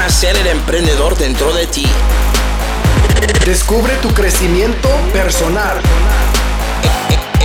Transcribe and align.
nacer 0.00 0.34
el 0.34 0.46
emprendedor 0.46 1.14
dentro 1.18 1.52
de 1.52 1.66
ti. 1.66 1.84
Descubre 3.44 3.92
tu 4.00 4.08
crecimiento 4.14 4.88
personal. 5.12 5.76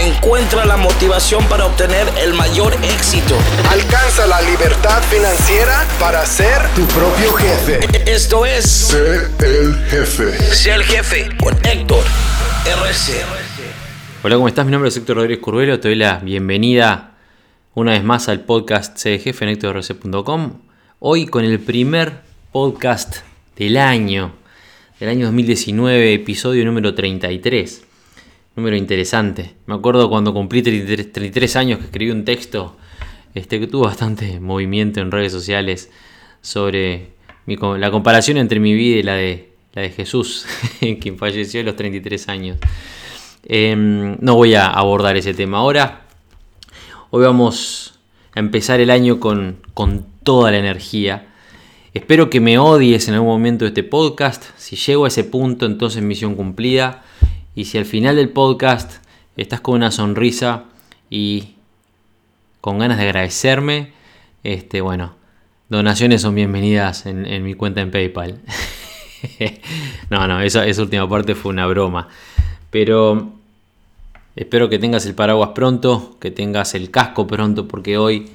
Encuentra 0.01 0.63
la 0.63 0.77
motivación 0.77 1.43
para 1.49 1.65
obtener 1.65 2.07
el 2.17 2.33
mayor 2.33 2.73
éxito. 2.81 3.35
Alcanza 3.69 4.25
la 4.25 4.41
libertad 4.41 5.03
financiera 5.03 5.85
para 5.99 6.25
ser 6.25 6.65
tu 6.75 6.85
propio 6.85 7.33
jefe. 7.33 7.79
Esto 8.09 8.45
es 8.45 8.63
Sé 8.63 9.27
el 9.39 9.75
jefe. 9.89 10.37
Ser 10.55 10.75
el 10.75 10.83
jefe 10.83 11.27
con 11.37 11.53
Héctor 11.65 12.05
RC. 12.65 13.21
Hola, 14.23 14.35
¿cómo 14.35 14.47
estás? 14.47 14.65
Mi 14.65 14.71
nombre 14.71 14.87
es 14.87 14.95
Héctor 14.95 15.17
Rodríguez 15.17 15.43
Curvelo. 15.43 15.77
Te 15.81 15.89
doy 15.89 15.97
la 15.97 16.19
bienvenida 16.19 17.17
una 17.73 17.91
vez 17.91 18.03
más 18.05 18.29
al 18.29 18.45
podcast 18.45 18.95
Sé 18.97 19.15
el 19.15 19.19
jefe 19.19 19.43
en 19.43 19.51
HectorRC.com. 19.51 20.61
Hoy 20.99 21.25
con 21.25 21.43
el 21.43 21.59
primer 21.59 22.24
podcast 22.55 23.17
del 23.57 23.75
año, 23.75 24.31
del 24.97 25.09
año 25.09 25.25
2019, 25.25 26.13
episodio 26.13 26.63
número 26.63 26.95
33. 26.95 27.83
Número 28.55 28.77
interesante. 28.77 29.55
Me 29.65 29.75
acuerdo 29.75 30.09
cuando 30.09 30.33
cumplí 30.33 30.61
33, 30.61 31.11
33 31.11 31.55
años 31.57 31.79
que 31.79 31.85
escribí 31.87 32.11
un 32.11 32.23
texto 32.23 32.77
este, 33.33 33.59
que 33.59 33.67
tuvo 33.67 33.83
bastante 33.83 34.39
movimiento 34.39 35.01
en 35.01 35.11
redes 35.11 35.33
sociales 35.33 35.91
sobre 36.39 37.09
la 37.45 37.91
comparación 37.91 38.37
entre 38.37 38.61
mi 38.61 38.73
vida 38.73 38.99
y 38.99 39.03
la 39.03 39.15
de, 39.15 39.49
la 39.73 39.81
de 39.81 39.89
Jesús, 39.89 40.45
quien 41.01 41.17
falleció 41.17 41.59
a 41.59 41.63
los 41.65 41.75
33 41.75 42.29
años. 42.29 42.57
Em, 43.43 44.15
no 44.21 44.35
voy 44.35 44.53
a 44.53 44.67
abordar 44.67 45.17
ese 45.17 45.33
tema 45.33 45.57
ahora. 45.57 46.05
Hoy 47.09 47.21
vamos 47.21 47.99
a 48.33 48.39
empezar 48.39 48.79
el 48.79 48.91
año 48.91 49.19
con, 49.19 49.57
con 49.73 50.05
toda 50.23 50.51
la 50.51 50.59
energía. 50.59 51.34
Espero 51.95 52.29
que 52.29 52.41
me 52.41 52.57
odies 52.57 53.07
en 53.07 53.13
algún 53.13 53.29
momento 53.29 53.63
de 53.63 53.69
este 53.69 53.81
podcast. 53.81 54.43
Si 54.57 54.75
llego 54.75 55.05
a 55.05 55.07
ese 55.07 55.23
punto, 55.23 55.65
entonces 55.65 56.03
misión 56.03 56.35
cumplida. 56.35 57.05
Y 57.55 57.63
si 57.65 57.77
al 57.77 57.85
final 57.85 58.17
del 58.17 58.27
podcast 58.27 59.01
estás 59.37 59.61
con 59.61 59.75
una 59.75 59.91
sonrisa 59.91 60.65
y 61.09 61.55
con 62.59 62.79
ganas 62.79 62.97
de 62.97 63.05
agradecerme, 63.05 63.93
este, 64.43 64.81
bueno, 64.81 65.15
donaciones 65.69 66.21
son 66.21 66.35
bienvenidas 66.35 67.05
en, 67.05 67.41
mi 67.43 67.53
cuenta 67.53 67.79
en 67.79 67.91
PayPal. 67.91 68.41
no, 70.09 70.27
no, 70.27 70.41
esa 70.41 70.65
última 70.81 71.07
parte 71.07 71.33
fue 71.33 71.53
una 71.53 71.65
broma. 71.65 72.09
Pero 72.71 73.31
espero 74.35 74.67
que 74.67 74.79
tengas 74.79 75.05
el 75.05 75.15
paraguas 75.15 75.51
pronto, 75.55 76.17
que 76.19 76.29
tengas 76.29 76.75
el 76.75 76.91
casco 76.91 77.25
pronto, 77.25 77.69
porque 77.69 77.97
hoy, 77.97 78.27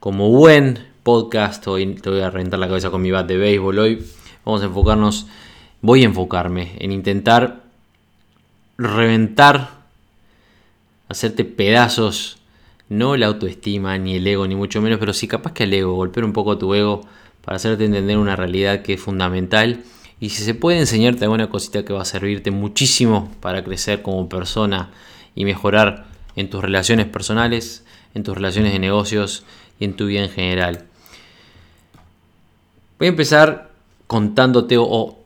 como 0.00 0.30
buen 0.30 0.93
podcast, 1.04 1.68
hoy 1.68 1.94
te 1.96 2.08
voy 2.08 2.20
a 2.20 2.30
reventar 2.30 2.58
la 2.58 2.66
cabeza 2.66 2.90
con 2.90 3.02
mi 3.02 3.10
bat 3.10 3.26
de 3.26 3.36
béisbol. 3.36 3.78
Hoy 3.78 4.06
vamos 4.42 4.62
a 4.62 4.64
enfocarnos, 4.64 5.26
voy 5.82 6.02
a 6.02 6.06
enfocarme 6.06 6.72
en 6.78 6.92
intentar 6.92 7.62
reventar, 8.78 9.68
hacerte 11.10 11.44
pedazos, 11.44 12.38
no 12.88 13.18
la 13.18 13.26
autoestima, 13.26 13.98
ni 13.98 14.16
el 14.16 14.26
ego, 14.26 14.48
ni 14.48 14.56
mucho 14.56 14.80
menos, 14.80 14.98
pero 14.98 15.12
sí 15.12 15.28
capaz 15.28 15.52
que 15.52 15.64
el 15.64 15.74
ego, 15.74 15.94
golpear 15.94 16.24
un 16.24 16.32
poco 16.32 16.56
tu 16.56 16.74
ego 16.74 17.02
para 17.44 17.56
hacerte 17.56 17.84
entender 17.84 18.16
una 18.16 18.34
realidad 18.34 18.80
que 18.80 18.94
es 18.94 19.00
fundamental. 19.00 19.84
Y 20.20 20.30
si 20.30 20.42
se 20.42 20.54
puede 20.54 20.78
enseñarte 20.78 21.24
alguna 21.24 21.50
cosita 21.50 21.84
que 21.84 21.92
va 21.92 22.00
a 22.00 22.06
servirte 22.06 22.50
muchísimo 22.50 23.30
para 23.40 23.62
crecer 23.62 24.00
como 24.00 24.26
persona 24.30 24.90
y 25.34 25.44
mejorar 25.44 26.06
en 26.34 26.48
tus 26.48 26.62
relaciones 26.62 27.06
personales, 27.06 27.84
en 28.14 28.22
tus 28.22 28.34
relaciones 28.34 28.72
de 28.72 28.78
negocios 28.78 29.44
y 29.78 29.84
en 29.84 29.96
tu 29.96 30.06
vida 30.06 30.22
en 30.22 30.30
general. 30.30 30.86
Voy 32.98 33.06
a 33.06 33.10
empezar 33.10 33.70
contándote 34.06 34.76
o, 34.78 35.18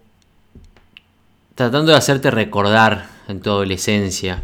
tratando 1.55 1.92
de 1.92 1.98
hacerte 1.98 2.30
recordar 2.30 3.08
en 3.28 3.41
tu 3.41 3.50
adolescencia. 3.50 4.43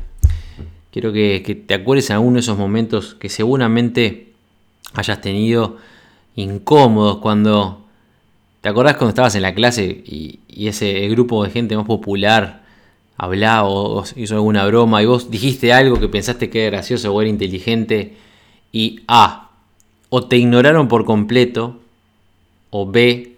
Quiero 0.90 1.12
que, 1.12 1.64
te 1.66 1.74
acuerdes 1.74 2.10
en 2.10 2.16
alguno 2.16 2.34
de 2.34 2.40
esos 2.40 2.58
momentos 2.58 3.14
que 3.14 3.28
seguramente 3.28 4.32
hayas 4.94 5.20
tenido 5.20 5.78
incómodos 6.36 7.18
cuando 7.18 7.84
¿Te 8.64 8.70
acordás 8.70 8.96
cuando 8.96 9.10
estabas 9.10 9.34
en 9.34 9.42
la 9.42 9.54
clase 9.54 9.84
y, 9.84 10.40
ese 10.48 11.06
grupo 11.08 11.44
de 11.44 11.50
gente 11.50 11.76
más 11.76 11.84
popular 11.84 12.64
hablaba 13.18 13.68
o, 13.68 14.02
hizo 14.16 14.36
alguna 14.36 14.64
broma 14.64 15.02
y 15.02 15.06
vos 15.06 15.30
dijiste 15.30 15.74
algo 15.74 16.00
que 16.00 16.08
pensaste 16.08 16.48
que 16.48 16.62
era 16.62 16.78
gracioso 16.78 17.12
o 17.12 17.20
era 17.20 17.28
inteligente 17.28 18.16
y 18.72 19.00
A, 19.06 19.50
o 20.08 20.24
te 20.24 20.38
ignoraron 20.38 20.88
por 20.88 21.04
completo 21.04 21.78
o 22.76 22.90
B, 22.90 23.36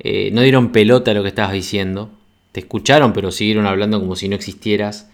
eh, 0.00 0.28
no 0.34 0.42
dieron 0.42 0.70
pelota 0.70 1.12
a 1.12 1.14
lo 1.14 1.22
que 1.22 1.30
estabas 1.30 1.54
diciendo, 1.54 2.10
te 2.52 2.60
escucharon 2.60 3.14
pero 3.14 3.32
siguieron 3.32 3.66
hablando 3.66 3.98
como 3.98 4.16
si 4.16 4.28
no 4.28 4.36
existieras 4.36 5.08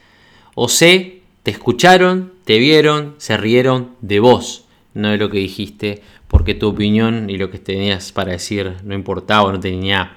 o 0.56 0.68
C, 0.68 1.22
te 1.44 1.52
escucharon, 1.52 2.32
te 2.44 2.58
vieron, 2.58 3.14
se 3.18 3.36
rieron 3.36 3.90
de 4.00 4.18
vos, 4.18 4.64
no 4.94 5.10
de 5.10 5.16
lo 5.16 5.30
que 5.30 5.38
dijiste 5.38 6.02
porque 6.26 6.56
tu 6.56 6.66
opinión 6.66 7.30
y 7.30 7.38
lo 7.38 7.52
que 7.52 7.60
tenías 7.60 8.10
para 8.10 8.32
decir 8.32 8.78
no 8.82 8.94
importaba, 8.94 9.52
no 9.52 9.60
tenía 9.60 10.16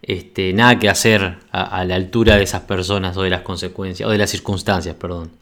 este, 0.00 0.52
nada 0.52 0.78
que 0.78 0.88
hacer 0.88 1.38
a, 1.50 1.84
la 1.84 1.96
altura 1.96 2.36
de 2.36 2.44
esas 2.44 2.62
personas 2.62 3.16
o 3.16 3.22
de 3.22 3.30
las 3.30 3.42
consecuencias, 3.42 4.08
o 4.08 4.12
de 4.12 4.18
las 4.18 4.30
circunstancias, 4.30 4.94
perdón. 4.94 5.32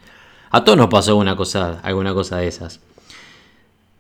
A 0.50 0.64
todos 0.64 0.78
nos 0.78 0.88
pasó 0.88 1.10
alguna 1.10 1.36
cosa, 1.36 1.80
alguna 1.82 2.14
cosa 2.14 2.38
de 2.38 2.48
esas. 2.48 2.80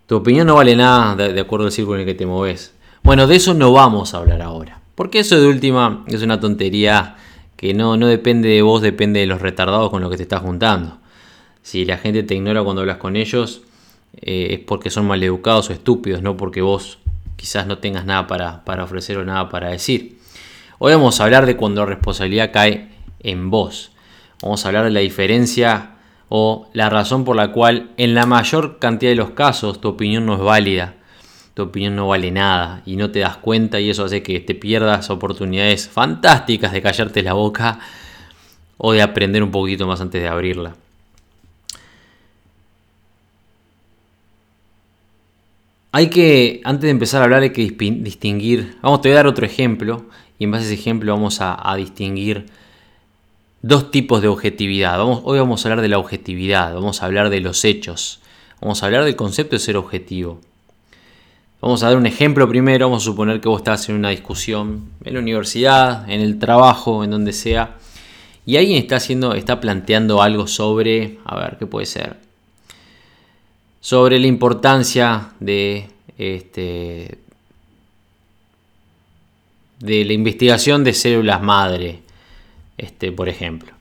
Tu 0.06 0.14
opinión 0.14 0.46
no 0.46 0.54
vale 0.54 0.76
nada 0.76 1.16
de, 1.16 1.40
acuerdo 1.40 1.66
al 1.66 1.72
círculo 1.72 1.96
en 1.96 2.02
el 2.02 2.06
que 2.06 2.14
te 2.14 2.26
moves. 2.26 2.72
Bueno, 3.02 3.26
de 3.26 3.36
eso 3.36 3.54
no 3.54 3.72
vamos 3.72 4.14
a 4.14 4.18
hablar 4.18 4.40
ahora. 4.40 4.80
Porque 4.94 5.18
eso 5.18 5.40
de 5.40 5.48
última 5.48 6.04
es 6.06 6.22
una 6.22 6.38
tontería 6.38 7.16
que 7.56 7.74
no, 7.74 7.96
no 7.96 8.06
depende 8.06 8.48
de 8.48 8.62
vos, 8.62 8.82
depende 8.82 9.20
de 9.20 9.26
los 9.26 9.42
retardados 9.42 9.90
con 9.90 10.02
los 10.02 10.10
que 10.10 10.16
te 10.16 10.22
estás 10.22 10.42
juntando. 10.42 10.98
Si 11.62 11.84
la 11.84 11.98
gente 11.98 12.22
te 12.22 12.36
ignora 12.36 12.62
cuando 12.62 12.82
hablas 12.82 12.98
con 12.98 13.16
ellos, 13.16 13.62
eh, 14.20 14.48
es 14.50 14.58
porque 14.60 14.90
son 14.90 15.06
maleducados 15.06 15.70
o 15.70 15.72
estúpidos, 15.72 16.22
no 16.22 16.36
porque 16.36 16.62
vos 16.62 16.98
quizás 17.34 17.66
no 17.66 17.78
tengas 17.78 18.06
nada 18.06 18.28
para, 18.28 18.64
para, 18.64 18.84
ofrecer 18.84 19.18
o 19.18 19.24
nada 19.24 19.48
para 19.48 19.70
decir. 19.70 20.18
Hoy 20.78 20.92
vamos 20.92 21.20
a 21.20 21.24
hablar 21.24 21.46
de 21.46 21.56
cuando 21.56 21.80
la 21.80 21.86
responsabilidad 21.86 22.52
cae 22.52 22.90
en 23.20 23.50
vos. 23.50 23.90
Vamos 24.40 24.64
a 24.64 24.68
hablar 24.68 24.84
de 24.84 24.90
la 24.90 25.00
diferencia 25.00 25.95
o 26.28 26.68
la 26.72 26.90
razón 26.90 27.24
por 27.24 27.36
la 27.36 27.52
cual 27.52 27.90
en 27.96 28.14
la 28.14 28.26
mayor 28.26 28.78
cantidad 28.78 29.10
de 29.10 29.16
los 29.16 29.30
casos 29.30 29.80
tu 29.80 29.88
opinión 29.88 30.26
no 30.26 30.34
es 30.34 30.40
válida, 30.40 30.94
tu 31.54 31.62
opinión 31.62 31.96
no 31.96 32.08
vale 32.08 32.30
nada 32.30 32.82
y 32.84 32.96
no 32.96 33.10
te 33.10 33.20
das 33.20 33.36
cuenta 33.36 33.80
y 33.80 33.90
eso 33.90 34.04
hace 34.04 34.22
que 34.22 34.40
te 34.40 34.54
pierdas 34.54 35.10
oportunidades 35.10 35.88
fantásticas 35.88 36.72
de 36.72 36.82
callarte 36.82 37.22
la 37.22 37.32
boca 37.32 37.78
o 38.78 38.92
de 38.92 39.02
aprender 39.02 39.42
un 39.42 39.50
poquito 39.50 39.86
más 39.86 40.00
antes 40.00 40.22
de 40.22 40.28
abrirla. 40.28 40.76
Hay 45.92 46.10
que, 46.10 46.60
antes 46.64 46.82
de 46.82 46.90
empezar 46.90 47.22
a 47.22 47.24
hablar, 47.24 47.42
hay 47.42 47.52
que 47.52 47.62
distinguir. 47.62 48.76
Vamos, 48.82 49.00
te 49.00 49.08
voy 49.08 49.14
a 49.14 49.16
dar 49.16 49.26
otro 49.26 49.46
ejemplo. 49.46 50.04
Y 50.38 50.44
en 50.44 50.50
base 50.50 50.64
a 50.64 50.66
ese 50.66 50.74
ejemplo 50.74 51.10
vamos 51.14 51.40
a, 51.40 51.56
a 51.70 51.74
distinguir 51.74 52.44
dos 53.62 53.90
tipos 53.90 54.22
de 54.22 54.28
objetividad. 54.28 55.00
Hoy 55.00 55.38
vamos 55.38 55.64
a 55.64 55.68
hablar 55.68 55.82
de 55.82 55.88
la 55.88 55.98
objetividad. 55.98 56.74
Vamos 56.74 57.02
a 57.02 57.06
hablar 57.06 57.30
de 57.30 57.40
los 57.40 57.64
hechos. 57.64 58.20
Vamos 58.60 58.82
a 58.82 58.86
hablar 58.86 59.04
del 59.04 59.16
concepto 59.16 59.56
de 59.56 59.60
ser 59.60 59.76
objetivo. 59.76 60.40
Vamos 61.60 61.82
a 61.82 61.88
dar 61.88 61.96
un 61.96 62.06
ejemplo 62.06 62.48
primero. 62.48 62.88
Vamos 62.88 63.02
a 63.02 63.06
suponer 63.06 63.40
que 63.40 63.48
vos 63.48 63.60
estás 63.60 63.88
en 63.88 63.96
una 63.96 64.10
discusión 64.10 64.90
en 65.04 65.14
la 65.14 65.20
universidad, 65.20 66.08
en 66.10 66.20
el 66.20 66.38
trabajo, 66.38 67.04
en 67.04 67.10
donde 67.10 67.32
sea. 67.32 67.76
Y 68.44 68.56
alguien 68.56 68.78
está 68.78 68.96
haciendo, 68.96 69.34
está 69.34 69.60
planteando 69.60 70.22
algo 70.22 70.46
sobre. 70.46 71.18
A 71.24 71.36
ver, 71.36 71.56
¿qué 71.58 71.66
puede 71.66 71.86
ser? 71.86 72.26
sobre 73.86 74.18
la 74.18 74.26
importancia 74.26 75.28
de, 75.38 75.88
este, 76.18 77.18
de 79.78 80.04
la 80.04 80.12
investigación 80.12 80.82
de 80.82 80.92
células 80.92 81.40
madre, 81.40 82.00
este, 82.78 83.12
por 83.12 83.28
ejemplo. 83.28 83.72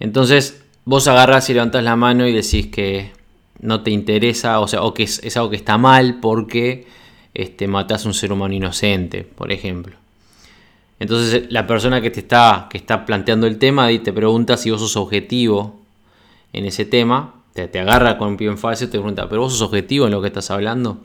Entonces, 0.00 0.62
vos 0.84 1.06
agarrás 1.08 1.48
y 1.50 1.54
levantás 1.54 1.84
la 1.84 1.96
mano 1.96 2.26
y 2.26 2.32
decís 2.32 2.68
que 2.68 3.12
no 3.60 3.82
te 3.82 3.90
interesa, 3.90 4.60
o 4.60 4.68
sea, 4.68 4.82
o 4.82 4.92
que 4.92 5.04
es, 5.04 5.20
es 5.22 5.36
algo 5.36 5.50
que 5.50 5.56
está 5.56 5.78
mal 5.78 6.18
porque 6.20 6.86
este, 7.34 7.66
matás 7.68 8.04
a 8.04 8.08
un 8.08 8.14
ser 8.14 8.32
humano 8.32 8.54
inocente, 8.54 9.22
por 9.22 9.52
ejemplo. 9.52 9.96
Entonces, 10.98 11.46
la 11.50 11.66
persona 11.66 12.00
que 12.00 12.10
te 12.10 12.20
está, 12.20 12.68
que 12.70 12.78
está 12.78 13.04
planteando 13.04 13.46
el 13.46 13.58
tema 13.58 13.88
te 14.02 14.12
pregunta 14.12 14.56
si 14.56 14.70
vos 14.70 14.80
sos 14.80 14.96
objetivo 14.96 15.80
en 16.52 16.64
ese 16.64 16.84
tema 16.84 17.34
te, 17.54 17.66
te, 17.68 17.80
agarra 17.80 18.18
con 18.18 18.28
un 18.28 18.36
pie 18.36 18.48
en 18.48 18.58
falso 18.58 18.84
y 18.84 18.86
te 18.86 18.92
pregunta, 18.92 19.28
¿pero 19.28 19.42
vos 19.42 19.52
sos 19.52 19.62
objetivo 19.62 20.06
en 20.06 20.12
lo 20.12 20.20
que 20.20 20.28
estás 20.28 20.50
hablando? 20.50 20.98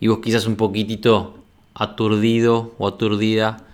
Y 0.00 0.08
vos 0.08 0.18
quizás 0.18 0.46
un 0.46 0.56
poquitito 0.56 1.38
aturdido 1.74 2.74
o 2.78 2.88
aturdida, 2.88 3.64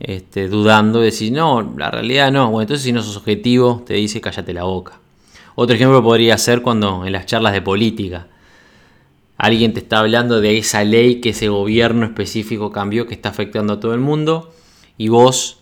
este, 0.00 0.48
dudando, 0.48 1.00
decís, 1.00 1.32
no, 1.32 1.74
la 1.76 1.90
realidad 1.90 2.32
no. 2.32 2.50
Bueno, 2.50 2.62
entonces 2.62 2.84
si 2.84 2.92
no 2.92 3.02
sos 3.02 3.16
objetivo, 3.16 3.82
te 3.86 3.94
dice 3.94 4.20
cállate 4.20 4.52
la 4.52 4.64
boca. 4.64 5.00
Otro 5.54 5.76
ejemplo 5.76 6.02
podría 6.02 6.36
ser 6.38 6.62
cuando 6.62 7.06
en 7.06 7.12
las 7.12 7.26
charlas 7.26 7.52
de 7.52 7.62
política 7.62 8.26
alguien 9.36 9.72
te 9.72 9.80
está 9.80 10.00
hablando 10.00 10.40
de 10.40 10.58
esa 10.58 10.84
ley 10.84 11.20
que 11.20 11.30
ese 11.30 11.48
gobierno 11.48 12.06
específico 12.06 12.72
cambió 12.72 13.06
que 13.06 13.14
está 13.14 13.28
afectando 13.28 13.74
a 13.74 13.80
todo 13.80 13.94
el 13.94 14.00
mundo 14.00 14.52
y 14.96 15.08
vos 15.08 15.58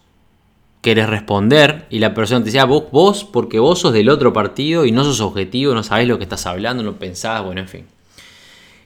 querés 0.82 1.08
responder 1.08 1.87
y 1.90 2.00
la 2.00 2.12
persona 2.12 2.40
te 2.40 2.46
dice, 2.46 2.58
ah, 2.58 2.64
vos, 2.64 2.84
vos, 2.90 3.25
porque 3.25 3.58
vos 3.58 3.79
sos 3.81 3.93
del 3.93 4.08
otro 4.08 4.32
partido 4.32 4.84
y 4.84 4.93
no 4.93 5.05
sos 5.05 5.20
objetivo, 5.20 5.75
no 5.75 5.82
sabés 5.82 6.08
lo 6.08 6.19
que 6.19 6.25
estás 6.25 6.46
hablando, 6.46 6.82
no 6.82 6.94
pensás, 6.94 7.43
bueno, 7.44 7.61
en 7.61 7.69
fin. 7.69 7.87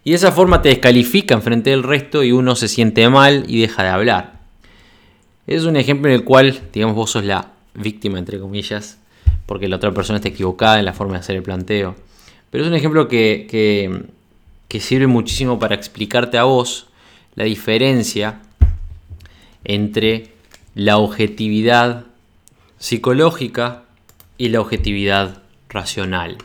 Y 0.04 0.10
de 0.10 0.16
esa 0.16 0.31
forma 0.31 0.62
te 0.62 0.69
descalifican 0.69 1.43
frente 1.43 1.70
del 1.70 1.82
resto 1.82 2.22
y 2.22 2.32
uno 2.32 2.54
se 2.54 2.69
siente 2.69 3.08
mal 3.08 3.44
y 3.48 3.60
deja 3.60 3.82
de 3.82 3.88
hablar. 3.88 4.35
Es 5.46 5.64
un 5.64 5.76
ejemplo 5.76 6.10
en 6.10 6.16
el 6.16 6.25
cual, 6.25 6.60
digamos, 6.72 6.96
vos 6.96 7.10
sos 7.10 7.25
la 7.25 7.52
víctima, 7.75 8.19
entre 8.19 8.40
comillas, 8.40 8.98
porque 9.46 9.69
la 9.69 9.76
otra 9.76 9.93
persona 9.93 10.16
está 10.16 10.28
equivocada 10.28 10.78
en 10.81 10.84
la 10.84 10.93
forma 10.93 11.14
de 11.14 11.20
hacer 11.20 11.37
el 11.37 11.43
planteo. 11.43 11.94
Pero 12.50 12.64
es 12.64 12.69
un 12.69 12.75
ejemplo 12.75 13.06
que, 13.06 13.46
que, 13.48 14.06
que 14.66 14.81
sirve 14.81 15.06
muchísimo 15.06 15.58
para 15.58 15.76
explicarte 15.76 16.37
a 16.37 16.44
vos 16.44 16.88
la 17.37 17.44
diferencia 17.44 18.40
entre 19.62 20.32
la 20.75 20.98
objetividad 20.98 22.06
psicológica 22.78 23.84
y 24.38 24.48
la 24.48 24.60
objetividad 24.60 25.43
racional. 25.69 26.38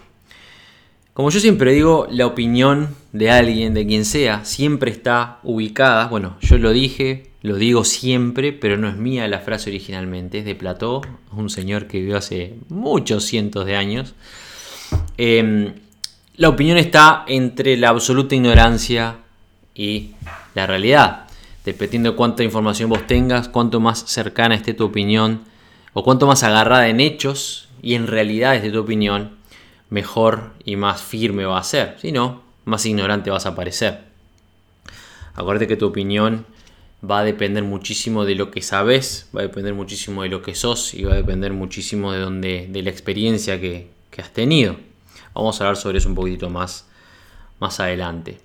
Como 1.13 1.31
yo 1.31 1.39
siempre 1.39 1.73
digo, 1.73 2.07
la 2.09 2.27
opinión 2.27 2.95
de 3.13 3.31
alguien, 3.31 3.73
de 3.73 3.85
quien 3.85 4.05
sea, 4.05 4.45
siempre 4.45 4.91
está 4.91 5.39
ubicada, 5.43 6.07
bueno, 6.07 6.37
yo 6.41 6.57
lo 6.57 6.71
dije, 6.71 7.30
lo 7.41 7.55
digo 7.55 7.83
siempre, 7.83 8.53
pero 8.53 8.77
no 8.77 8.87
es 8.87 8.95
mía 8.95 9.27
la 9.27 9.39
frase 9.39 9.69
originalmente, 9.69 10.39
es 10.39 10.45
de 10.45 10.55
Plató, 10.55 11.01
un 11.31 11.49
señor 11.49 11.87
que 11.87 11.99
vivió 11.99 12.17
hace 12.17 12.55
muchos 12.69 13.25
cientos 13.25 13.65
de 13.65 13.75
años. 13.75 14.13
Em, 15.17 15.73
la 16.35 16.49
opinión 16.49 16.77
está 16.77 17.25
entre 17.27 17.77
la 17.77 17.89
absoluta 17.89 18.35
ignorancia 18.35 19.17
y 19.73 20.11
la 20.53 20.67
realidad 20.67 21.27
dependiendo 21.65 22.11
de 22.11 22.15
cuánta 22.15 22.43
información 22.43 22.89
vos 22.89 23.05
tengas, 23.05 23.47
cuánto 23.47 23.79
más 23.79 23.99
cercana 23.99 24.55
esté 24.55 24.73
tu 24.73 24.85
opinión, 24.85 25.41
o 25.93 26.03
cuánto 26.03 26.25
más 26.25 26.43
agarrada 26.43 26.87
en 26.87 26.99
hechos 26.99 27.69
y 27.81 27.95
en 27.95 28.07
realidades 28.07 28.63
de 28.63 28.71
tu 28.71 28.79
opinión, 28.79 29.37
mejor 29.89 30.53
y 30.63 30.75
más 30.75 31.01
firme 31.01 31.45
va 31.45 31.59
a 31.59 31.63
ser. 31.63 31.97
Si 31.99 32.11
no, 32.11 32.41
más 32.65 32.85
ignorante 32.85 33.29
vas 33.29 33.45
a 33.45 33.55
parecer. 33.55 33.99
Acuérdate 35.33 35.67
que 35.67 35.77
tu 35.77 35.87
opinión 35.87 36.45
va 37.09 37.19
a 37.19 37.23
depender 37.23 37.63
muchísimo 37.63 38.25
de 38.25 38.35
lo 38.35 38.51
que 38.51 38.61
sabes, 38.61 39.27
va 39.35 39.41
a 39.41 39.43
depender 39.43 39.73
muchísimo 39.73 40.23
de 40.23 40.29
lo 40.29 40.41
que 40.41 40.55
sos 40.55 40.93
y 40.93 41.03
va 41.03 41.13
a 41.13 41.17
depender 41.17 41.53
muchísimo 41.53 42.11
de, 42.11 42.19
donde, 42.19 42.67
de 42.69 42.83
la 42.83 42.89
experiencia 42.89 43.59
que, 43.59 43.89
que 44.11 44.21
has 44.21 44.31
tenido. 44.31 44.75
Vamos 45.33 45.59
a 45.59 45.63
hablar 45.63 45.77
sobre 45.77 45.97
eso 45.97 46.09
un 46.09 46.15
poquito 46.15 46.49
más, 46.49 46.85
más 47.59 47.79
adelante. 47.79 48.39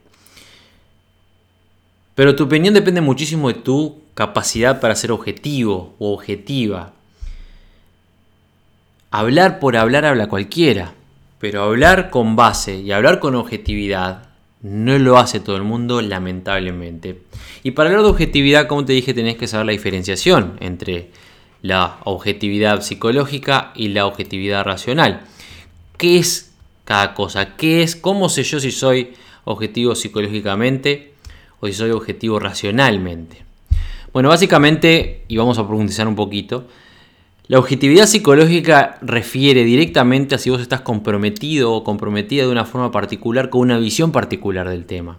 Pero 2.15 2.35
tu 2.35 2.45
opinión 2.45 2.73
depende 2.73 3.03
muchísimo 3.03 3.49
de 3.49 3.61
tu 3.61 4.01
capacidad 4.15 4.81
para 4.81 4.97
ser 4.97 5.13
objetivo 5.13 5.95
o 5.99 6.15
objetiva. 6.15 6.93
Hablar 9.11 9.59
por 9.59 9.77
hablar 9.77 10.07
habla 10.07 10.29
cualquiera, 10.29 10.95
pero 11.39 11.63
hablar 11.63 12.09
con 12.09 12.35
base 12.35 12.77
y 12.77 12.93
hablar 12.93 13.21
con 13.21 13.35
objetividad 13.35 14.26
no 14.67 14.99
lo 14.99 15.19
hace 15.19 15.41
todo 15.41 15.57
el 15.57 15.63
mundo, 15.63 16.03
lamentablemente. 16.03 17.23
Y 17.63 17.73
para 17.73 17.91
hablar 17.91 18.05
de 18.05 18.11
objetividad, 18.11 18.67
como 18.67 18.85
te 18.85 18.93
dije, 18.93 19.15
tenés 19.15 19.37
que 19.37 19.47
saber 19.47 19.67
la 19.67 19.73
diferenciación 19.73 20.57
entre 20.61 21.11
la 21.63 21.99
objetividad 22.05 22.83
psicológica 22.83 23.73
y 23.75 23.89
la 23.89 24.07
objetividad 24.07 24.65
racional. 24.65 25.23
¿Qué 25.97 26.19
es 26.19 26.53
cada 26.85 27.15
cosa? 27.15 27.57
¿Qué 27.57 27.83
es? 27.83 27.97
¿Cómo 27.97 28.29
sé 28.29 28.43
yo 28.43 28.61
si 28.61 28.71
soy 28.71 29.15
objetivo 29.45 29.95
psicológicamente? 29.95 31.17
o 31.61 31.67
si 31.67 31.73
soy 31.73 31.91
objetivo 31.91 32.39
racionalmente. 32.39 33.45
Bueno, 34.13 34.29
básicamente, 34.29 35.25
y 35.29 35.37
vamos 35.37 35.59
a 35.59 35.67
profundizar 35.67 36.09
un 36.09 36.17
poquito, 36.17 36.67
la 37.49 37.61
objetividad 37.61 38.07
psicológica 38.07 38.99
refiere 39.03 39.63
directamente 39.63 40.35
a 40.35 40.39
si 40.39 40.51
vos 40.51 40.61
estás 40.61 40.81
comprometido 40.81 41.73
o 41.73 41.85
comprometida 41.85 42.45
de 42.45 42.51
una 42.51 42.65
forma 42.65 42.91
particular 42.91 43.51
con 43.51 43.61
una 43.61 43.79
visión 43.79 44.11
particular 44.11 44.69
del 44.69 44.85
tema. 44.85 45.19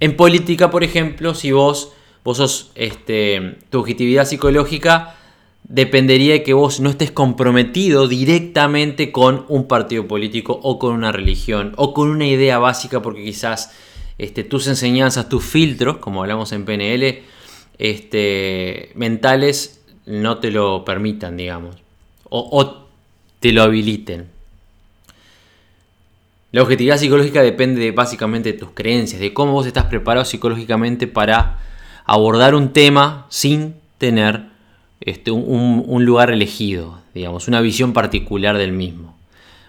En 0.00 0.16
política, 0.16 0.70
por 0.70 0.84
ejemplo, 0.84 1.34
si 1.34 1.52
vos, 1.52 1.92
vos 2.22 2.36
sos, 2.36 2.70
este, 2.74 3.56
tu 3.70 3.78
objetividad 3.78 4.26
psicológica 4.26 5.16
dependería 5.62 6.34
de 6.34 6.42
que 6.42 6.52
vos 6.52 6.80
no 6.80 6.90
estés 6.90 7.10
comprometido 7.10 8.08
directamente 8.08 9.10
con 9.10 9.46
un 9.48 9.66
partido 9.66 10.06
político 10.06 10.60
o 10.62 10.78
con 10.78 10.92
una 10.92 11.12
religión 11.12 11.72
o 11.76 11.94
con 11.94 12.10
una 12.10 12.26
idea 12.26 12.58
básica 12.58 13.00
porque 13.00 13.24
quizás 13.24 13.72
este, 14.18 14.44
tus 14.44 14.66
enseñanzas, 14.66 15.30
tus 15.30 15.42
filtros, 15.42 15.96
como 15.96 16.20
hablamos 16.20 16.52
en 16.52 16.66
PNL, 16.66 17.22
este, 17.78 18.92
mentales 18.94 19.83
no 20.06 20.38
te 20.38 20.50
lo 20.50 20.84
permitan, 20.84 21.36
digamos, 21.36 21.76
o, 22.28 22.86
te 23.40 23.52
lo 23.52 23.62
habiliten. 23.62 24.28
La 26.52 26.62
objetividad 26.62 26.98
psicológica 26.98 27.42
depende 27.42 27.90
básicamente 27.90 28.52
de 28.52 28.58
tus 28.58 28.70
creencias, 28.70 29.20
de 29.20 29.34
cómo 29.34 29.52
vos 29.52 29.66
estás 29.66 29.86
preparado 29.86 30.24
psicológicamente 30.24 31.06
para 31.06 31.58
abordar 32.04 32.54
un 32.54 32.72
tema 32.72 33.26
sin 33.28 33.74
tener 33.98 34.46
este, 35.00 35.30
un, 35.30 35.84
un, 35.86 36.04
lugar 36.04 36.30
elegido, 36.30 37.00
digamos, 37.12 37.48
una 37.48 37.60
visión 37.60 37.92
particular 37.92 38.56
del 38.56 38.72
mismo. 38.72 39.16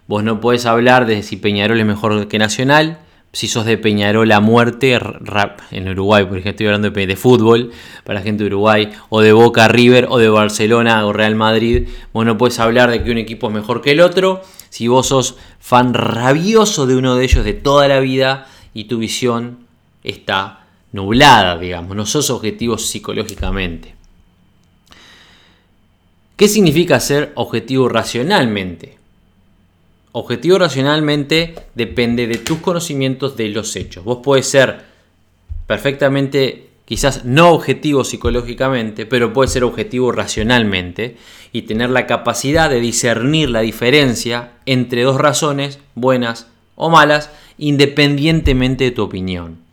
Vos 0.08 0.24
no 0.24 0.40
podés 0.40 0.66
hablar 0.66 1.08
de 1.08 1.24
si 1.24 1.38
Peñarol 1.38 1.80
es 1.80 1.86
mejor 1.86 2.28
que 2.28 2.38
Nacional, 2.38 3.00
si 3.36 3.50
sos 3.50 3.66
de 3.66 3.78
Peñarol 3.78 4.32
a 4.32 4.40
muerte, 4.40 4.98
rap 4.98 5.60
en 5.70 5.90
Uruguay, 5.90 6.24
por 6.24 6.38
ejemplo, 6.38 6.52
estoy 6.52 6.68
hablando 6.68 6.90
de, 6.90 7.16
fútbol 7.18 7.72
para 8.06 8.22
gente 8.22 8.46
de 8.46 8.48
Uruguay, 8.48 8.94
o 9.10 9.20
de 9.20 9.34
Boca 9.34 9.68
River, 9.68 10.08
o 10.10 10.20
de 10.20 10.30
Barcelona 10.30 11.06
o 11.06 11.12
Real 11.12 11.36
Madrid, 11.36 11.90
vos 12.14 12.26
no 12.26 12.38
puedes 12.38 12.62
hablar 12.62 12.92
de 12.92 13.04
que 13.04 13.12
un 13.12 13.18
equipo 13.18 13.50
es 13.50 13.54
mejor 13.54 13.82
que 13.82 13.92
el 13.92 14.00
otro 14.00 14.42
si 14.70 14.88
vos 14.88 15.08
sos 15.08 15.36
fan 15.60 15.94
rabioso 15.94 16.88
de 16.88 16.96
uno 16.96 17.18
de 17.18 17.26
ellos 17.26 17.44
de 17.44 17.52
toda 17.52 17.90
la 17.90 18.00
vida 18.00 18.48
y 18.74 18.86
tu 18.86 19.00
visión 19.00 19.68
está 20.02 20.68
nublada, 20.94 21.58
digamos, 21.58 21.94
no 21.94 22.06
sos 22.06 22.30
objetivo 22.30 22.78
psicológicamente. 22.78 23.96
¿Qué 26.38 26.48
significa 26.48 27.02
ser 27.02 27.34
objetivo 27.36 27.90
racionalmente? 27.90 28.98
Objetivo 30.18 30.58
racionalmente 30.58 31.56
depende 31.76 32.26
de 32.26 32.38
tus 32.38 32.60
conocimientos 32.60 33.36
de 33.36 33.50
los 33.50 33.76
hechos. 33.76 34.06
Vos 34.06 34.20
puedes 34.24 34.48
ser 34.48 34.80
perfectamente, 35.68 36.70
quizás 36.86 37.26
no 37.26 37.52
objetivo 37.52 38.06
psicológicamente, 38.06 39.06
pero 39.06 39.34
puedes 39.34 39.52
ser 39.52 39.66
objetivo 39.66 40.14
racionalmente 40.14 41.18
y 41.52 41.64
tener 41.64 41.90
la 41.90 42.08
capacidad 42.08 42.70
de 42.70 42.80
discernir 42.80 43.50
la 43.50 43.60
diferencia 43.60 44.54
entre 44.66 45.04
dos 45.04 45.20
razones, 45.20 45.80
buenas 45.96 46.48
o 46.76 46.90
malas, 46.90 47.30
independientemente 47.58 48.86
de 48.86 48.92
tu 48.92 49.04
opinión. 49.04 49.65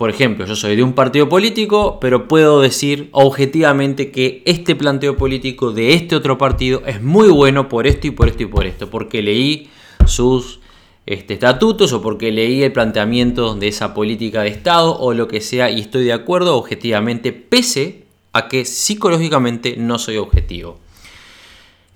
Por 0.00 0.08
ejemplo, 0.08 0.46
yo 0.46 0.56
soy 0.56 0.76
de 0.76 0.82
un 0.82 0.94
partido 0.94 1.28
político, 1.28 1.98
pero 2.00 2.26
puedo 2.26 2.62
decir 2.62 3.10
objetivamente 3.12 4.10
que 4.10 4.42
este 4.46 4.74
planteo 4.74 5.18
político 5.18 5.72
de 5.72 5.92
este 5.92 6.16
otro 6.16 6.38
partido 6.38 6.82
es 6.86 7.02
muy 7.02 7.28
bueno 7.28 7.68
por 7.68 7.86
esto 7.86 8.06
y 8.06 8.10
por 8.10 8.28
esto 8.28 8.44
y 8.44 8.46
por 8.46 8.64
esto, 8.64 8.88
porque 8.88 9.20
leí 9.20 9.68
sus 10.06 10.60
este, 11.04 11.34
estatutos 11.34 11.92
o 11.92 12.00
porque 12.00 12.32
leí 12.32 12.62
el 12.62 12.72
planteamiento 12.72 13.54
de 13.54 13.68
esa 13.68 13.92
política 13.92 14.40
de 14.40 14.48
Estado 14.48 14.98
o 14.98 15.12
lo 15.12 15.28
que 15.28 15.42
sea 15.42 15.70
y 15.70 15.80
estoy 15.80 16.04
de 16.04 16.14
acuerdo 16.14 16.56
objetivamente, 16.56 17.32
pese 17.34 18.04
a 18.32 18.48
que 18.48 18.64
psicológicamente 18.64 19.76
no 19.76 19.98
soy 19.98 20.16
objetivo. 20.16 20.78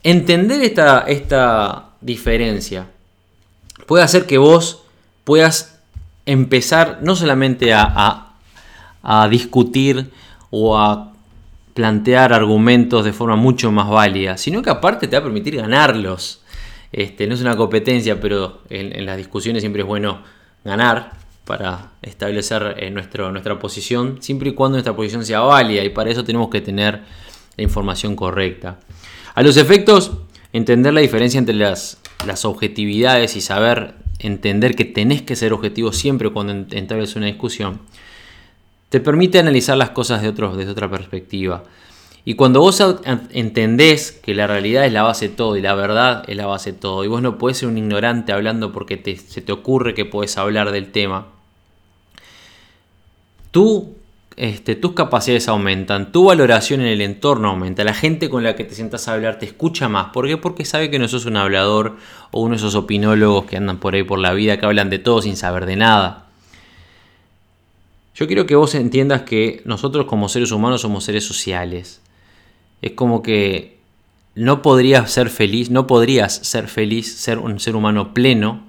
Entender 0.02 0.62
esta, 0.62 1.06
esta 1.08 1.92
diferencia 2.02 2.87
puede 3.87 4.04
hacer 4.04 4.26
que 4.26 4.37
vos 4.37 4.82
puedas 5.25 5.74
empezar 6.26 7.00
no 7.02 7.16
solamente 7.16 7.73
a, 7.73 8.21
discutir 9.28 10.11
o 10.50 10.78
a 10.78 11.12
plantear 11.75 12.33
argumentos 12.33 13.04
de 13.04 13.12
forma 13.12 13.37
mucho 13.37 13.71
más 13.71 13.88
válida, 13.90 14.38
sino 14.38 14.62
que 14.62 14.71
aparte 14.71 15.09
te 15.09 15.16
va 15.16 15.21
a 15.21 15.25
permitir 15.25 15.57
ganarlos. 15.57 16.40
Este, 16.90 17.26
no 17.26 17.35
es 17.35 17.40
una 17.40 17.57
competencia, 17.57 18.21
pero 18.21 18.62
en, 18.71 19.04
las 19.04 19.16
discusiones 19.16 19.62
siempre 19.62 19.83
es 19.83 19.88
bueno 19.88 20.23
ganar 20.64 21.12
para 21.45 21.90
establecer 22.00 22.76
eh, 22.78 22.90
nuestro, 22.90 23.31
nuestra 23.31 23.59
posición, 23.59 24.23
siempre 24.23 24.50
y 24.50 24.54
cuando 24.54 24.76
nuestra 24.76 24.97
posición 24.97 25.25
sea 25.26 25.40
válida, 25.40 25.85
y 25.85 25.90
para 25.90 26.11
eso 26.11 26.25
tenemos 26.25 26.49
que 26.49 26.62
tener 26.62 27.02
la 27.57 27.62
información 27.62 28.16
correcta. 28.16 28.78
A 29.35 29.43
los 29.43 29.57
efectos, 29.57 30.12
entender 30.52 30.95
la 30.95 31.00
diferencia 31.00 31.38
entre 31.38 31.57
las, 31.57 31.99
las 32.26 32.45
objetividades 32.45 33.37
y 33.37 33.40
saber 33.40 34.03
entender 34.18 34.75
que 34.75 34.85
tenés 34.85 35.23
que 35.23 35.37
ser 35.37 35.52
objetivo 35.52 35.92
siempre 35.92 36.30
cuando 36.30 36.52
entables 36.52 37.16
una 37.16 37.26
discusión, 37.26 37.80
te 38.88 39.00
permite 39.00 39.38
analizar 39.38 39.76
las 39.76 39.90
cosas 39.90 40.23
de 40.23 40.33
desde 40.33 40.71
otra 40.71 40.90
perspectiva. 40.90 41.64
Y 42.25 42.35
cuando 42.35 42.61
vos 42.61 42.83
entendés 43.33 44.12
que 44.12 44.35
la 44.35 44.47
realidad 44.47 44.87
es 44.87 44.92
la 44.92 45.02
base 45.02 45.28
de 45.28 45.35
todo 45.35 45.56
y 45.56 45.61
la 45.61 45.75
verdad 45.75 46.25
es 46.26 46.37
la 46.37 46.47
base 46.47 46.73
de 46.73 46.78
todo, 46.78 47.04
y 47.04 47.09
vos 47.09 47.21
no 47.21 47.37
podés 47.37 47.59
ser 47.59 47.68
un 47.68 47.76
ignorante 47.76 48.33
hablando 48.33 48.73
porque 48.73 48.97
te, 48.97 49.16
se 49.16 49.42
te 49.42 49.52
ocurre 49.52 49.94
que 49.94 50.06
podés 50.06 50.38
hablar 50.38 50.71
del 50.71 50.90
tema, 50.90 51.26
tú 53.50 53.93
este, 54.37 54.75
tus 54.75 54.93
capacidades 54.95 55.47
aumentan, 55.49 56.11
tu 56.11 56.25
valoración 56.25 56.81
en 56.81 56.88
el 56.88 57.00
entorno 57.00 57.50
aumenta, 57.50 57.85
la 57.85 57.95
gente 57.95 58.29
con 58.29 58.43
la 58.43 58.57
que 58.57 58.64
te 58.64 58.75
sientas 58.75 59.07
a 59.07 59.12
hablar 59.12 59.38
te 59.38 59.47
escucha 59.47 59.88
más. 59.88 60.07
¿Por 60.12 60.26
qué? 60.26 60.37
Porque 60.37 60.64
sabe 60.64 60.91
que 60.91 60.99
no 60.99 61.07
sos 61.07 61.26
un 61.26 61.37
hablador 61.37 61.97
o 62.33 62.41
uno 62.41 62.50
de 62.50 62.57
esos 62.57 62.75
opinólogos 62.75 63.45
que 63.45 63.57
andan 63.57 63.79
por 63.79 63.95
ahí 63.95 64.03
por 64.03 64.19
la 64.19 64.33
vida, 64.33 64.59
que 64.59 64.67
hablan 64.67 64.91
de 64.91 64.99
todo 64.99 65.23
sin 65.23 65.37
saber 65.37 65.67
de 65.67 65.76
nada. 65.76 66.26
Yo 68.17 68.26
quiero 68.26 68.47
que 68.47 68.57
vos 68.57 68.75
entiendas 68.75 69.23
que 69.23 69.62
nosotros 69.64 70.07
como 70.07 70.29
seres 70.29 70.53
humanos 70.53 70.81
somos 70.81 71.05
seres 71.05 71.25
sociales. 71.25 72.00
Es 72.83 72.93
como 72.93 73.23
que 73.23 73.79
no 74.35 74.62
podrías 74.62 75.11
ser 75.11 75.31
feliz, 75.31 75.71
no 75.71 75.87
podrías 75.87 76.35
ser 76.35 76.69
feliz, 76.69 77.17
ser 77.17 77.38
un 77.38 77.61
ser 77.61 77.76
humano 77.76 78.14
pleno, 78.14 78.62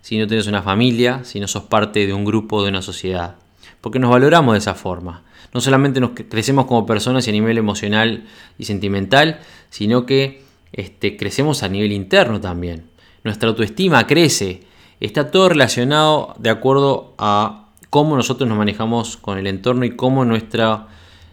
si 0.00 0.18
no 0.18 0.26
tienes 0.26 0.46
una 0.46 0.62
familia, 0.62 1.24
si 1.24 1.40
no 1.40 1.48
sos 1.48 1.64
parte 1.64 2.06
de 2.06 2.12
un 2.12 2.24
grupo, 2.24 2.62
de 2.62 2.70
una 2.70 2.82
sociedad. 2.82 3.36
Porque 3.82 3.98
nos 3.98 4.10
valoramos 4.10 4.54
de 4.54 4.60
esa 4.60 4.74
forma. 4.74 5.24
No 5.52 5.60
solamente 5.60 6.00
nos 6.00 6.12
crecemos 6.12 6.64
como 6.64 6.86
personas 6.86 7.26
y 7.26 7.30
a 7.30 7.32
nivel 7.34 7.58
emocional 7.58 8.24
y 8.56 8.64
sentimental, 8.64 9.40
sino 9.68 10.06
que 10.06 10.42
este, 10.72 11.18
crecemos 11.18 11.62
a 11.62 11.68
nivel 11.68 11.92
interno 11.92 12.40
también. 12.40 12.86
Nuestra 13.24 13.50
autoestima 13.50 14.06
crece. 14.06 14.62
Está 15.00 15.30
todo 15.30 15.50
relacionado 15.50 16.34
de 16.38 16.48
acuerdo 16.48 17.12
a 17.18 17.68
cómo 17.90 18.16
nosotros 18.16 18.48
nos 18.48 18.56
manejamos 18.56 19.18
con 19.18 19.36
el 19.36 19.46
entorno 19.46 19.84
y 19.84 19.90
cómo 19.90 20.24
nuestra 20.24 20.88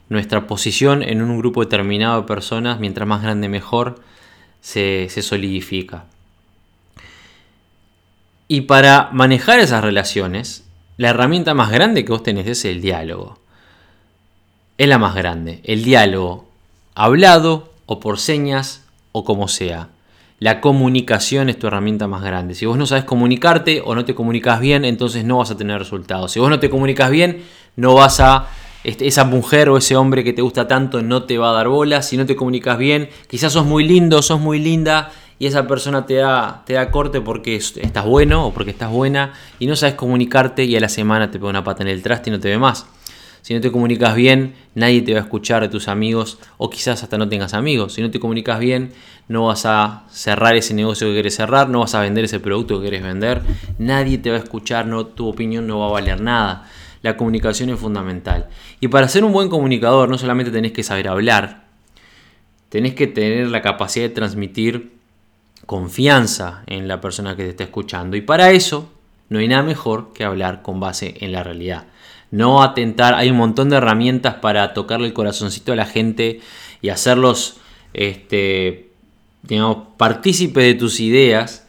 nuestra 0.09 0.47
posición 0.47 1.03
en 1.03 1.21
un 1.21 1.37
grupo 1.37 1.61
determinado 1.61 2.21
de 2.21 2.27
personas, 2.27 2.79
mientras 2.79 3.07
más 3.07 3.21
grande 3.21 3.47
mejor, 3.47 4.01
se, 4.59 5.07
solidifica. 5.09 6.05
Y 8.47 8.61
para 8.61 9.09
manejar 9.13 9.59
esas 9.59 9.83
relaciones, 9.83 10.67
la 10.99 11.11
herramienta 11.11 11.53
más 11.53 11.71
grande 11.71 12.03
que 12.03 12.11
vos 12.11 12.23
tenés 12.23 12.45
es 12.45 12.65
el 12.65 12.81
diálogo. 12.81 13.39
Es 14.77 14.85
la 14.89 14.97
más 14.97 15.15
grande. 15.15 15.61
El 15.63 15.85
diálogo 15.85 16.49
hablado 16.93 17.71
o 17.85 18.01
por 18.01 18.19
señas 18.19 18.83
o 19.13 19.23
como 19.23 19.47
sea. 19.47 19.87
La 20.39 20.59
comunicación 20.59 21.47
es 21.47 21.57
tu 21.57 21.67
herramienta 21.67 22.09
más 22.09 22.21
grande. 22.21 22.53
Si 22.53 22.65
vos 22.65 22.77
no 22.77 22.85
sabes 22.85 23.05
comunicarte 23.05 23.81
o 23.85 23.95
no 23.95 24.03
te 24.03 24.13
comunicas 24.13 24.59
bien, 24.59 24.83
entonces 24.83 25.23
no 25.23 25.37
vas 25.37 25.51
a 25.51 25.55
tener 25.55 25.79
resultados. 25.79 26.33
Si 26.33 26.41
vos 26.41 26.49
no 26.49 26.59
te 26.59 26.69
comunicas 26.69 27.09
bien, 27.09 27.45
no 27.77 27.93
vas 27.93 28.19
a 28.19 28.49
este, 28.83 29.07
esa 29.07 29.23
mujer 29.23 29.69
o 29.69 29.77
ese 29.77 29.95
hombre 29.95 30.25
que 30.25 30.33
te 30.33 30.41
gusta 30.41 30.67
tanto 30.67 31.01
no 31.01 31.23
te 31.23 31.37
va 31.37 31.51
a 31.51 31.53
dar 31.53 31.69
bola, 31.69 32.01
si 32.01 32.17
no 32.17 32.25
te 32.25 32.35
comunicas 32.35 32.77
bien, 32.77 33.07
quizás 33.29 33.53
sos 33.53 33.65
muy 33.65 33.85
lindo, 33.85 34.21
sos 34.21 34.41
muy 34.41 34.59
linda 34.59 35.13
y 35.39 35.47
esa 35.47 35.67
persona 35.67 36.05
te 36.05 36.15
da, 36.15 36.63
te 36.65 36.73
da 36.73 36.91
corte 36.91 37.21
porque 37.21 37.55
estás 37.55 38.05
bueno 38.05 38.45
o 38.45 38.53
porque 38.53 38.71
estás 38.71 38.91
buena 38.91 39.33
y 39.57 39.67
no 39.67 39.75
sabes 39.75 39.95
comunicarte 39.95 40.65
y 40.65 40.75
a 40.75 40.79
la 40.79 40.89
semana 40.89 41.31
te 41.31 41.39
pone 41.39 41.51
una 41.51 41.63
pata 41.63 41.81
en 41.81 41.89
el 41.89 42.03
traste 42.03 42.29
y 42.29 42.33
no 42.33 42.39
te 42.39 42.49
ve 42.49 42.57
más. 42.57 42.85
Si 43.41 43.53
no 43.53 43.61
te 43.61 43.71
comunicas 43.71 44.15
bien, 44.15 44.53
nadie 44.75 45.01
te 45.01 45.13
va 45.13 45.19
a 45.19 45.23
escuchar 45.23 45.61
de 45.61 45.69
tus 45.69 45.87
amigos 45.87 46.39
o 46.57 46.69
quizás 46.69 47.01
hasta 47.01 47.17
no 47.17 47.29
tengas 47.29 47.53
amigos. 47.53 47.93
Si 47.93 48.01
no 48.01 48.11
te 48.11 48.19
comunicas 48.19 48.59
bien, 48.59 48.91
no 49.29 49.45
vas 49.45 49.65
a 49.65 50.03
cerrar 50.09 50.57
ese 50.57 50.73
negocio 50.73 51.07
que 51.07 51.13
quieres 51.13 51.35
cerrar, 51.35 51.69
no 51.69 51.79
vas 51.79 51.95
a 51.95 52.01
vender 52.01 52.25
ese 52.25 52.41
producto 52.41 52.75
que 52.75 52.89
quieres 52.89 53.01
vender, 53.01 53.41
nadie 53.77 54.17
te 54.17 54.29
va 54.29 54.35
a 54.35 54.39
escuchar, 54.39 54.87
no, 54.87 55.05
tu 55.05 55.27
opinión 55.27 55.65
no 55.65 55.79
va 55.79 55.87
a 55.87 55.91
valer 55.91 56.21
nada 56.21 56.67
la 57.01 57.17
comunicación 57.17 57.69
es 57.69 57.79
fundamental. 57.79 58.49
Y 58.79 58.87
para 58.89 59.07
ser 59.07 59.23
un 59.23 59.31
buen 59.31 59.49
comunicador 59.49 60.09
no 60.09 60.17
solamente 60.17 60.51
tenés 60.51 60.71
que 60.71 60.83
saber 60.83 61.07
hablar, 61.07 61.65
tenés 62.69 62.93
que 62.93 63.07
tener 63.07 63.47
la 63.47 63.61
capacidad 63.61 64.05
de 64.05 64.13
transmitir 64.13 64.98
confianza 65.69 66.63
en 66.65 66.87
la 66.87 66.99
persona 66.99 67.35
que 67.35 67.43
te 67.43 67.49
está 67.49 67.63
escuchando. 67.63 68.17
Y 68.17 68.21
para 68.21 68.49
eso 68.49 68.89
no 69.29 69.37
hay 69.37 69.47
nada 69.47 69.61
mejor 69.61 70.13
que 70.13 70.23
hablar 70.23 70.63
con 70.63 70.79
base 70.79 71.13
en 71.19 71.31
la 71.31 71.43
realidad. 71.43 71.85
No 72.31 72.63
atentar, 72.63 73.13
hay 73.13 73.29
un 73.29 73.37
montón 73.37 73.69
de 73.69 73.75
herramientas 73.75 74.33
para 74.33 74.73
tocarle 74.73 75.05
el 75.05 75.13
corazoncito 75.13 75.71
a 75.71 75.75
la 75.75 75.85
gente 75.85 76.39
y 76.81 76.89
hacerlos, 76.89 77.57
este, 77.93 78.89
digamos, 79.43 79.89
partícipe 79.95 80.59
de 80.59 80.73
tus 80.73 80.99
ideas 80.99 81.67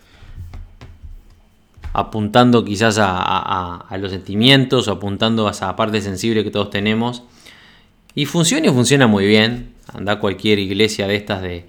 apuntando 1.92 2.64
quizás 2.64 2.96
a, 2.98 3.84
los 3.98 4.12
sentimientos 4.12 4.88
o 4.88 4.92
apuntando 4.92 5.46
a 5.46 5.50
esa 5.50 5.76
parte 5.76 6.00
sensible 6.00 6.42
que 6.42 6.50
todos 6.50 6.70
tenemos. 6.70 7.22
Y 8.14 8.24
funciona 8.24 8.66
y 8.66 8.70
funciona 8.70 9.06
muy 9.06 9.26
bien. 9.26 9.74
Anda 9.92 10.20
cualquier 10.20 10.58
iglesia 10.58 11.06
de 11.06 11.16
estas 11.16 11.42
de 11.42 11.66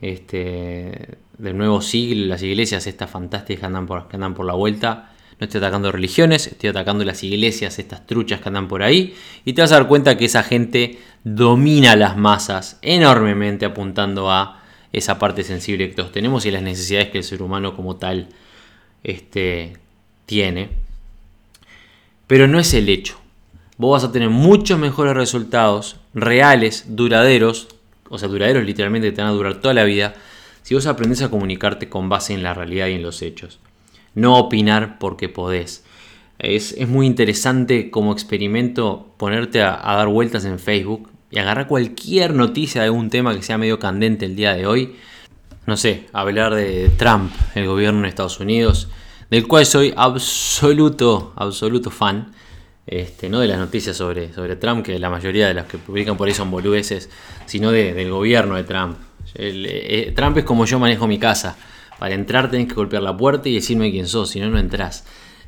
este 0.00 1.27
del 1.38 1.56
nuevo 1.56 1.80
siglo, 1.80 2.26
las 2.26 2.42
iglesias 2.42 2.86
estas 2.86 3.10
fantásticas 3.10 3.60
que 3.60 3.66
andan 3.66 3.86
por, 3.86 4.08
que 4.08 4.16
andan 4.16 4.34
por 4.34 4.46
la 4.46 4.54
vuelta. 4.54 5.12
No 5.40 5.44
estoy 5.44 5.58
atacando 5.58 5.92
religiones, 5.92 6.48
estoy 6.48 6.70
atacando 6.70 7.04
las 7.04 7.22
iglesias, 7.22 7.78
estas 7.78 8.06
truchas 8.06 8.40
que 8.40 8.48
andan 8.48 8.66
por 8.66 8.82
ahí. 8.82 9.14
Y 9.44 9.52
te 9.52 9.62
vas 9.62 9.70
a 9.70 9.76
dar 9.76 9.86
cuenta 9.86 10.18
que 10.18 10.24
esa 10.24 10.42
gente 10.42 10.98
domina 11.22 11.94
las 11.94 12.16
masas 12.16 12.78
enormemente 12.82 13.64
apuntando 13.64 14.30
a 14.30 14.62
esa 14.92 15.18
parte 15.18 15.44
sensible 15.44 15.88
que 15.88 15.94
todos 15.94 16.10
tenemos 16.10 16.44
y 16.44 16.50
las 16.50 16.62
necesidades 16.62 17.10
que 17.10 17.18
el 17.18 17.24
ser 17.24 17.42
humano 17.42 17.76
como 17.76 17.96
tal 17.96 18.28
este, 19.04 19.76
tiene. 20.26 20.70
Pero 22.26 22.48
no 22.48 22.58
es 22.58 22.74
el 22.74 22.88
hecho. 22.88 23.18
Vos 23.76 24.02
vas 24.02 24.08
a 24.08 24.12
tener 24.12 24.30
muchos 24.30 24.78
mejores 24.78 25.14
resultados 25.14 26.00
reales, 26.14 26.84
duraderos, 26.88 27.68
o 28.08 28.18
sea, 28.18 28.28
duraderos 28.28 28.64
literalmente 28.64 29.12
te 29.12 29.22
van 29.22 29.30
a 29.30 29.34
durar 29.34 29.60
toda 29.60 29.72
la 29.72 29.84
vida, 29.84 30.14
si 30.68 30.74
vos 30.74 30.84
aprendes 30.84 31.22
a 31.22 31.30
comunicarte 31.30 31.88
con 31.88 32.10
base 32.10 32.34
en 32.34 32.42
la 32.42 32.52
realidad 32.52 32.88
y 32.88 32.92
en 32.92 33.02
los 33.02 33.22
hechos. 33.22 33.58
No 34.14 34.36
opinar 34.36 34.98
porque 34.98 35.30
podés. 35.30 35.82
Es, 36.38 36.86
muy 36.86 37.06
interesante 37.06 37.90
como 37.90 38.12
experimento 38.12 39.14
ponerte 39.16 39.62
a, 39.62 39.78
dar 39.82 40.08
vueltas 40.08 40.44
en 40.44 40.58
Facebook 40.58 41.08
y 41.30 41.38
agarrar 41.38 41.68
cualquier 41.68 42.34
noticia 42.34 42.82
de 42.82 42.88
algún 42.88 43.08
tema 43.08 43.34
que 43.34 43.40
sea 43.40 43.56
medio 43.56 43.78
candente 43.78 44.26
el 44.26 44.36
día 44.36 44.52
de 44.52 44.66
hoy 44.66 44.94
no 45.64 45.78
sé, 45.78 46.04
hablar 46.12 46.54
de 46.54 46.90
Trump, 46.98 47.32
el 47.54 47.66
gobierno 47.66 48.02
de 48.02 48.08
Estados 48.08 48.38
Unidos, 48.38 48.88
del 49.30 49.48
cual 49.48 49.64
soy 49.64 49.94
absoluto, 49.96 51.32
absoluto 51.34 51.90
fan. 51.90 52.34
Este, 52.86 53.30
no 53.30 53.40
de 53.40 53.48
las 53.48 53.58
noticias 53.58 53.96
sobre, 53.96 54.34
sobre 54.34 54.56
Trump, 54.56 54.84
que 54.84 54.98
la 54.98 55.08
mayoría 55.08 55.48
de 55.48 55.54
las 55.54 55.64
que 55.64 55.78
publican 55.78 56.18
por 56.18 56.28
ahí 56.28 56.34
son 56.34 56.50
boludeces, 56.50 57.08
sino 57.46 57.70
del 57.70 58.10
gobierno 58.10 58.56
de 58.56 58.64
Trump. 58.64 59.07
Eh, 59.34 60.12
Trump 60.14 60.38
es 60.38 60.44
como 60.44 60.64
yo 60.64 60.78
manejo 60.78 61.06
mi 61.06 61.18
casa. 61.18 61.56
Para 61.98 62.14
entrar 62.14 62.50
tenés 62.50 62.68
que 62.68 62.74
golpear 62.74 63.02
la 63.02 63.16
puerta 63.16 63.48
y 63.48 63.54
decirme 63.54 63.90
quién 63.90 64.06
sos, 64.06 64.30
si 64.30 64.40
no, 64.40 64.48
no 64.48 64.58
entras. 64.58 65.04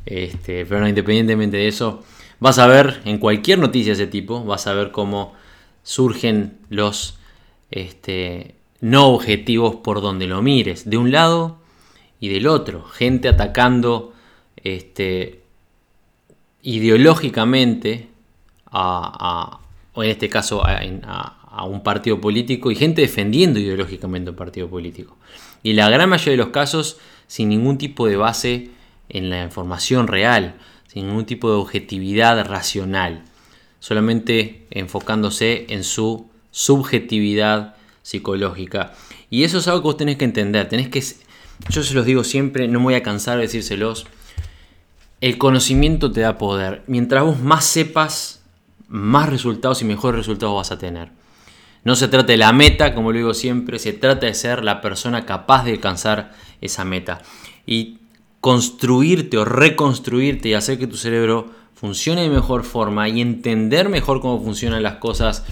Este, 0.07 0.67
pero 0.67 0.81
no, 0.81 0.89
independientemente 0.89 1.57
de 1.57 1.69
eso, 1.69 2.03
vas 2.41 2.59
a 2.59 2.67
ver 2.67 3.01
en 3.05 3.19
cualquier 3.19 3.59
noticia 3.59 3.95
de 3.95 4.03
ese 4.03 4.11
tipo, 4.11 4.45
vas 4.45 4.67
a 4.67 4.73
ver 4.73 4.91
cómo 4.91 5.35
surgen 5.83 6.59
los 6.69 7.19
este, 7.71 8.55
no 8.81 9.09
objetivos 9.09 9.77
por 9.77 10.01
donde 10.01 10.27
lo 10.27 10.43
mires, 10.43 10.89
de 10.89 10.97
un 10.97 11.13
lado 11.13 11.59
y 12.19 12.29
del 12.29 12.47
otro, 12.47 12.85
gente 12.85 13.29
atacando 13.29 14.13
este, 14.57 15.41
ideológicamente 16.63 18.09
a, 18.67 19.61
o 19.95 20.05
en 20.05 20.11
este 20.11 20.29
caso 20.29 20.63
a, 20.65 20.81
un 21.59 21.83
partido 21.83 22.21
político 22.21 22.71
y 22.71 22.77
gente 22.77 23.03
defendiendo 23.03 23.59
ideológicamente 23.59 24.31
un 24.31 24.37
partido 24.37 24.69
político. 24.69 25.17
Y 25.63 25.75
la 25.75 25.91
gran 25.91 26.09
mayoría 26.09 26.33
de 26.33 26.45
los 26.45 26.49
casos 26.49 26.99
sin 27.27 27.49
ningún 27.49 27.79
tipo 27.79 28.07
de 28.07 28.17
base 28.17 28.71
en 29.09 29.31
la 29.31 29.43
información 29.43 30.07
real, 30.07 30.57
sin 30.87 31.07
ningún 31.07 31.27
tipo 31.27 31.51
de 31.51 31.57
objetividad 31.57 32.45
racional, 32.47 33.25
solamente 33.79 34.67
enfocándose 34.71 35.67
en 35.69 35.85
su 35.85 36.29
subjetividad 36.51 37.77
psicológica. 38.03 38.95
Y 39.29 39.45
eso 39.45 39.59
es 39.59 39.69
algo 39.69 39.81
que 39.83 39.85
vos 39.85 39.97
tenés 39.97 40.17
que 40.17 40.25
entender. 40.25 40.69
Tenés 40.69 40.89
que. 40.89 41.03
Yo 41.69 41.83
se 41.83 41.95
los 41.95 42.07
digo 42.07 42.25
siempre, 42.25 42.67
no 42.69 42.81
me 42.81 42.87
voy 42.87 42.95
a 42.95 43.03
cansar 43.03 43.37
de 43.37 43.43
decírselos. 43.43 44.07
El 45.21 45.39
conocimiento 45.39 46.11
te 46.11 46.21
da 46.21 46.39
poder. 46.39 46.83
Mientras 46.87 47.23
vos 47.23 47.39
más 47.39 47.65
sepas, 47.65 48.43
más 48.89 49.29
resultados 49.29 49.83
y 49.83 49.85
mejores 49.85 50.19
resultados 50.19 50.57
vas 50.57 50.73
a 50.73 50.79
tener. 50.79 51.20
No 51.85 51.97
se 51.97 52.09
trata 52.09 52.33
de 52.33 52.37
la 52.37 52.53
meta, 52.53 52.95
como 52.95 53.13
lo 53.13 53.19
digo 53.19 53.35
siempre, 53.35 53.79
se 53.79 53.93
trata 53.93 54.27
de 54.27 54.35
ser 54.35 54.65
la 54.65 54.81
persona 54.81 55.25
capaz 55.25 55.65
de 55.65 55.73
alcanzar 55.73 56.33
esa 56.61 56.85
meta. 56.85 57.23
Y 57.67 57.99
construirte 58.41 59.39
o 59.39 59.45
reconstruirte 59.45 60.49
y 60.49 60.55
hacer 60.55 60.79
que 60.79 60.87
tu 60.87 60.97
cerebro 60.97 61.51
funcione 61.75 62.23
de 62.23 62.29
mejor 62.29 62.65
forma 62.65 63.09
y 63.09 63.21
entender 63.21 63.89
mejor 63.89 64.21
cómo 64.21 64.43
funcionan 64.43 64.83
las 64.83 64.97
cosas 64.97 65.45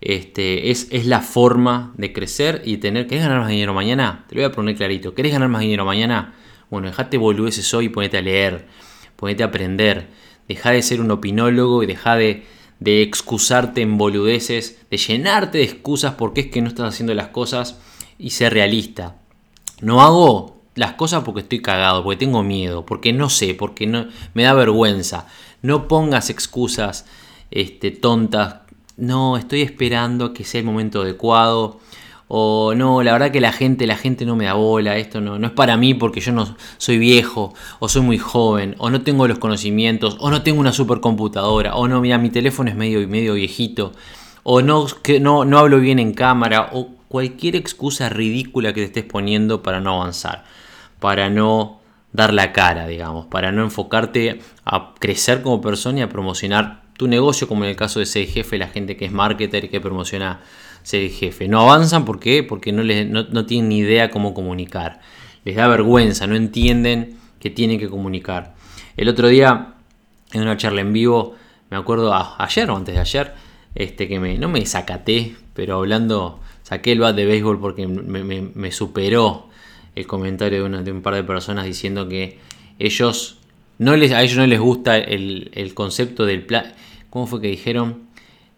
este, 0.00 0.70
es, 0.70 1.06
la 1.06 1.20
forma 1.20 1.92
de 1.96 2.12
crecer 2.12 2.62
y 2.64 2.78
tener. 2.78 3.06
¿Querés 3.06 3.24
ganar 3.24 3.40
más 3.40 3.50
dinero 3.50 3.74
mañana? 3.74 4.24
Te 4.28 4.34
lo 4.34 4.40
voy 4.40 4.50
a 4.50 4.52
poner 4.52 4.76
clarito. 4.76 5.14
¿Querés 5.14 5.32
ganar 5.32 5.48
más 5.48 5.60
dinero 5.60 5.84
mañana? 5.84 6.34
Bueno, 6.70 6.88
dejate 6.88 7.18
boludeces 7.18 7.72
hoy 7.74 7.86
y 7.86 7.88
ponete 7.90 8.18
a 8.18 8.22
leer. 8.22 8.66
Ponete 9.16 9.42
a 9.42 9.46
aprender. 9.46 10.08
Deja 10.48 10.70
de 10.70 10.82
ser 10.82 11.00
un 11.00 11.10
opinólogo 11.10 11.82
y 11.82 11.86
deja 11.86 12.16
de, 12.16 12.44
de 12.80 13.02
excusarte 13.02 13.82
en 13.82 13.98
boludeces, 13.98 14.80
de 14.90 14.96
llenarte 14.96 15.58
de 15.58 15.64
excusas 15.64 16.14
porque 16.14 16.42
es 16.42 16.46
que 16.48 16.62
no 16.62 16.68
estás 16.68 16.94
haciendo 16.94 17.14
las 17.14 17.28
cosas 17.28 17.78
y 18.18 18.30
ser 18.30 18.54
realista. 18.54 19.16
No 19.80 20.02
hago 20.02 20.62
las 20.74 20.94
cosas 20.94 21.22
porque 21.22 21.42
estoy 21.42 21.60
cagado, 21.60 22.02
porque 22.02 22.18
tengo 22.18 22.42
miedo, 22.42 22.86
porque 22.86 23.12
no 23.12 23.28
sé, 23.28 23.54
porque 23.54 23.86
no, 23.86 24.08
me 24.34 24.44
da 24.44 24.54
vergüenza. 24.54 25.26
No 25.62 25.88
pongas 25.88 26.30
excusas 26.30 27.06
este, 27.50 27.90
tontas. 27.90 28.56
No, 28.96 29.36
estoy 29.36 29.62
esperando 29.62 30.32
que 30.32 30.44
sea 30.44 30.60
el 30.60 30.66
momento 30.66 31.02
adecuado. 31.02 31.80
O 32.32 32.74
no, 32.76 33.02
la 33.02 33.10
verdad 33.10 33.32
que 33.32 33.40
la 33.40 33.50
gente, 33.50 33.88
la 33.88 33.96
gente 33.96 34.24
no 34.24 34.36
me 34.36 34.44
da 34.44 34.52
bola, 34.52 34.96
esto 34.96 35.20
no, 35.20 35.40
no 35.40 35.48
es 35.48 35.52
para 35.52 35.76
mí 35.76 35.94
porque 35.94 36.20
yo 36.20 36.30
no 36.30 36.54
soy 36.78 36.96
viejo, 36.96 37.52
o 37.80 37.88
soy 37.88 38.02
muy 38.02 38.18
joven, 38.18 38.76
o 38.78 38.88
no 38.88 39.02
tengo 39.02 39.26
los 39.26 39.40
conocimientos, 39.40 40.16
o 40.20 40.30
no 40.30 40.42
tengo 40.42 40.60
una 40.60 40.72
supercomputadora, 40.72 41.74
o 41.74 41.88
no, 41.88 42.00
mira, 42.00 42.18
mi 42.18 42.30
teléfono 42.30 42.70
es 42.70 42.76
medio, 42.76 43.06
medio 43.08 43.34
viejito, 43.34 43.90
o 44.44 44.62
no, 44.62 44.86
que 45.02 45.18
no, 45.18 45.44
no 45.44 45.58
hablo 45.58 45.80
bien 45.80 45.98
en 45.98 46.14
cámara, 46.14 46.70
o 46.72 46.90
cualquier 47.08 47.56
excusa 47.56 48.08
ridícula 48.08 48.72
que 48.72 48.82
te 48.82 48.86
estés 48.86 49.04
poniendo 49.06 49.64
para 49.64 49.80
no 49.80 50.00
avanzar, 50.00 50.44
para 51.00 51.30
no 51.30 51.80
dar 52.12 52.32
la 52.32 52.52
cara, 52.52 52.86
digamos, 52.86 53.26
para 53.26 53.50
no 53.50 53.64
enfocarte 53.64 54.40
a 54.64 54.94
crecer 55.00 55.42
como 55.42 55.60
persona 55.60 55.98
y 55.98 56.02
a 56.02 56.08
promocionar 56.08 56.82
tu 56.96 57.08
negocio, 57.08 57.48
como 57.48 57.64
en 57.64 57.70
el 57.70 57.76
caso 57.76 57.98
de 57.98 58.06
ser 58.06 58.28
jefe, 58.28 58.56
la 58.56 58.68
gente 58.68 58.96
que 58.96 59.06
es 59.06 59.10
marketer 59.10 59.64
y 59.64 59.68
que 59.68 59.80
promociona 59.80 60.42
ser 60.82 61.08
jefe. 61.10 61.48
No 61.48 61.60
avanzan 61.60 62.04
porque 62.04 62.46
no, 62.72 62.82
les, 62.82 63.08
no, 63.08 63.46
tienen 63.46 63.68
ni 63.68 63.78
idea 63.78 64.10
cómo 64.10 64.34
comunicar. 64.34 65.00
Les 65.44 65.56
da 65.56 65.68
vergüenza, 65.68 66.26
no 66.26 66.36
entienden 66.36 67.16
que 67.38 67.50
tienen 67.50 67.78
que 67.78 67.88
comunicar. 67.88 68.54
El 68.96 69.08
otro 69.08 69.28
día, 69.28 69.74
en 70.32 70.42
una 70.42 70.56
charla 70.56 70.80
en 70.80 70.92
vivo, 70.92 71.34
me 71.70 71.76
acuerdo 71.76 72.14
ayer 72.14 72.70
o 72.70 72.76
antes 72.76 72.94
de 72.94 73.00
ayer, 73.00 73.34
este, 73.74 74.08
que 74.08 74.18
me, 74.18 74.36
no 74.36 74.48
me 74.48 74.64
sacaté, 74.66 75.36
pero 75.54 75.76
hablando, 75.76 76.40
saqué 76.62 76.92
el 76.92 77.00
bat 77.00 77.14
de 77.14 77.24
béisbol 77.24 77.60
porque 77.60 77.86
me, 77.86 78.72
superó 78.72 79.48
el 79.94 80.06
comentario 80.06 80.68
de, 80.68 80.82
de, 80.82 80.92
un 80.92 81.02
par 81.02 81.14
de 81.14 81.24
personas 81.24 81.64
diciendo 81.64 82.08
que 82.08 82.38
ellos 82.78 83.38
no 83.78 83.96
les, 83.96 84.12
a 84.12 84.22
ellos 84.22 84.36
no 84.36 84.46
les 84.46 84.60
gusta 84.60 84.98
el, 84.98 85.50
el 85.54 85.74
concepto 85.74 86.26
del 86.26 86.44
plan. 86.44 86.72
¿Cómo 87.08 87.26
fue 87.26 87.40
que 87.40 87.48
dijeron? 87.48 88.09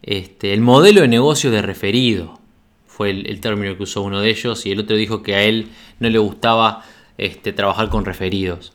Este, 0.03 0.53
el 0.53 0.61
modelo 0.61 1.03
de 1.03 1.09
negocio 1.09 1.51
de 1.51 1.63
referido 1.63 2.41
fue 2.87 3.11
el, 3.11 3.41
término 3.41 3.77
que 3.77 3.85
usó 3.85 4.03
uno 4.03 4.21
de 4.21 4.31
ellos 4.31 4.67
y 4.67 4.73
el 4.73 4.81
otro 4.81 4.97
dijo 4.97 5.23
que 5.23 5.35
a 5.35 5.45
él 5.45 5.69
no 6.01 6.11
le 6.11 6.19
gustaba 6.19 6.85
este, 7.19 7.53
trabajar 7.53 7.89
con 7.89 8.05
referidos. 8.05 8.73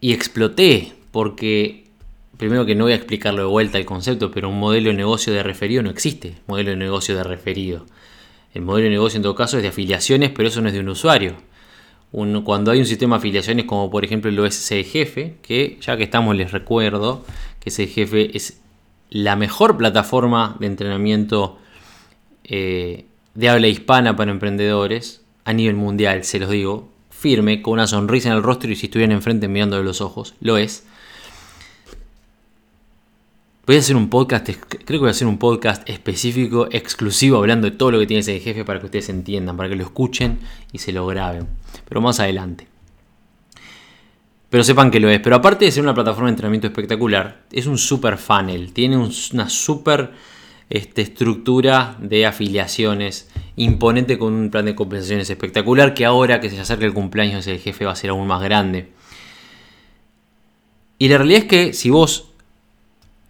Y 0.00 0.12
exploté 0.12 0.92
porque, 1.10 1.84
primero 2.36 2.66
que 2.66 2.74
no 2.74 2.84
voy 2.84 2.92
a 2.92 2.96
explicarlo 2.96 3.42
de 3.42 3.48
vuelta 3.48 3.78
el 3.78 3.86
concepto, 3.86 4.30
pero 4.30 4.48
un 4.48 4.58
modelo 4.58 4.90
de 4.90 4.96
negocio 4.96 5.32
de 5.32 5.42
referido 5.42 5.82
no 5.82 5.90
existe, 5.90 6.34
modelo 6.46 6.70
de 6.70 6.76
negocio 6.76 7.16
de 7.16 7.24
referido. 7.24 7.86
El 8.52 8.62
modelo 8.62 8.84
de 8.84 8.90
negocio 8.90 9.16
en 9.16 9.22
todo 9.22 9.34
caso 9.34 9.56
es 9.56 9.62
de 9.62 9.68
afiliaciones, 9.68 10.30
pero 10.30 10.48
eso 10.48 10.60
no 10.60 10.68
es 10.68 10.74
de 10.74 10.80
un 10.80 10.88
usuario. 10.88 11.36
cuando 12.44 12.70
hay 12.70 12.80
un 12.80 12.86
sistema 12.86 13.16
de 13.16 13.20
afiliaciones 13.20 13.64
como 13.66 13.90
por 13.90 14.04
ejemplo 14.04 14.30
el 14.30 14.38
OSC 14.38 14.84
Jefe, 14.84 15.36
que 15.42 15.78
ya 15.80 15.96
que 15.96 16.04
estamos 16.04 16.36
les 16.36 16.52
recuerdo 16.52 17.24
que 17.60 17.70
ese 17.70 17.86
jefe 17.86 18.36
es 18.36 18.60
la 19.22 19.34
mejor 19.34 19.78
plataforma 19.78 20.56
de 20.60 20.66
entrenamiento 20.66 21.58
eh, 22.44 23.06
de 23.34 23.48
habla 23.48 23.66
hispana 23.66 24.14
para 24.14 24.30
emprendedores 24.30 25.22
a 25.44 25.54
nivel 25.54 25.74
mundial, 25.74 26.22
se 26.24 26.38
los 26.38 26.50
digo, 26.50 26.90
firme, 27.08 27.62
con 27.62 27.74
una 27.74 27.86
sonrisa 27.86 28.28
en 28.28 28.36
el 28.36 28.42
rostro 28.42 28.70
y 28.70 28.76
si 28.76 28.86
estuvieran 28.86 29.12
enfrente 29.12 29.48
mirando 29.48 29.78
de 29.78 29.84
los 29.84 30.02
ojos, 30.02 30.34
lo 30.40 30.58
es. 30.58 30.84
Voy 33.66 33.76
a 33.76 33.78
hacer 33.78 33.96
un 33.96 34.10
podcast, 34.10 34.46
creo 34.46 34.84
que 34.86 34.98
voy 34.98 35.08
a 35.08 35.12
hacer 35.12 35.26
un 35.26 35.38
podcast 35.38 35.88
específico, 35.88 36.68
exclusivo, 36.70 37.38
hablando 37.38 37.70
de 37.70 37.76
todo 37.76 37.92
lo 37.92 37.98
que 37.98 38.06
tiene 38.06 38.20
ese 38.20 38.38
jefe 38.38 38.64
para 38.64 38.80
que 38.80 38.86
ustedes 38.86 39.08
entiendan, 39.08 39.56
para 39.56 39.70
que 39.70 39.76
lo 39.76 39.82
escuchen 39.82 40.40
y 40.72 40.78
se 40.78 40.92
lo 40.92 41.06
graben. 41.06 41.48
Pero 41.88 42.02
más 42.02 42.20
adelante. 42.20 42.68
Pero 44.56 44.64
sepan 44.64 44.90
que 44.90 45.00
lo 45.00 45.10
es. 45.10 45.20
Pero 45.20 45.36
aparte 45.36 45.66
de 45.66 45.70
ser 45.70 45.82
una 45.82 45.92
plataforma 45.92 46.28
de 46.28 46.30
entrenamiento 46.30 46.66
espectacular, 46.66 47.42
es 47.52 47.66
un 47.66 47.76
super 47.76 48.16
funnel. 48.16 48.72
Tiene 48.72 48.96
una 48.96 49.50
super 49.50 50.12
este, 50.70 51.02
estructura 51.02 51.98
de 52.00 52.24
afiliaciones 52.24 53.28
imponente 53.56 54.16
con 54.16 54.32
un 54.32 54.50
plan 54.50 54.64
de 54.64 54.74
compensaciones 54.74 55.28
espectacular 55.28 55.92
que 55.92 56.06
ahora 56.06 56.40
que 56.40 56.48
se 56.48 56.58
acerca 56.58 56.86
el 56.86 56.94
cumpleaños 56.94 57.44
del 57.44 57.58
jefe 57.58 57.84
va 57.84 57.92
a 57.92 57.96
ser 57.96 58.08
aún 58.08 58.26
más 58.26 58.42
grande. 58.42 58.88
Y 60.98 61.08
la 61.08 61.18
realidad 61.18 61.42
es 61.42 61.48
que 61.48 61.72
si 61.74 61.90
vos 61.90 62.30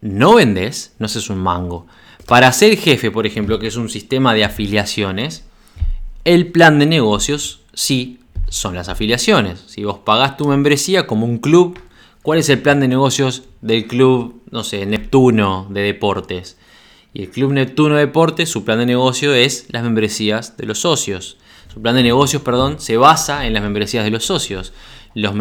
no 0.03 0.37
vendés, 0.37 0.95
no 1.01 1.07
haces 1.07 1.29
un 1.29 1.39
mango. 1.39 1.89
Para 2.29 2.53
ser 2.53 2.77
jefe, 2.77 3.11
por 3.11 3.27
ejemplo, 3.27 3.59
que 3.59 3.67
es 3.67 3.75
un 3.75 3.89
sistema 3.89 4.33
de 4.33 4.45
afiliaciones, 4.45 5.45
el 6.23 6.53
plan 6.53 6.79
de 6.79 6.87
negocios 6.87 7.63
sí 7.75 8.21
son 8.49 8.75
las 8.75 8.89
afiliaciones. 8.89 9.65
Si 9.67 9.85
vos 9.85 9.99
pagás 9.99 10.37
tu 10.37 10.47
membresía 10.47 11.07
como 11.07 11.27
un 11.27 11.39
club, 11.39 11.79
¿cuál 12.23 12.39
es 12.39 12.49
el 12.49 12.63
plan 12.63 12.81
de 12.81 12.89
negocios 12.89 13.45
del 13.61 13.87
club, 13.87 14.43
no 14.51 14.65
sé, 14.65 14.87
Neptuno 14.87 15.67
de 15.71 15.83
deportes? 15.83 16.59
Y 17.13 17.23
el 17.23 17.31
club 17.31 17.53
Neptuno 17.53 17.95
de 17.95 18.07
deportes, 18.07 18.51
su 18.51 18.65
plan 18.65 18.79
de 18.79 18.87
negocio 18.87 19.33
es 19.35 19.67
las 19.71 19.83
membresías 19.83 20.57
de 20.57 20.67
los 20.67 20.81
socios. 20.81 21.39
Su 21.73 21.81
plan 21.81 21.97
de 21.97 22.03
negocios, 22.03 22.43
perdón, 22.43 22.79
se 22.79 22.97
basa 22.97 23.47
en 23.47 23.53
las 23.53 23.63
membresías 23.63 24.05
de 24.05 24.11
los 24.11 24.25
socios. 24.25 24.73
Los, 25.15 25.33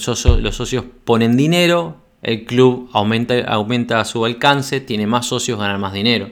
socios, 0.00 0.40
los 0.40 0.54
socios 0.54 0.84
ponen 1.04 1.36
dinero, 1.36 1.96
el 2.22 2.44
club 2.44 2.88
aumenta, 2.92 3.40
aumenta 3.40 4.04
su 4.04 4.24
alcance, 4.24 4.80
tiene 4.80 5.06
más 5.06 5.26
socios, 5.26 5.58
gana 5.58 5.78
más 5.78 5.92
dinero. 5.92 6.30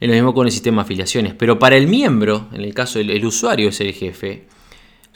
Es 0.00 0.08
lo 0.08 0.14
mismo 0.14 0.34
con 0.34 0.46
el 0.46 0.52
sistema 0.52 0.82
de 0.82 0.86
afiliaciones. 0.86 1.34
Pero 1.34 1.58
para 1.58 1.76
el 1.76 1.86
miembro, 1.86 2.48
en 2.52 2.62
el 2.62 2.74
caso 2.74 2.98
del 2.98 3.24
usuario 3.24 3.68
es 3.68 3.80
el 3.80 3.92
jefe, 3.92 4.46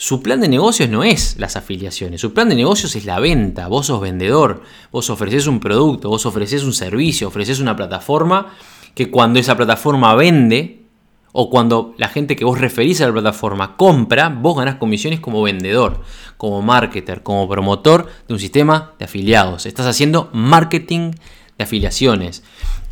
su 0.01 0.23
plan 0.23 0.41
de 0.41 0.49
negocios 0.49 0.89
no 0.89 1.03
es 1.03 1.35
las 1.41 1.57
afiliaciones, 1.57 2.21
su 2.21 2.33
plan 2.33 2.49
de 2.49 2.55
negocios 2.55 2.95
es 2.95 3.05
la 3.05 3.19
venta. 3.19 3.67
Vos 3.67 3.87
sos 3.87 4.01
vendedor, 4.01 4.63
vos 4.93 5.11
ofreces 5.11 5.49
un 5.49 5.59
producto, 5.59 6.09
vos 6.09 6.25
ofreces 6.25 6.63
un 6.63 6.73
servicio, 6.73 7.27
ofreces 7.27 7.59
una 7.59 7.75
plataforma 7.75 8.55
que 8.95 9.11
cuando 9.11 9.41
esa 9.41 9.57
plataforma 9.57 10.15
vende 10.15 10.85
o 11.33 11.51
cuando 11.51 11.97
la 11.99 12.07
gente 12.07 12.37
que 12.37 12.45
vos 12.45 12.61
referís 12.61 13.01
a 13.01 13.09
la 13.09 13.13
plataforma 13.13 13.77
compra, 13.77 14.29
vos 14.29 14.57
ganás 14.57 14.77
comisiones 14.77 15.19
como 15.19 15.43
vendedor, 15.43 16.05
como 16.37 16.63
marketer, 16.63 17.25
como 17.25 17.49
promotor 17.49 18.07
de 18.29 18.35
un 18.35 18.39
sistema 18.39 18.93
de 19.01 19.07
afiliados. 19.07 19.67
Estás 19.67 19.87
haciendo 19.87 20.31
marketing 20.33 21.11
de 21.59 21.65
afiliaciones. 21.65 22.45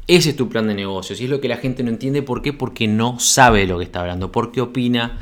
Ese 0.09 0.31
es 0.31 0.37
tu 0.37 0.49
plan 0.49 0.67
de 0.67 0.75
negocios 0.75 1.21
y 1.21 1.25
es 1.27 1.31
lo 1.31 1.41
que 1.41 1.47
la 1.47 1.59
gente 1.59 1.85
no 1.85 1.91
entiende. 1.91 2.23
¿Por 2.23 2.43
qué? 2.43 2.53
Porque 2.53 2.89
no 2.89 3.21
sabe 3.21 3.65
lo 3.65 3.79
que 3.79 3.85
está 3.85 4.01
hablando, 4.01 4.33
porque 4.33 4.61
opina 4.61 5.19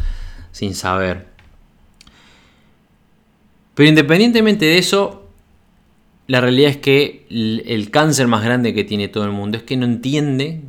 sin 0.50 0.74
saber. 0.74 1.33
Pero 3.74 3.88
independientemente 3.88 4.64
de 4.66 4.78
eso, 4.78 5.28
la 6.26 6.40
realidad 6.40 6.70
es 6.70 6.76
que 6.78 7.26
el 7.30 7.90
cáncer 7.90 8.28
más 8.28 8.44
grande 8.44 8.72
que 8.74 8.84
tiene 8.84 9.08
todo 9.08 9.24
el 9.24 9.32
mundo 9.32 9.58
es 9.58 9.62
que 9.64 9.76
no 9.76 9.84
entiende 9.84 10.62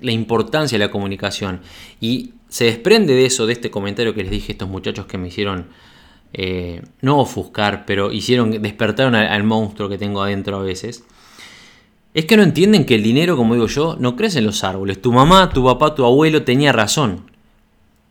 la 0.00 0.12
importancia 0.12 0.78
de 0.78 0.84
la 0.84 0.90
comunicación. 0.90 1.60
Y 2.00 2.32
se 2.48 2.64
desprende 2.64 3.14
de 3.14 3.26
eso, 3.26 3.46
de 3.46 3.52
este 3.52 3.70
comentario 3.70 4.14
que 4.14 4.22
les 4.22 4.30
dije 4.30 4.52
a 4.52 4.54
estos 4.54 4.68
muchachos 4.68 5.06
que 5.06 5.18
me 5.18 5.28
hicieron, 5.28 5.66
eh, 6.32 6.82
no 7.00 7.18
ofuscar, 7.18 7.84
pero 7.86 8.12
hicieron, 8.12 8.50
despertaron 8.62 9.14
al, 9.14 9.44
monstruo 9.44 9.88
que 9.88 9.98
tengo 9.98 10.22
adentro 10.22 10.56
a 10.56 10.62
veces. 10.62 11.04
Es 12.14 12.24
que 12.24 12.36
no 12.36 12.42
entienden 12.42 12.84
que 12.84 12.94
el 12.94 13.02
dinero, 13.02 13.36
como 13.36 13.54
digo 13.54 13.66
yo, 13.66 13.96
no 13.98 14.16
crece 14.16 14.38
en 14.38 14.46
los 14.46 14.64
árboles. 14.64 15.00
Tu 15.00 15.12
mamá, 15.12 15.50
tu 15.50 15.64
papá, 15.64 15.94
tu 15.94 16.04
abuelo 16.04 16.42
tenía 16.42 16.72
razón. 16.72 17.30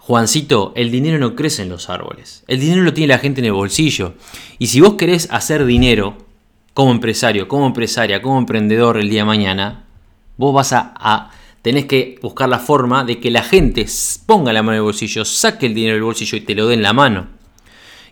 Juancito, 0.07 0.71
el 0.77 0.89
dinero 0.89 1.19
no 1.19 1.35
crece 1.35 1.63
en 1.63 1.67
los 1.67 1.89
árboles. 1.89 2.45
El 2.47 2.61
dinero 2.61 2.81
lo 2.81 2.93
tiene 2.93 3.09
la 3.09 3.19
gente 3.19 3.41
en 3.41 3.45
el 3.47 3.51
bolsillo. 3.51 4.13
Y 4.57 4.67
si 4.67 4.79
vos 4.79 4.93
querés 4.93 5.27
hacer 5.31 5.65
dinero 5.65 6.15
como 6.73 6.93
empresario, 6.93 7.49
como 7.49 7.67
empresaria, 7.67 8.21
como 8.21 8.37
emprendedor 8.37 8.97
el 8.97 9.09
día 9.09 9.23
de 9.23 9.25
mañana, 9.25 9.83
vos 10.37 10.53
vas 10.53 10.71
a, 10.71 11.31
tenés 11.61 11.87
que 11.87 12.17
buscar 12.21 12.47
la 12.47 12.59
forma 12.59 13.03
de 13.03 13.19
que 13.19 13.29
la 13.29 13.43
gente 13.43 13.85
ponga 14.25 14.53
la 14.53 14.63
mano 14.63 14.75
en 14.75 14.77
el 14.77 14.83
bolsillo, 14.83 15.25
saque 15.25 15.65
el 15.65 15.73
dinero 15.73 15.95
del 15.95 16.03
bolsillo 16.03 16.37
y 16.37 16.41
te 16.41 16.55
lo 16.55 16.67
dé 16.67 16.75
en 16.75 16.83
la 16.83 16.93
mano. 16.93 17.27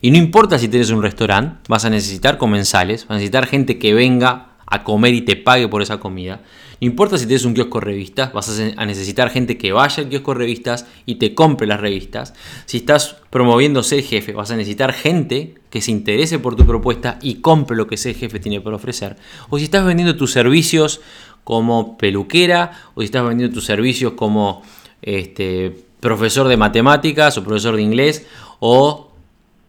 Y 0.01 0.11
no 0.11 0.17
importa 0.17 0.59
si 0.59 0.67
tienes 0.67 0.89
un 0.89 1.01
restaurante, 1.01 1.61
vas 1.69 1.85
a 1.85 1.89
necesitar 1.89 2.37
comensales, 2.37 3.03
vas 3.03 3.11
a 3.11 3.13
necesitar 3.13 3.47
gente 3.47 3.79
que 3.79 3.93
venga 3.93 4.47
a 4.65 4.83
comer 4.83 5.13
y 5.13 5.21
te 5.21 5.37
pague 5.37 5.69
por 5.69 5.81
esa 5.81 6.01
comida. 6.01 6.41
No 6.85 6.91
importa 6.91 7.17
si 7.17 7.25
tienes 7.25 7.45
un 7.45 7.55
kiosco 7.55 7.79
revistas, 7.79 8.31
vas 8.31 8.61
a 8.77 8.85
necesitar 8.85 9.31
gente 9.31 9.57
que 9.57 9.71
vaya 9.71 10.03
al 10.03 10.07
kiosco 10.07 10.35
revistas 10.35 10.85
y 11.07 11.15
te 11.15 11.33
compre 11.33 11.65
las 11.65 11.79
revistas. 11.79 12.35
Si 12.67 12.77
estás 12.77 13.15
promoviendo 13.31 13.81
ser 13.81 14.03
jefe, 14.03 14.33
vas 14.33 14.51
a 14.51 14.55
necesitar 14.55 14.93
gente 14.93 15.55
que 15.71 15.81
se 15.81 15.89
interese 15.89 16.37
por 16.37 16.55
tu 16.55 16.63
propuesta 16.63 17.17
y 17.23 17.41
compre 17.41 17.75
lo 17.75 17.87
que 17.87 17.97
ser 17.97 18.13
jefe 18.13 18.39
tiene 18.39 18.61
por 18.61 18.71
ofrecer. 18.75 19.15
O 19.49 19.57
si 19.57 19.63
estás 19.63 19.83
vendiendo 19.83 20.15
tus 20.15 20.31
servicios 20.31 21.01
como 21.43 21.97
peluquera, 21.97 22.83
o 22.93 23.01
si 23.01 23.05
estás 23.05 23.27
vendiendo 23.27 23.55
tus 23.55 23.65
servicios 23.65 24.13
como 24.13 24.61
este, 25.01 25.85
profesor 26.01 26.47
de 26.47 26.57
matemáticas 26.57 27.35
o 27.39 27.43
profesor 27.43 27.77
de 27.77 27.81
inglés, 27.81 28.27
o 28.59 29.09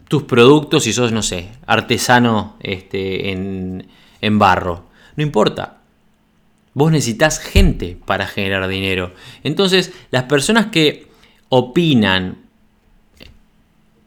tus 0.07 0.24
productos 0.24 0.85
si 0.85 0.92
sos, 0.92 1.12
no 1.12 1.22
sé, 1.22 1.48
artesano 1.64 2.57
este, 2.61 3.31
en, 3.31 3.88
en 4.20 4.38
barro. 4.38 4.85
No 5.16 5.22
importa. 5.22 5.79
Vos 6.76 6.92
necesitas 6.92 7.38
gente 7.38 7.96
para 8.04 8.26
generar 8.26 8.68
dinero. 8.68 9.14
Entonces, 9.42 9.94
las 10.10 10.24
personas 10.24 10.66
que 10.66 11.06
opinan 11.48 12.36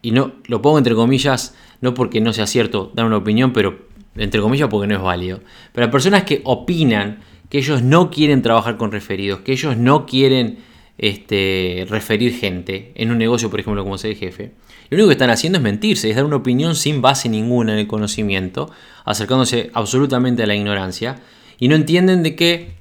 y 0.02 0.12
no 0.12 0.34
lo 0.46 0.62
pongo 0.62 0.78
entre 0.78 0.94
comillas, 0.94 1.56
no 1.80 1.94
porque 1.94 2.20
no 2.20 2.32
sea 2.32 2.46
cierto 2.46 2.92
dar 2.94 3.06
una 3.06 3.16
opinión, 3.16 3.52
pero 3.52 3.76
entre 4.14 4.40
comillas 4.40 4.68
porque 4.68 4.86
no 4.86 4.94
es 4.94 5.02
válido. 5.02 5.40
Pero 5.72 5.86
las 5.86 5.92
personas 5.92 6.22
que 6.22 6.42
opinan 6.44 7.18
que 7.48 7.58
ellos 7.58 7.82
no 7.82 8.08
quieren 8.08 8.40
trabajar 8.40 8.76
con 8.76 8.92
referidos, 8.92 9.40
que 9.40 9.50
ellos 9.50 9.76
no 9.76 10.06
quieren 10.06 10.58
este, 10.96 11.88
referir 11.88 12.34
gente 12.34 12.92
en 12.94 13.10
un 13.10 13.18
negocio, 13.18 13.50
por 13.50 13.58
ejemplo, 13.58 13.82
como 13.82 13.98
ser 13.98 14.14
jefe, 14.14 14.52
lo 14.90 14.94
único 14.94 15.08
que 15.08 15.14
están 15.14 15.30
haciendo 15.30 15.58
es 15.58 15.64
mentirse, 15.64 16.08
es 16.08 16.14
dar 16.14 16.24
una 16.24 16.36
opinión 16.36 16.76
sin 16.76 17.02
base 17.02 17.28
ninguna 17.28 17.72
en 17.72 17.80
el 17.80 17.88
conocimiento, 17.88 18.70
acercándose 19.04 19.72
absolutamente 19.74 20.44
a 20.44 20.46
la 20.46 20.54
ignorancia, 20.54 21.16
y 21.60 21.68
no 21.68 21.76
entienden 21.76 22.24
de 22.24 22.34
que 22.34 22.72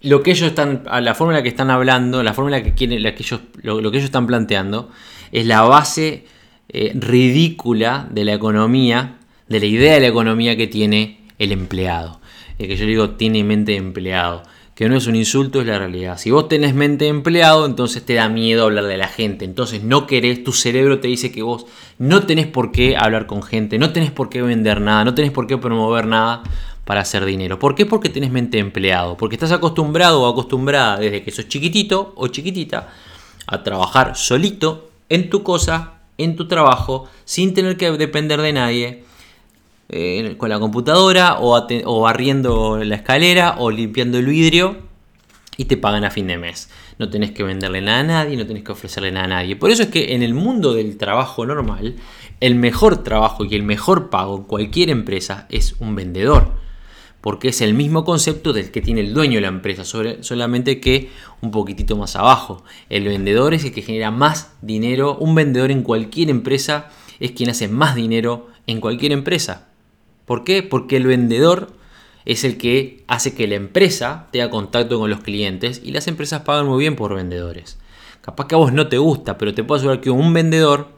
lo 0.00 0.22
que 0.24 0.32
ellos 0.32 0.48
están, 0.48 0.82
la 0.84 1.14
forma 1.14 1.34
en 1.34 1.36
la 1.36 1.42
que 1.44 1.48
están 1.48 1.70
hablando, 1.70 2.22
la 2.24 2.34
forma 2.34 2.50
en 2.50 2.62
la 2.62 2.64
que 2.64 2.74
quieren, 2.74 3.02
la 3.02 3.14
que 3.14 3.22
ellos, 3.22 3.40
lo, 3.62 3.78
que 3.90 3.98
ellos 3.98 4.06
están 4.06 4.26
planteando, 4.26 4.90
es 5.30 5.46
la 5.46 5.62
base 5.62 6.24
eh, 6.70 6.90
ridícula 6.94 8.08
de 8.10 8.24
la 8.24 8.32
economía, 8.32 9.18
de 9.46 9.60
la 9.60 9.66
idea 9.66 9.94
de 9.94 10.00
la 10.00 10.08
economía 10.08 10.56
que 10.56 10.66
tiene 10.66 11.20
el 11.38 11.52
empleado. 11.52 12.20
El 12.58 12.66
que 12.66 12.76
yo 12.76 12.86
digo 12.86 13.10
tiene 13.10 13.44
mente 13.44 13.72
de 13.72 13.78
empleado 13.78 14.42
que 14.74 14.88
no 14.88 14.96
es 14.96 15.06
un 15.06 15.14
insulto, 15.14 15.60
es 15.60 15.66
la 15.66 15.78
realidad. 15.78 16.16
Si 16.18 16.30
vos 16.30 16.48
tenés 16.48 16.74
mente 16.74 17.04
de 17.04 17.10
empleado, 17.10 17.66
entonces 17.66 18.04
te 18.04 18.14
da 18.14 18.28
miedo 18.28 18.64
hablar 18.64 18.84
de 18.84 18.96
la 18.96 19.06
gente. 19.06 19.44
Entonces 19.44 19.82
no 19.82 20.06
querés, 20.06 20.42
tu 20.44 20.52
cerebro 20.52 20.98
te 20.98 21.08
dice 21.08 21.30
que 21.30 21.42
vos 21.42 21.66
no 21.98 22.24
tenés 22.24 22.46
por 22.46 22.72
qué 22.72 22.96
hablar 22.96 23.26
con 23.26 23.42
gente, 23.42 23.78
no 23.78 23.92
tenés 23.92 24.10
por 24.10 24.30
qué 24.30 24.40
vender 24.40 24.80
nada, 24.80 25.04
no 25.04 25.14
tenés 25.14 25.30
por 25.30 25.46
qué 25.46 25.58
promover 25.58 26.06
nada 26.06 26.42
para 26.84 27.00
hacer 27.02 27.24
dinero. 27.24 27.58
¿Por 27.58 27.74
qué? 27.74 27.86
Porque 27.86 28.08
tenés 28.08 28.30
mente 28.30 28.58
empleado. 28.58 29.16
Porque 29.16 29.36
estás 29.36 29.52
acostumbrado 29.52 30.22
o 30.22 30.26
acostumbrada 30.26 30.98
desde 30.98 31.22
que 31.22 31.30
sos 31.30 31.48
chiquitito 31.48 32.12
o 32.16 32.28
chiquitita 32.28 32.92
a 33.46 33.62
trabajar 33.62 34.16
solito 34.16 34.90
en 35.08 35.30
tu 35.30 35.42
cosa, 35.42 35.94
en 36.18 36.36
tu 36.36 36.48
trabajo, 36.48 37.08
sin 37.24 37.54
tener 37.54 37.76
que 37.76 37.90
depender 37.92 38.40
de 38.40 38.52
nadie 38.52 39.04
eh, 39.88 40.36
con 40.38 40.48
la 40.48 40.58
computadora 40.58 41.36
o, 41.40 42.00
barriendo 42.00 42.82
la 42.82 42.96
escalera 42.96 43.56
o 43.58 43.70
limpiando 43.70 44.18
el 44.18 44.26
vidrio 44.26 44.78
y 45.58 45.66
te 45.66 45.76
pagan 45.76 46.04
a 46.04 46.10
fin 46.10 46.26
de 46.26 46.38
mes. 46.38 46.70
No 46.98 47.10
tenés 47.10 47.32
que 47.32 47.42
venderle 47.42 47.82
nada 47.82 48.00
a 48.00 48.04
nadie, 48.04 48.36
no 48.36 48.46
tenés 48.46 48.64
que 48.64 48.72
ofrecerle 48.72 49.12
nada 49.12 49.26
a 49.26 49.28
nadie. 49.28 49.54
Por 49.54 49.70
eso 49.70 49.82
es 49.82 49.90
que 49.90 50.14
en 50.14 50.22
el 50.22 50.34
mundo 50.34 50.72
del 50.72 50.96
trabajo 50.96 51.44
normal, 51.44 51.96
el 52.40 52.54
mejor 52.54 53.04
trabajo 53.04 53.44
y 53.44 53.54
el 53.54 53.62
mejor 53.62 54.08
pago 54.08 54.38
en 54.38 54.44
cualquier 54.44 54.90
empresa 54.90 55.46
es 55.50 55.76
un 55.78 55.94
vendedor. 55.94 56.52
Porque 57.22 57.48
es 57.48 57.62
el 57.62 57.72
mismo 57.72 58.04
concepto 58.04 58.52
del 58.52 58.70
que 58.70 58.82
tiene 58.82 59.00
el 59.00 59.14
dueño 59.14 59.36
de 59.36 59.40
la 59.40 59.48
empresa, 59.48 59.84
solamente 59.84 60.80
que 60.80 61.08
un 61.40 61.50
poquitito 61.50 61.96
más 61.96 62.16
abajo. 62.16 62.64
El 62.90 63.04
vendedor 63.04 63.54
es 63.54 63.64
el 63.64 63.72
que 63.72 63.80
genera 63.80 64.10
más 64.10 64.52
dinero. 64.60 65.16
Un 65.18 65.34
vendedor 65.34 65.70
en 65.70 65.82
cualquier 65.82 66.28
empresa 66.28 66.90
es 67.20 67.30
quien 67.30 67.48
hace 67.48 67.68
más 67.68 67.94
dinero 67.94 68.48
en 68.66 68.80
cualquier 68.80 69.12
empresa. 69.12 69.68
¿Por 70.26 70.44
qué? 70.44 70.62
Porque 70.62 70.96
el 70.96 71.06
vendedor 71.06 71.72
es 72.24 72.44
el 72.44 72.58
que 72.58 73.04
hace 73.06 73.34
que 73.34 73.46
la 73.46 73.54
empresa 73.54 74.28
tenga 74.30 74.50
contacto 74.50 74.98
con 74.98 75.10
los 75.10 75.20
clientes 75.20 75.80
y 75.84 75.92
las 75.92 76.08
empresas 76.08 76.42
pagan 76.42 76.66
muy 76.66 76.80
bien 76.80 76.96
por 76.96 77.14
vendedores. 77.14 77.78
Capaz 78.20 78.46
que 78.46 78.54
a 78.54 78.58
vos 78.58 78.72
no 78.72 78.88
te 78.88 78.98
gusta, 78.98 79.38
pero 79.38 79.54
te 79.54 79.64
puedo 79.64 79.78
asegurar 79.78 80.00
que 80.00 80.10
un 80.10 80.32
vendedor 80.32 80.88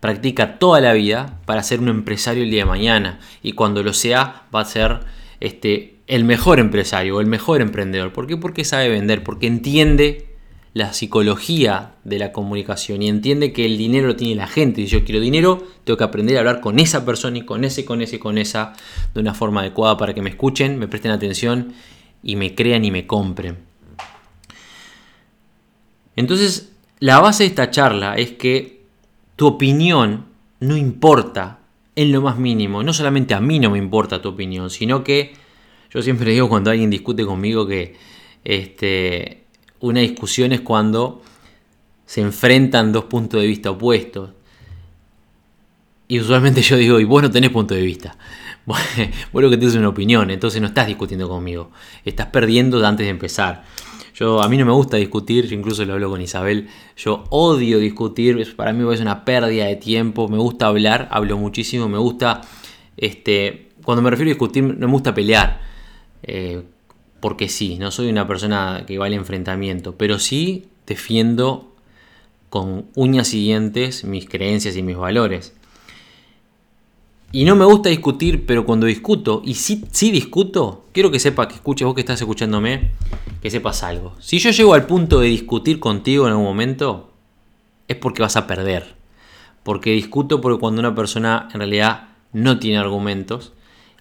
practica 0.00 0.58
toda 0.58 0.80
la 0.80 0.92
vida 0.92 1.38
para 1.46 1.62
ser 1.62 1.80
un 1.80 1.88
empresario 1.88 2.42
el 2.42 2.50
día 2.50 2.62
de 2.62 2.70
mañana 2.70 3.20
y 3.42 3.52
cuando 3.52 3.82
lo 3.82 3.92
sea 3.92 4.44
va 4.54 4.60
a 4.60 4.64
ser 4.64 5.00
este, 5.40 5.96
el 6.06 6.24
mejor 6.24 6.58
empresario 6.58 7.16
o 7.16 7.20
el 7.20 7.26
mejor 7.26 7.60
emprendedor. 7.60 8.12
¿Por 8.12 8.26
qué? 8.26 8.36
Porque 8.36 8.64
sabe 8.64 8.88
vender, 8.88 9.22
porque 9.22 9.46
entiende 9.46 10.26
la 10.76 10.92
psicología 10.92 11.94
de 12.04 12.18
la 12.18 12.32
comunicación 12.32 13.00
y 13.00 13.08
entiende 13.08 13.54
que 13.54 13.64
el 13.64 13.78
dinero 13.78 14.08
lo 14.08 14.16
tiene 14.16 14.34
la 14.34 14.46
gente. 14.46 14.82
Si 14.82 14.88
yo 14.88 15.04
quiero 15.04 15.22
dinero, 15.22 15.66
tengo 15.84 15.96
que 15.96 16.04
aprender 16.04 16.36
a 16.36 16.40
hablar 16.40 16.60
con 16.60 16.78
esa 16.78 17.06
persona 17.06 17.38
y 17.38 17.46
con 17.46 17.64
ese, 17.64 17.86
con 17.86 18.02
ese, 18.02 18.18
con 18.18 18.36
esa, 18.36 18.74
de 19.14 19.20
una 19.20 19.32
forma 19.32 19.62
adecuada 19.62 19.96
para 19.96 20.12
que 20.12 20.20
me 20.20 20.28
escuchen, 20.28 20.78
me 20.78 20.86
presten 20.86 21.12
atención 21.12 21.72
y 22.22 22.36
me 22.36 22.54
crean 22.54 22.84
y 22.84 22.90
me 22.90 23.06
compren. 23.06 23.56
Entonces, 26.14 26.72
la 26.98 27.20
base 27.20 27.44
de 27.44 27.48
esta 27.48 27.70
charla 27.70 28.16
es 28.16 28.32
que 28.32 28.82
tu 29.36 29.46
opinión 29.46 30.26
no 30.60 30.76
importa 30.76 31.60
en 31.96 32.12
lo 32.12 32.22
más 32.22 32.38
mínimo. 32.38 32.82
No 32.82 32.92
solamente 32.92 33.34
a 33.34 33.40
mí 33.40 33.58
no 33.58 33.70
me 33.70 33.78
importa 33.78 34.22
tu 34.22 34.28
opinión, 34.28 34.70
sino 34.70 35.02
que 35.02 35.34
yo 35.90 36.02
siempre 36.02 36.30
digo 36.30 36.48
cuando 36.48 36.70
alguien 36.70 36.90
discute 36.90 37.24
conmigo 37.24 37.66
que 37.66 37.96
este, 38.44 39.44
una 39.80 40.00
discusión 40.00 40.52
es 40.52 40.60
cuando 40.60 41.22
se 42.04 42.20
enfrentan 42.20 42.92
dos 42.92 43.04
puntos 43.04 43.40
de 43.40 43.46
vista 43.46 43.70
opuestos. 43.70 44.30
Y 46.08 46.20
usualmente 46.20 46.62
yo 46.62 46.76
digo, 46.76 47.00
y 47.00 47.04
vos 47.04 47.22
no 47.22 47.30
tenés 47.30 47.50
punto 47.50 47.74
de 47.74 47.82
vista. 47.82 48.16
Vos, 48.66 48.80
lo 49.32 49.48
que 49.48 49.56
tienes 49.56 49.76
una 49.76 49.88
opinión, 49.88 50.28
entonces 50.28 50.60
no 50.60 50.66
estás 50.66 50.88
discutiendo 50.88 51.28
conmigo. 51.28 51.70
Estás 52.04 52.26
perdiendo 52.26 52.84
antes 52.84 53.06
de 53.06 53.10
empezar. 53.10 53.62
Yo, 54.18 54.42
a 54.42 54.48
mí 54.48 54.56
no 54.56 54.64
me 54.64 54.72
gusta 54.72 54.96
discutir, 54.96 55.52
incluso 55.52 55.84
lo 55.84 55.92
hablo 55.92 56.08
con 56.08 56.22
Isabel. 56.22 56.68
Yo 56.96 57.24
odio 57.28 57.78
discutir, 57.78 58.56
para 58.56 58.72
mí 58.72 58.94
es 58.94 59.00
una 59.00 59.26
pérdida 59.26 59.66
de 59.66 59.76
tiempo. 59.76 60.26
Me 60.26 60.38
gusta 60.38 60.68
hablar, 60.68 61.06
hablo 61.10 61.36
muchísimo. 61.36 61.86
Me 61.86 61.98
gusta, 61.98 62.40
este, 62.96 63.68
cuando 63.84 64.00
me 64.00 64.08
refiero 64.08 64.30
a 64.30 64.32
discutir, 64.32 64.64
no 64.64 64.86
me 64.86 64.92
gusta 64.92 65.12
pelear. 65.12 65.60
Eh, 66.22 66.62
porque 67.20 67.50
sí, 67.50 67.76
no 67.78 67.90
soy 67.90 68.08
una 68.08 68.26
persona 68.26 68.84
que 68.86 68.96
va 68.96 69.04
al 69.04 69.12
enfrentamiento, 69.12 69.96
pero 69.96 70.18
sí 70.18 70.68
defiendo 70.86 71.74
con 72.48 72.86
uñas 72.94 73.34
y 73.34 73.40
dientes 73.40 74.04
mis 74.04 74.26
creencias 74.26 74.76
y 74.76 74.82
mis 74.82 74.96
valores. 74.96 75.52
Y 77.32 77.44
no 77.44 77.54
me 77.54 77.66
gusta 77.66 77.90
discutir, 77.90 78.46
pero 78.46 78.64
cuando 78.64 78.86
discuto, 78.86 79.42
y 79.44 79.54
sí, 79.54 79.84
sí 79.90 80.10
discuto, 80.10 80.86
quiero 80.92 81.10
que 81.10 81.18
sepa, 81.18 81.48
que 81.48 81.56
escuches 81.56 81.84
vos 81.84 81.94
que 81.94 82.00
estás 82.00 82.18
escuchándome, 82.18 82.92
que 83.40 83.50
sepas 83.50 83.82
algo. 83.82 84.14
Si 84.20 84.38
yo 84.38 84.50
llego 84.50 84.74
al 84.74 84.86
punto 84.86 85.20
de 85.20 85.28
discutir 85.28 85.78
contigo 85.78 86.26
en 86.26 86.32
algún 86.32 86.46
momento, 86.46 87.12
es 87.88 87.96
porque 87.96 88.22
vas 88.22 88.36
a 88.36 88.46
perder. 88.46 88.94
Porque 89.62 89.90
discuto 89.90 90.40
porque 90.40 90.60
cuando 90.60 90.80
una 90.80 90.94
persona 90.94 91.48
en 91.52 91.60
realidad 91.60 92.08
no 92.32 92.58
tiene 92.58 92.78
argumentos, 92.78 93.52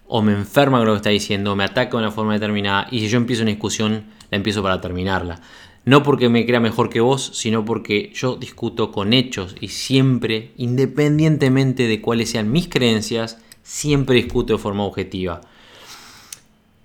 o 0.08 0.22
me 0.22 0.34
enferma 0.34 0.78
con 0.78 0.88
lo 0.88 0.94
que 0.94 0.98
está 0.98 1.10
diciendo, 1.10 1.52
o 1.52 1.56
me 1.56 1.64
ataca 1.64 1.92
de 1.92 2.04
una 2.04 2.12
forma 2.12 2.34
determinada, 2.34 2.88
y 2.92 3.00
si 3.00 3.08
yo 3.08 3.18
empiezo 3.18 3.42
una 3.42 3.52
discusión, 3.52 4.06
la 4.30 4.38
empiezo 4.38 4.62
para 4.62 4.82
terminarla. 4.82 5.42
No 5.86 6.02
porque 6.02 6.30
me 6.30 6.46
crea 6.46 6.60
mejor 6.60 6.90
que 6.90 7.00
vos, 7.00 7.32
sino 7.34 7.64
porque 7.64 8.12
yo 8.14 8.38
discuto 8.38 8.92
con 8.92 9.14
hechos 9.14 9.56
y 9.60 9.68
siempre, 9.68 10.52
independientemente 10.58 11.88
de 11.88 12.02
cuáles 12.02 12.32
sean 12.32 12.52
mis 12.52 12.68
creencias, 12.68 13.40
siempre 13.62 14.16
discuto 14.16 14.54
de 14.54 14.60
forma 14.60 14.84
objetiva. 14.84 15.42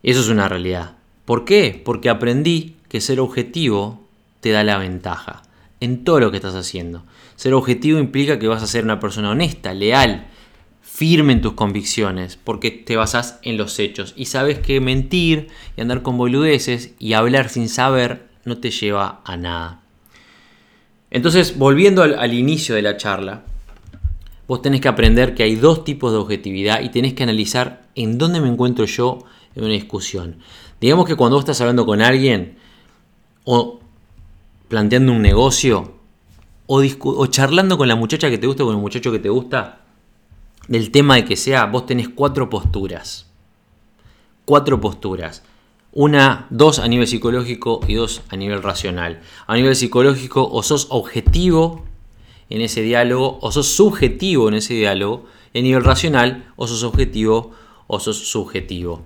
Eso 0.03 0.21
es 0.21 0.29
una 0.29 0.49
realidad. 0.49 1.00
¿Por 1.31 1.45
qué? 1.45 1.81
Porque 1.85 2.09
aprendí 2.09 2.75
que 2.89 3.01
ser 3.01 3.21
objetivo 3.21 4.05
te 4.41 4.51
da 4.51 4.65
la 4.65 4.79
ventaja 4.79 5.43
en 5.79 6.03
todo 6.03 6.19
lo 6.19 6.33
que 6.33 6.39
estás 6.39 6.57
haciendo. 6.57 7.05
Ser 7.37 7.55
objetivo 7.55 8.01
implica 8.01 8.41
que 8.41 8.49
vas 8.49 8.65
a 8.65 8.67
ser 8.67 8.83
una 8.83 8.99
persona 8.99 9.31
honesta, 9.31 9.73
leal, 9.73 10.27
firme 10.83 11.33
en 11.35 11.41
tus 11.41 11.53
convicciones, 11.53 12.37
porque 12.37 12.73
te 12.73 12.97
basas 12.97 13.39
en 13.45 13.59
los 13.59 13.79
hechos 13.79 14.13
y 14.17 14.25
sabes 14.25 14.59
que 14.59 14.81
mentir 14.81 15.47
y 15.77 15.81
andar 15.83 16.03
con 16.03 16.19
boludeces 16.19 16.95
y 16.99 17.13
hablar 17.13 17.49
sin 17.49 17.69
saber 17.69 18.27
no 18.45 18.59
te 18.59 18.73
lleva 18.73 19.21
a 19.25 19.37
nada. 19.37 19.83
Entonces, 21.13 21.57
volviendo 21.59 22.03
al, 22.03 22.35
inicio 22.35 22.75
de 22.75 22.83
la 22.83 22.97
charla, 22.97 23.45
vos 24.49 24.63
tenés 24.63 24.81
que 24.81 24.89
aprender 24.89 25.37
que 25.37 25.45
hay 25.45 25.55
dos 25.55 25.85
tipos 25.85 26.11
de 26.11 26.19
objetividad 26.19 26.81
y 26.81 26.89
tenés 26.89 27.15
que 27.15 27.23
analizar 27.23 27.83
en 27.95 28.19
dónde 28.19 28.41
me 28.41 28.49
encuentro 28.49 28.85
yo 28.85 29.25
en 29.55 29.63
una 29.63 29.75
discusión. 29.75 30.39
Digamos 30.81 31.07
que 31.07 31.15
cuando 31.15 31.37
vos 31.37 31.43
estás 31.43 31.61
hablando 31.61 31.85
con 31.85 32.01
alguien 32.01 32.57
o 33.45 33.81
planteando 34.69 35.13
un 35.13 35.23
negocio 35.23 35.95
o, 36.67 37.27
charlando 37.27 37.77
con 37.77 37.89
la 37.89 37.97
muchacha 37.97 38.31
que 38.31 38.39
te 38.39 38.47
gusta 38.47 38.63
o 38.63 38.67
con 38.67 38.77
el 38.77 38.81
muchacho 38.81 39.11
que 39.11 39.19
te 39.19 39.29
gusta, 39.29 39.81
del 40.69 40.93
tema 40.93 41.17
de 41.17 41.25
que 41.25 41.37
sea, 41.37 41.67
vos 41.67 41.85
tenés 41.85 42.09
cuatro 42.09 42.49
posturas. 42.49 43.27
Cuatro 44.45 44.81
posturas. 44.81 45.43
Una, 45.93 46.47
dos 46.51 46.79
a 46.79 46.87
nivel 46.87 47.09
psicológico 47.09 47.81
y 47.89 47.95
dos 47.95 48.23
a 48.29 48.37
nivel 48.37 48.63
racional. 48.63 49.21
A 49.49 49.57
nivel 49.57 49.75
psicológico 49.75 50.49
o 50.49 50.63
sos 50.63 50.87
objetivo 50.91 51.85
en 52.49 52.61
ese 52.61 52.83
diálogo 52.83 53.41
o 53.43 53.51
sos 53.51 53.67
subjetivo 53.67 54.47
en 54.49 54.55
ese 54.55 54.75
diálogo. 54.75 55.25
Y 55.53 55.59
a 55.59 55.63
nivel 55.63 55.83
racional 55.83 56.53
o 56.55 56.69
sos 56.69 56.85
objetivo 56.85 57.51
o 57.89 57.99
sos 57.99 58.31
subjetivo. 58.31 59.03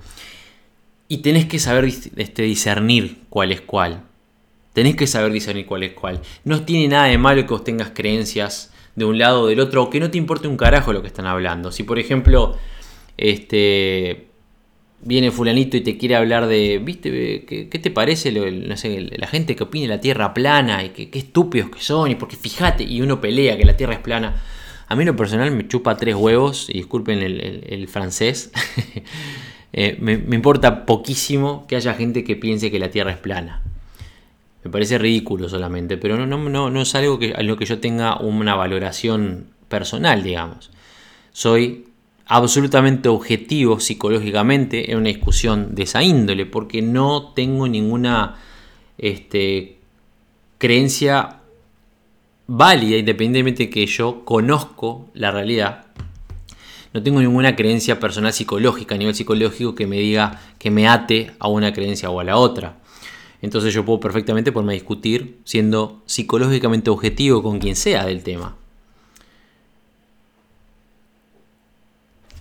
Y 1.09 1.19
tenés 1.19 1.47
que 1.47 1.59
saber 1.59 1.85
este, 1.85 2.43
discernir 2.43 3.19
cuál 3.29 3.53
es 3.53 3.61
cuál. 3.61 4.03
Tenés 4.73 4.97
que 4.97 5.07
saber 5.07 5.33
discernir 5.33 5.67
cuál 5.67 5.85
es 5.85 5.93
cuál. 5.93 6.21
No 6.45 6.65
tiene 6.65 6.89
nada 6.89 7.07
de 7.07 7.19
malo 7.19 7.43
que 7.43 7.53
vos 7.53 7.65
tengas 7.65 7.91
creencias 7.95 8.73
de 8.97 9.05
un 9.05 9.19
lado 9.19 9.43
o 9.43 9.47
del 9.47 9.61
otro, 9.61 9.91
que 9.91 10.01
no 10.01 10.11
te 10.11 10.19
importe 10.19 10.49
un 10.49 10.57
carajo 10.57 10.93
lo 10.93 11.03
que 11.03 11.09
están 11.09 11.27
hablando. 11.27 11.71
Si 11.73 11.83
por 11.83 11.99
ejemplo, 11.99 12.57
este 13.17 14.29
viene 15.05 15.31
fulanito 15.31 15.77
y 15.77 15.83
te 15.83 15.97
quiere 15.99 16.17
hablar 16.17 16.47
de, 16.47 16.81
¿viste? 16.83 17.45
¿Qué, 17.45 17.79
te 17.79 17.91
parece 17.91 18.33
la 18.33 19.27
gente 19.27 19.55
que 19.55 19.63
opine 19.63 19.87
la 19.87 20.01
Tierra 20.01 20.33
plana 20.33 20.83
y 20.83 20.91
que, 20.91 21.11
qué 21.11 21.19
estúpidos 21.19 21.71
que 21.71 21.81
son? 21.81 22.11
Y 22.11 22.15
porque 22.15 22.37
fíjate, 22.37 22.85
y 22.85 23.03
uno 23.03 23.21
pelea 23.21 23.57
que 23.57 23.65
la 23.65 23.77
Tierra 23.77 23.95
es 23.95 24.01
plana. 24.01 24.43
A 24.89 24.97
mí 24.97 25.05
lo 25.05 25.15
personal 25.17 25.51
me 25.51 25.69
chupa 25.69 25.97
tres 25.97 26.15
huevos, 26.15 26.69
y 26.69 26.75
disculpen 26.75 27.23
el, 27.23 27.89
francés. 27.89 28.51
Eh, 29.77 29.97
me, 29.99 30.13
importa 30.37 30.87
poquísimo 30.87 31.67
que 31.67 31.75
haya 31.75 31.95
gente 31.95 32.23
que 32.23 32.37
piense 32.37 32.71
que 32.71 32.79
la 32.79 32.93
Tierra 32.93 33.11
es 33.11 33.19
plana. 33.19 33.61
Me 34.63 34.71
parece 34.71 34.99
ridículo 34.99 35.49
solamente, 35.49 35.97
pero 35.97 36.17
no, 36.17 36.27
no, 36.27 36.71
no, 36.71 36.81
es 36.81 36.95
algo 36.95 37.19
que, 37.19 37.35
lo 37.43 37.57
que 37.57 37.67
yo 37.67 37.81
tenga 37.81 38.19
una 38.21 38.55
valoración 38.55 39.49
personal, 39.69 40.23
digamos. 40.23 40.71
Soy 41.33 41.87
absolutamente 42.27 43.09
objetivo 43.09 43.81
psicológicamente 43.81 44.93
en 44.93 44.99
una 44.99 45.09
discusión 45.09 45.75
de 45.75 45.83
esa 45.83 46.05
índole, 46.05 46.47
porque 46.47 46.81
no 46.81 47.33
tengo 47.35 47.67
ninguna 47.67 48.37
este, 48.97 49.79
creencia 50.59 51.41
válida, 52.47 52.97
independientemente 52.97 53.65
de 53.65 53.71
que 53.71 53.87
yo 53.87 54.25
conozco 54.25 55.09
la 55.15 55.33
realidad. 55.33 55.87
No 56.95 57.03
tengo 57.03 57.21
ninguna 57.21 57.57
creencia 57.57 57.99
personal 57.99 58.33
psicológica, 58.33 58.95
a 58.95 58.99
nivel 58.99 59.17
psicológico, 59.17 59.75
que 59.75 59.89
me 59.89 59.99
diga 59.99 60.41
que 60.61 60.71
me 60.71 60.87
ate 60.87 61.33
a 61.41 61.49
una 61.49 61.73
creencia 61.73 62.09
o 62.09 62.21
a 62.21 62.25
la 62.25 62.37
otra. 62.37 62.79
Entonces 63.43 63.75
yo 63.75 63.85
puedo 63.85 63.99
perfectamente 63.99 64.53
ponerme 64.53 64.75
a 64.75 64.75
discutir 64.75 65.41
siendo 65.43 66.03
psicológicamente 66.07 66.91
objetivo 66.91 67.43
con 67.43 67.59
quien 67.59 67.75
sea 67.75 68.07
del 68.07 68.23
tema. 68.23 68.57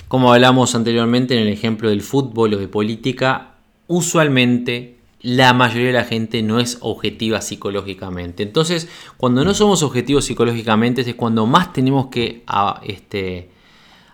Como 0.07 0.31
hablamos 0.31 0.75
anteriormente 0.75 1.33
en 1.33 1.41
el 1.41 1.47
ejemplo 1.47 1.89
del 1.89 2.03
fútbol 2.03 2.53
o 2.53 2.57
de 2.57 2.67
política, 2.67 3.55
usualmente 3.87 4.97
la 5.21 5.53
mayoría 5.53 5.87
de 5.87 5.93
la 5.93 6.03
gente 6.03 6.43
no 6.43 6.59
es 6.59 6.77
objetiva 6.81 7.41
psicológicamente. 7.41 8.43
Entonces, 8.43 8.87
cuando 9.17 9.43
no 9.43 9.55
somos 9.55 9.81
objetivos 9.81 10.25
psicológicamente 10.25 11.01
es 11.01 11.15
cuando 11.15 11.47
más 11.47 11.73
tenemos 11.73 12.07
que 12.07 12.43
este, 12.83 13.49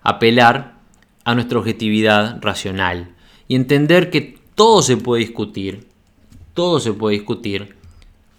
apelar 0.02 0.80
a 1.24 1.36
nuestra 1.36 1.60
objetividad 1.60 2.40
racional 2.42 3.16
y 3.48 3.56
entender 3.56 4.10
que 4.10 4.38
todo 4.56 4.82
se 4.82 4.98
puede 4.98 5.22
discutir, 5.22 5.88
todo 6.54 6.80
se 6.80 6.94
puede 6.94 7.18
discutir 7.18 7.76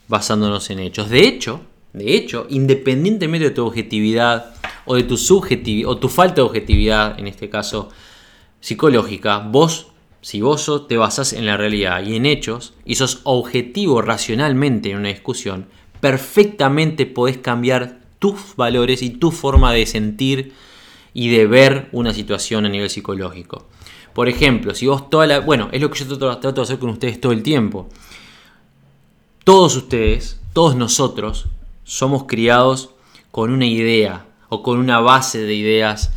basándonos 0.08 0.70
en 0.70 0.80
hechos. 0.80 1.08
De 1.08 1.26
hecho, 1.26 1.62
de 1.92 2.14
hecho, 2.14 2.46
independientemente 2.50 3.48
de 3.48 3.54
tu 3.54 3.66
objetividad 3.66 4.54
o 4.84 4.94
de 4.94 5.02
tu 5.02 5.16
subjetividad 5.16 5.90
o 5.90 5.98
tu 5.98 6.08
falta 6.08 6.36
de 6.36 6.42
objetividad, 6.42 7.18
en 7.18 7.26
este 7.26 7.48
caso 7.48 7.88
psicológica, 8.60 9.38
vos 9.38 9.90
si 10.22 10.42
vos 10.42 10.86
te 10.86 10.96
basas 10.96 11.32
en 11.32 11.46
la 11.46 11.56
realidad 11.56 12.04
y 12.04 12.16
en 12.16 12.26
hechos 12.26 12.74
y 12.84 12.96
sos 12.96 13.20
objetivo 13.24 14.02
racionalmente 14.02 14.90
en 14.90 14.98
una 14.98 15.08
discusión, 15.08 15.66
perfectamente 16.00 17.06
podés 17.06 17.38
cambiar 17.38 18.00
tus 18.18 18.54
valores 18.56 19.02
y 19.02 19.10
tu 19.10 19.30
forma 19.30 19.72
de 19.72 19.86
sentir 19.86 20.52
y 21.12 21.28
de 21.30 21.46
ver 21.46 21.88
una 21.92 22.12
situación 22.12 22.66
a 22.66 22.68
nivel 22.68 22.90
psicológico. 22.90 23.66
Por 24.12 24.28
ejemplo, 24.28 24.74
si 24.74 24.86
vos 24.86 25.08
toda 25.08 25.26
la... 25.26 25.40
Bueno, 25.40 25.68
es 25.72 25.80
lo 25.80 25.90
que 25.90 26.04
yo 26.04 26.18
trato 26.18 26.52
de 26.52 26.62
hacer 26.62 26.78
con 26.78 26.90
ustedes 26.90 27.20
todo 27.20 27.32
el 27.32 27.42
tiempo. 27.42 27.88
Todos 29.44 29.76
ustedes, 29.76 30.40
todos 30.52 30.76
nosotros, 30.76 31.46
somos 31.84 32.24
criados 32.24 32.90
con 33.30 33.50
una 33.50 33.66
idea 33.66 34.26
o 34.48 34.62
con 34.62 34.78
una 34.78 35.00
base 35.00 35.38
de 35.38 35.54
ideas 35.54 36.12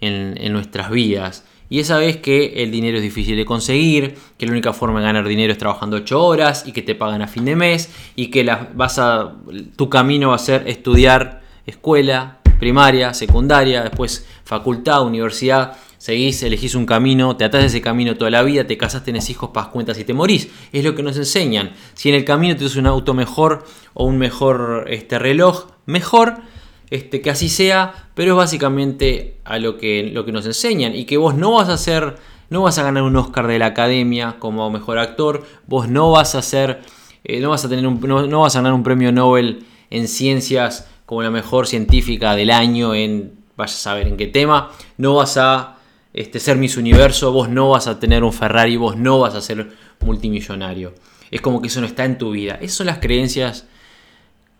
en, 0.00 0.52
nuestras 0.52 0.90
vidas 0.90 1.44
y 1.70 1.80
esa 1.80 1.98
vez 1.98 2.18
que 2.18 2.62
el 2.62 2.70
dinero 2.70 2.98
es 2.98 3.02
difícil 3.02 3.36
de 3.36 3.46
conseguir, 3.46 4.16
que 4.36 4.46
la 4.46 4.52
única 4.52 4.72
forma 4.72 5.00
de 5.00 5.06
ganar 5.06 5.26
dinero 5.26 5.52
es 5.52 5.58
trabajando 5.58 5.96
8 5.96 6.22
horas 6.22 6.64
y 6.66 6.72
que 6.72 6.82
te 6.82 6.94
pagan 6.94 7.22
a 7.22 7.26
fin 7.26 7.44
de 7.44 7.56
mes 7.56 7.90
y 8.16 8.28
que 8.28 8.44
vas 8.74 8.98
a, 8.98 9.34
tu 9.76 9.88
camino 9.88 10.30
va 10.30 10.36
a 10.36 10.38
ser 10.38 10.68
estudiar 10.68 11.42
escuela, 11.66 12.40
primaria, 12.58 13.14
secundaria, 13.14 13.82
después 13.82 14.26
facultad, 14.44 15.04
universidad, 15.04 15.76
seguís, 15.98 16.42
elegís 16.42 16.74
un 16.74 16.86
camino, 16.86 17.36
te 17.36 17.44
atás 17.44 17.62
a 17.62 17.66
ese 17.66 17.80
camino 17.80 18.16
toda 18.16 18.30
la 18.30 18.42
vida, 18.42 18.66
te 18.66 18.76
casas, 18.76 19.04
tenés 19.04 19.30
hijos, 19.30 19.50
pagas 19.50 19.70
cuentas 19.70 19.98
y 19.98 20.04
te 20.04 20.12
morís. 20.12 20.48
Es 20.72 20.84
lo 20.84 20.94
que 20.94 21.02
nos 21.02 21.16
enseñan. 21.16 21.72
Si 21.94 22.10
en 22.10 22.14
el 22.14 22.24
camino 22.24 22.56
tienes 22.56 22.76
un 22.76 22.86
auto 22.86 23.14
mejor 23.14 23.64
o 23.94 24.04
un 24.04 24.18
mejor 24.18 24.84
este, 24.88 25.18
reloj, 25.18 25.68
mejor 25.86 26.42
este, 26.90 27.20
que 27.20 27.30
así 27.30 27.48
sea, 27.48 28.10
pero 28.14 28.32
es 28.32 28.36
básicamente 28.36 29.38
a 29.44 29.58
lo 29.58 29.78
que, 29.78 30.10
lo 30.12 30.24
que 30.24 30.32
nos 30.32 30.46
enseñan 30.46 30.94
y 30.94 31.06
que 31.06 31.16
vos 31.16 31.34
no 31.34 31.52
vas 31.52 31.68
a 31.68 31.74
hacer, 31.74 32.16
no 32.50 32.62
vas 32.62 32.78
a 32.78 32.82
ganar 32.82 33.02
un 33.02 33.16
Oscar 33.16 33.46
de 33.46 33.58
la 33.58 33.66
Academia 33.66 34.36
como 34.38 34.70
mejor 34.70 34.98
actor, 34.98 35.44
vos 35.66 35.88
no 35.88 36.10
vas 36.10 36.34
a 36.34 36.38
hacer, 36.38 36.82
eh, 37.24 37.40
no 37.40 37.50
vas 37.50 37.64
a 37.64 37.68
tener 37.68 37.84
no, 37.84 38.40
vas 38.40 38.54
a 38.54 38.58
ganar 38.58 38.74
un 38.74 38.82
premio 38.82 39.10
Nobel 39.10 39.64
en 39.90 40.06
ciencias 40.06 40.88
como 41.06 41.22
la 41.22 41.30
mejor 41.30 41.66
científica 41.66 42.34
del 42.34 42.50
año 42.50 42.94
en, 42.94 43.32
vaya 43.56 43.72
a 43.72 43.76
saber 43.76 44.08
en 44.08 44.16
qué 44.16 44.26
tema, 44.26 44.70
no 44.96 45.14
vas 45.16 45.36
a 45.36 45.78
este, 46.12 46.40
ser 46.40 46.56
Miss 46.56 46.76
Universo, 46.76 47.32
vos 47.32 47.48
no 47.48 47.70
vas 47.70 47.86
a 47.86 47.98
tener 47.98 48.24
un 48.24 48.32
Ferrari, 48.32 48.76
vos 48.76 48.96
no 48.96 49.18
vas 49.18 49.34
a 49.34 49.40
ser 49.40 49.68
multimillonario. 50.00 50.94
Es 51.30 51.40
como 51.40 51.60
que 51.60 51.68
eso 51.68 51.80
no 51.80 51.86
está 51.86 52.04
en 52.04 52.18
tu 52.18 52.30
vida. 52.30 52.58
Esas 52.60 52.76
son 52.76 52.86
las 52.86 52.98
creencias 52.98 53.66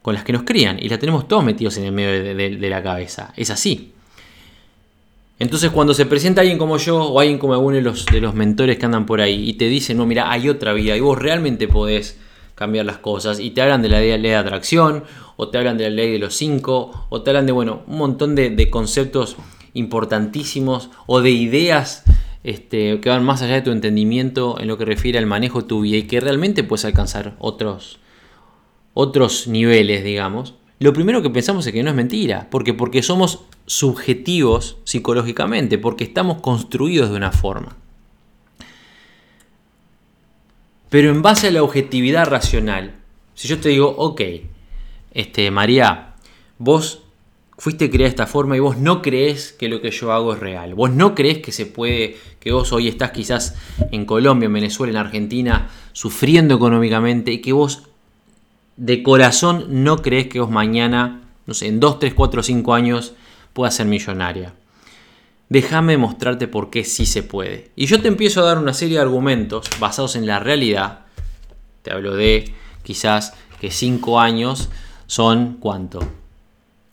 con 0.02 0.14
las 0.14 0.24
que 0.24 0.32
nos 0.32 0.42
crían 0.42 0.78
y 0.78 0.88
las 0.88 0.98
tenemos 0.98 1.28
todos 1.28 1.44
metidos 1.44 1.76
en 1.78 1.84
el 1.84 1.92
medio 1.92 2.34
de, 2.34 2.68
la 2.68 2.82
cabeza. 2.82 3.32
Es 3.36 3.50
así. 3.50 3.92
Entonces 5.38 5.70
cuando 5.70 5.94
se 5.94 6.06
presenta 6.06 6.40
alguien 6.40 6.58
como 6.58 6.76
yo 6.76 7.02
o 7.02 7.20
alguien 7.20 7.38
como 7.38 7.54
alguno 7.54 7.76
de 7.76 7.82
los, 7.82 8.04
de 8.06 8.20
los 8.20 8.34
mentores 8.34 8.76
que 8.76 8.84
andan 8.84 9.06
por 9.06 9.20
ahí 9.20 9.48
y 9.48 9.54
te 9.54 9.66
dicen, 9.66 9.96
no, 9.96 10.06
mira, 10.06 10.30
hay 10.30 10.48
otra 10.48 10.72
vida 10.72 10.96
y 10.96 11.00
vos 11.00 11.18
realmente 11.18 11.68
podés 11.68 12.18
cambiar 12.54 12.86
las 12.86 12.98
cosas 12.98 13.40
y 13.40 13.50
te 13.50 13.62
hablan 13.62 13.82
de 13.82 13.88
la 13.88 14.00
ley 14.00 14.18
de 14.18 14.36
atracción 14.36 15.04
o 15.36 15.48
te 15.48 15.58
hablan 15.58 15.78
de 15.78 15.84
la 15.84 15.90
ley 15.90 16.12
de 16.12 16.18
los 16.18 16.34
cinco 16.34 17.06
o 17.08 17.22
te 17.22 17.30
hablan 17.30 17.46
de, 17.46 17.52
bueno, 17.52 17.82
un 17.86 17.98
montón 17.98 18.34
de, 18.34 18.70
conceptos 18.70 19.36
importantísimos 19.72 20.90
o 21.06 21.20
de 21.20 21.30
ideas 21.30 22.04
este, 22.44 23.00
que 23.00 23.08
van 23.08 23.24
más 23.24 23.42
allá 23.42 23.54
de 23.54 23.62
tu 23.62 23.72
entendimiento 23.72 24.60
en 24.60 24.68
lo 24.68 24.78
que 24.78 24.84
refiere 24.84 25.18
al 25.18 25.26
manejo 25.26 25.62
de 25.62 25.68
tu 25.68 25.80
vida 25.80 25.96
y 25.96 26.04
que 26.04 26.20
realmente 26.20 26.62
puedes 26.62 26.84
alcanzar 26.84 27.36
otros, 27.38 27.98
otros 28.92 29.48
niveles, 29.48 30.04
digamos, 30.04 30.54
lo 30.80 30.92
primero 30.92 31.22
que 31.22 31.30
pensamos 31.30 31.66
es 31.66 31.72
que 31.72 31.82
no 31.82 31.90
es 31.90 31.96
mentira. 31.96 32.48
porque 32.50 32.74
Porque 32.74 33.02
somos 33.02 33.44
subjetivos 33.66 34.76
psicológicamente, 34.84 35.78
porque 35.78 36.04
estamos 36.04 36.40
construidos 36.40 37.10
de 37.10 37.16
una 37.16 37.32
forma. 37.32 37.76
Pero 40.94 41.10
en 41.10 41.22
base 41.22 41.48
a 41.48 41.50
la 41.50 41.64
objetividad 41.64 42.28
racional, 42.28 42.94
si 43.34 43.48
yo 43.48 43.58
te 43.58 43.70
digo, 43.70 43.92
ok, 43.98 44.20
este, 45.10 45.50
María, 45.50 46.14
vos 46.58 47.02
fuiste 47.58 47.90
creada 47.90 48.04
de 48.04 48.10
esta 48.10 48.26
forma 48.28 48.56
y 48.56 48.60
vos 48.60 48.76
no 48.78 49.02
crees 49.02 49.52
que 49.52 49.68
lo 49.68 49.80
que 49.80 49.90
yo 49.90 50.12
hago 50.12 50.34
es 50.34 50.38
real. 50.38 50.76
Vos 50.76 50.92
no 50.92 51.16
crees 51.16 51.38
que 51.38 51.50
se 51.50 51.66
puede, 51.66 52.16
que 52.38 52.52
vos 52.52 52.72
hoy 52.72 52.86
estás 52.86 53.10
quizás 53.10 53.56
en 53.90 54.06
Colombia, 54.06 54.46
en 54.46 54.52
Venezuela, 54.52 54.92
en 54.92 55.04
Argentina, 55.04 55.68
sufriendo 55.92 56.54
económicamente 56.54 57.32
y 57.32 57.38
que 57.38 57.52
vos 57.52 57.88
de 58.76 59.02
corazón 59.02 59.82
no 59.82 59.96
crees 59.96 60.28
que 60.28 60.38
vos 60.38 60.50
mañana, 60.52 61.22
no 61.46 61.54
sé, 61.54 61.66
en 61.66 61.80
2, 61.80 61.98
3, 61.98 62.14
4, 62.14 62.40
5 62.44 62.72
años 62.72 63.14
puedas 63.52 63.74
ser 63.74 63.86
millonaria. 63.86 64.54
Déjame 65.54 65.96
mostrarte 65.98 66.48
por 66.48 66.68
qué 66.68 66.82
sí 66.82 67.06
se 67.06 67.22
puede. 67.22 67.70
Y 67.76 67.86
yo 67.86 68.02
te 68.02 68.08
empiezo 68.08 68.40
a 68.40 68.44
dar 68.44 68.58
una 68.58 68.74
serie 68.74 68.96
de 68.96 69.02
argumentos 69.02 69.70
basados 69.78 70.16
en 70.16 70.26
la 70.26 70.40
realidad. 70.40 71.06
Te 71.82 71.92
hablo 71.92 72.16
de 72.16 72.52
quizás 72.82 73.34
que 73.60 73.70
5 73.70 74.18
años 74.18 74.68
son 75.06 75.58
cuánto? 75.60 76.00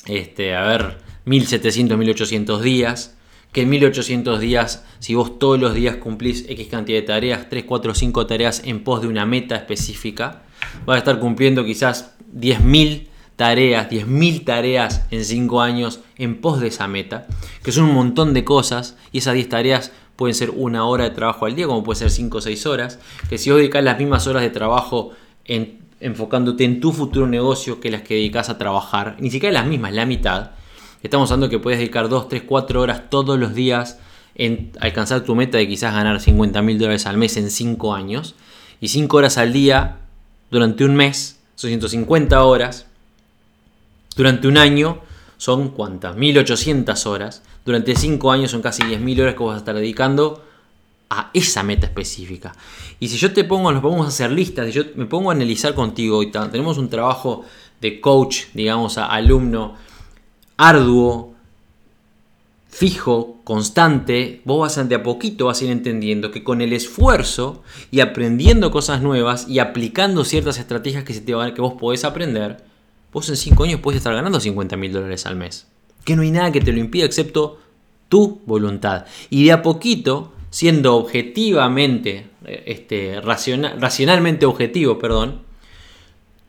Este, 0.06 0.56
a 0.56 0.62
ver, 0.62 1.00
1700, 1.26 1.98
1800 1.98 2.62
días. 2.62 3.18
Que 3.52 3.64
en 3.64 3.70
1800 3.72 4.40
días, 4.40 4.86
si 5.00 5.16
vos 5.16 5.40
todos 5.40 5.60
los 5.60 5.74
días 5.74 5.96
cumplís 5.96 6.46
X 6.48 6.68
cantidad 6.68 7.00
de 7.00 7.08
tareas, 7.08 7.50
3, 7.50 7.64
4, 7.64 7.96
5 7.96 8.28
tareas 8.28 8.62
en 8.64 8.84
pos 8.84 9.02
de 9.02 9.08
una 9.08 9.26
meta 9.26 9.56
específica, 9.56 10.44
vas 10.86 10.98
a 10.98 11.00
estar 11.00 11.20
cumpliendo 11.20 11.66
quizás 11.66 12.14
10.000 12.32 13.08
tareas, 13.36 13.90
10.000 13.90 14.46
tareas 14.46 15.08
en 15.10 15.26
5 15.26 15.62
años 15.62 16.02
en 16.22 16.40
pos 16.40 16.60
de 16.60 16.68
esa 16.68 16.88
meta, 16.88 17.26
que 17.64 17.72
son 17.72 17.86
un 17.86 17.96
montón 17.96 18.36
de 18.36 18.44
cosas 18.44 18.96
y 19.12 19.18
esas 19.18 19.34
10 19.34 19.50
tareas 19.50 19.92
pueden 20.16 20.36
ser 20.36 20.52
una 20.52 20.86
hora 20.86 21.06
de 21.06 21.10
trabajo 21.10 21.48
al 21.48 21.56
día, 21.56 21.66
como 21.66 21.84
puede 21.84 21.98
ser 21.98 22.12
5 22.12 22.38
o 22.38 22.42
6 22.42 22.66
horas, 22.68 23.00
que 23.28 23.40
si 23.40 23.50
vos 23.50 23.58
dedicas 23.58 23.84
las 23.84 23.98
mismas 23.98 24.28
horas 24.28 24.44
de 24.44 24.52
trabajo 24.52 25.14
en, 25.46 25.80
enfocándote 26.00 26.64
en 26.64 26.80
tu 26.80 26.92
futuro 26.94 27.26
negocio 27.26 27.80
que 27.80 27.90
las 27.90 28.04
que 28.04 28.14
dedicas 28.14 28.50
a 28.50 28.60
trabajar, 28.60 29.18
ni 29.20 29.32
siquiera 29.32 29.52
las 29.52 29.66
mismas, 29.66 29.94
la 29.94 30.06
mitad, 30.06 30.52
estamos 31.02 31.32
hablando 31.32 31.50
que 31.50 31.58
puedes 31.58 31.80
dedicar 31.80 32.08
2, 32.08 32.30
3, 32.30 32.44
4 32.46 32.82
horas 32.82 33.10
todos 33.10 33.40
los 33.40 33.56
días 33.56 33.98
en 34.36 34.72
alcanzar 34.80 35.22
tu 35.22 35.34
meta 35.34 35.58
de 35.58 35.68
quizás 35.68 35.92
ganar 35.92 36.20
50 36.20 36.62
mil 36.62 36.78
dólares 36.78 37.08
al 37.08 37.18
mes 37.18 37.36
en 37.38 37.50
5 37.50 37.96
años, 37.96 38.36
y 38.80 38.90
5 38.90 39.18
horas 39.18 39.40
al 39.40 39.54
día 39.54 39.98
durante 40.52 40.86
un 40.86 40.96
mes 40.96 41.40
son 41.56 41.70
150 41.70 42.44
horas, 42.44 42.86
durante 44.16 44.48
un 44.48 44.60
año 44.60 45.02
son 45.42 45.70
cuántas, 45.70 46.16
1800 46.16 47.08
horas, 47.08 47.42
durante 47.66 47.96
5 47.96 48.32
años 48.32 48.52
son 48.52 48.62
casi 48.62 48.84
10.000 48.84 49.22
horas 49.22 49.34
que 49.34 49.44
vas 49.44 49.56
a 49.56 49.58
estar 49.58 49.74
dedicando 49.74 50.46
a 51.10 51.32
esa 51.34 51.64
meta 51.64 51.88
específica. 51.88 52.54
Y 53.00 53.08
si 53.08 53.18
yo 53.18 53.34
te 53.34 53.44
pongo, 53.44 53.72
nos 53.72 53.82
vamos 53.82 54.06
a 54.06 54.10
hacer 54.10 54.32
listas, 54.32 54.68
si 54.68 54.74
yo 54.74 54.84
me 54.94 55.08
pongo 55.08 55.32
a 55.32 55.34
analizar 55.34 55.74
contigo 55.74 56.22
y 56.22 56.30
tenemos 56.30 56.78
un 56.78 56.92
trabajo 56.92 57.44
de 57.82 58.00
coach, 58.00 58.44
digamos, 58.54 59.00
a 59.00 59.08
alumno 59.08 59.74
arduo, 60.58 61.34
fijo, 62.70 63.38
constante, 63.44 64.44
vos 64.46 64.60
vas 64.60 64.88
de 64.88 64.94
a 64.94 65.02
poquito 65.02 65.48
vas 65.48 65.60
a 65.60 65.66
ir 65.66 65.72
entendiendo 65.72 66.30
que 66.30 66.44
con 66.44 66.62
el 66.62 66.72
esfuerzo 66.72 67.64
y 67.90 68.02
aprendiendo 68.02 68.70
cosas 68.70 69.02
nuevas 69.02 69.48
y 69.48 69.58
aplicando 69.58 70.24
ciertas 70.24 70.60
estrategias 70.60 71.04
que, 71.04 71.16
se 71.16 71.22
te 71.22 71.34
van, 71.34 71.56
que 71.56 71.62
vos 71.62 71.74
podés 71.80 72.06
aprender, 72.06 72.70
vos 73.12 73.30
en 73.30 73.38
5 73.38 73.64
años 73.64 73.80
puedes 73.82 73.98
estar 73.98 74.14
ganando 74.14 74.40
50 74.40 74.78
mil 74.78 74.92
dólares 74.92 75.26
al 75.26 75.36
mes. 75.36 75.68
Que 76.06 76.16
no 76.16 76.22
hay 76.22 76.32
nada 76.32 76.52
que 76.52 76.62
te 76.62 76.72
lo 76.72 76.80
impida 76.80 77.06
excepto 77.06 77.60
tu 78.10 78.42
voluntad. 78.46 79.06
Y 79.30 79.46
de 79.46 79.52
a 79.52 79.62
poquito, 79.62 80.34
siendo 80.50 80.96
objetivamente, 80.96 82.28
eh, 82.46 82.64
este, 82.66 83.22
racionalmente 83.22 84.46
objetivo, 84.46 85.00
perdón, 85.00 85.42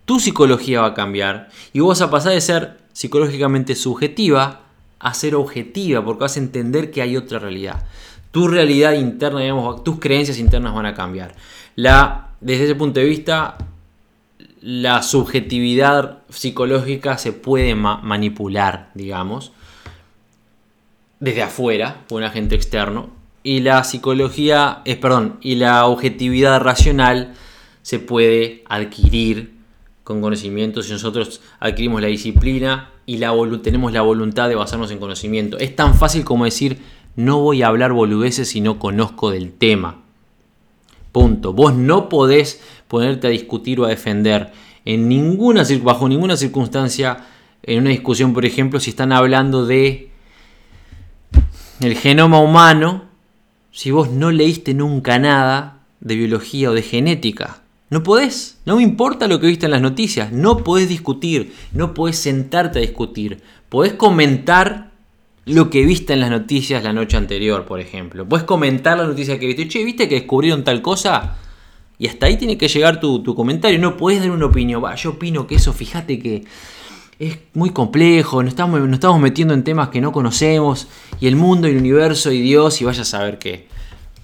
tu 0.04 0.18
psicología 0.18 0.80
va 0.80 0.88
a 0.88 0.94
cambiar 0.94 1.48
y 1.72 1.80
vos 1.80 2.00
vas 2.00 2.08
a 2.08 2.10
pasar 2.10 2.32
de 2.32 2.40
ser 2.40 2.78
psicológicamente 2.92 3.74
subjetiva 3.74 4.62
a 4.98 5.14
ser 5.14 5.34
objetiva, 5.34 6.04
porque 6.04 6.22
vas 6.22 6.36
a 6.36 6.40
entender 6.40 6.90
que 6.90 7.02
hay 7.02 7.16
otra 7.16 7.38
realidad. 7.38 7.84
Tu 8.30 8.48
realidad 8.48 8.92
interna, 8.92 9.40
digamos, 9.40 9.84
tus 9.84 9.98
creencias 9.98 10.38
internas 10.38 10.74
van 10.74 10.86
a 10.86 10.94
cambiar. 10.94 11.34
La, 11.74 12.30
desde 12.40 12.64
ese 12.64 12.74
punto 12.76 13.00
de 13.00 13.06
vista, 13.06 13.56
la 14.62 15.02
subjetividad 15.02 16.22
psicológica 16.28 17.18
se 17.18 17.32
puede 17.32 17.74
manipular, 17.74 18.90
digamos, 18.94 19.52
desde 21.18 21.42
afuera, 21.42 22.04
por 22.08 22.18
un 22.18 22.24
agente 22.24 22.54
externo, 22.54 23.10
y 23.42 23.60
la 23.60 23.82
psicología, 23.82 24.82
es, 24.84 24.96
perdón, 24.96 25.38
y 25.40 25.56
la 25.56 25.86
objetividad 25.86 26.60
racional 26.60 27.34
se 27.82 27.98
puede 27.98 28.62
adquirir 28.68 29.54
con 30.04 30.20
conocimiento 30.20 30.82
si 30.82 30.92
nosotros 30.92 31.40
adquirimos 31.58 32.00
la 32.00 32.06
disciplina 32.08 32.90
y 33.04 33.16
la 33.16 33.32
tenemos 33.62 33.92
la 33.92 34.02
voluntad 34.02 34.48
de 34.48 34.54
basarnos 34.54 34.92
en 34.92 34.98
conocimiento. 34.98 35.58
Es 35.58 35.74
tan 35.74 35.96
fácil 35.96 36.24
como 36.24 36.44
decir, 36.44 36.78
no 37.16 37.40
voy 37.40 37.62
a 37.62 37.66
hablar 37.66 37.92
boludeces 37.92 38.48
si 38.48 38.60
no 38.60 38.78
conozco 38.78 39.32
del 39.32 39.52
tema. 39.52 40.01
Punto. 41.12 41.52
Vos 41.52 41.74
no 41.74 42.08
podés 42.08 42.60
ponerte 42.88 43.26
a 43.26 43.30
discutir 43.30 43.80
o 43.80 43.84
a 43.84 43.90
defender 43.90 44.52
en 44.84 45.08
ninguna, 45.08 45.64
bajo 45.82 46.08
ninguna 46.08 46.36
circunstancia 46.36 47.24
en 47.62 47.80
una 47.80 47.90
discusión, 47.90 48.32
por 48.32 48.44
ejemplo, 48.44 48.80
si 48.80 48.90
están 48.90 49.12
hablando 49.12 49.66
de 49.66 50.10
el 51.80 51.94
genoma 51.96 52.40
humano, 52.40 53.04
si 53.70 53.90
vos 53.90 54.10
no 54.10 54.30
leíste 54.30 54.74
nunca 54.74 55.18
nada 55.18 55.80
de 56.00 56.16
biología 56.16 56.70
o 56.70 56.74
de 56.74 56.82
genética. 56.82 57.62
No 57.90 58.02
podés, 58.02 58.58
no 58.64 58.76
me 58.76 58.82
importa 58.82 59.28
lo 59.28 59.38
que 59.38 59.48
viste 59.48 59.66
en 59.66 59.72
las 59.72 59.82
noticias, 59.82 60.32
no 60.32 60.64
podés 60.64 60.88
discutir, 60.88 61.54
no 61.72 61.92
podés 61.92 62.16
sentarte 62.16 62.78
a 62.78 62.82
discutir. 62.82 63.42
Podés 63.68 63.92
comentar 63.92 64.91
lo 65.44 65.70
que 65.70 65.84
viste 65.84 66.12
en 66.12 66.20
las 66.20 66.30
noticias 66.30 66.82
la 66.82 66.92
noche 66.92 67.16
anterior, 67.16 67.64
por 67.64 67.80
ejemplo. 67.80 68.28
Podés 68.28 68.44
comentar 68.44 68.96
la 68.96 69.06
noticia 69.06 69.38
que 69.38 69.46
viste. 69.46 69.68
Che, 69.68 69.84
¿viste 69.84 70.08
que 70.08 70.16
descubrieron 70.16 70.64
tal 70.64 70.82
cosa? 70.82 71.36
Y 71.98 72.06
hasta 72.06 72.26
ahí 72.26 72.36
tiene 72.36 72.56
que 72.56 72.68
llegar 72.68 73.00
tu, 73.00 73.22
comentario. 73.34 73.78
No 73.78 73.96
podés 73.96 74.20
dar 74.20 74.30
una 74.30 74.46
opinión. 74.46 74.82
Yo 74.96 75.10
opino 75.10 75.46
que 75.46 75.56
eso, 75.56 75.72
fíjate 75.72 76.18
que 76.18 76.44
es 77.18 77.38
muy 77.54 77.70
complejo. 77.70 78.42
Nos 78.42 78.52
estamos, 78.52 78.80
estamos 78.92 79.20
metiendo 79.20 79.54
en 79.54 79.64
temas 79.64 79.88
que 79.88 80.00
no 80.00 80.12
conocemos. 80.12 80.88
Y 81.20 81.26
el 81.26 81.36
mundo, 81.36 81.68
y 81.68 81.72
el 81.72 81.78
universo, 81.78 82.30
y 82.30 82.40
Dios, 82.40 82.80
y 82.80 82.84
vaya 82.84 83.02
a 83.02 83.04
saber 83.04 83.38
qué. 83.38 83.66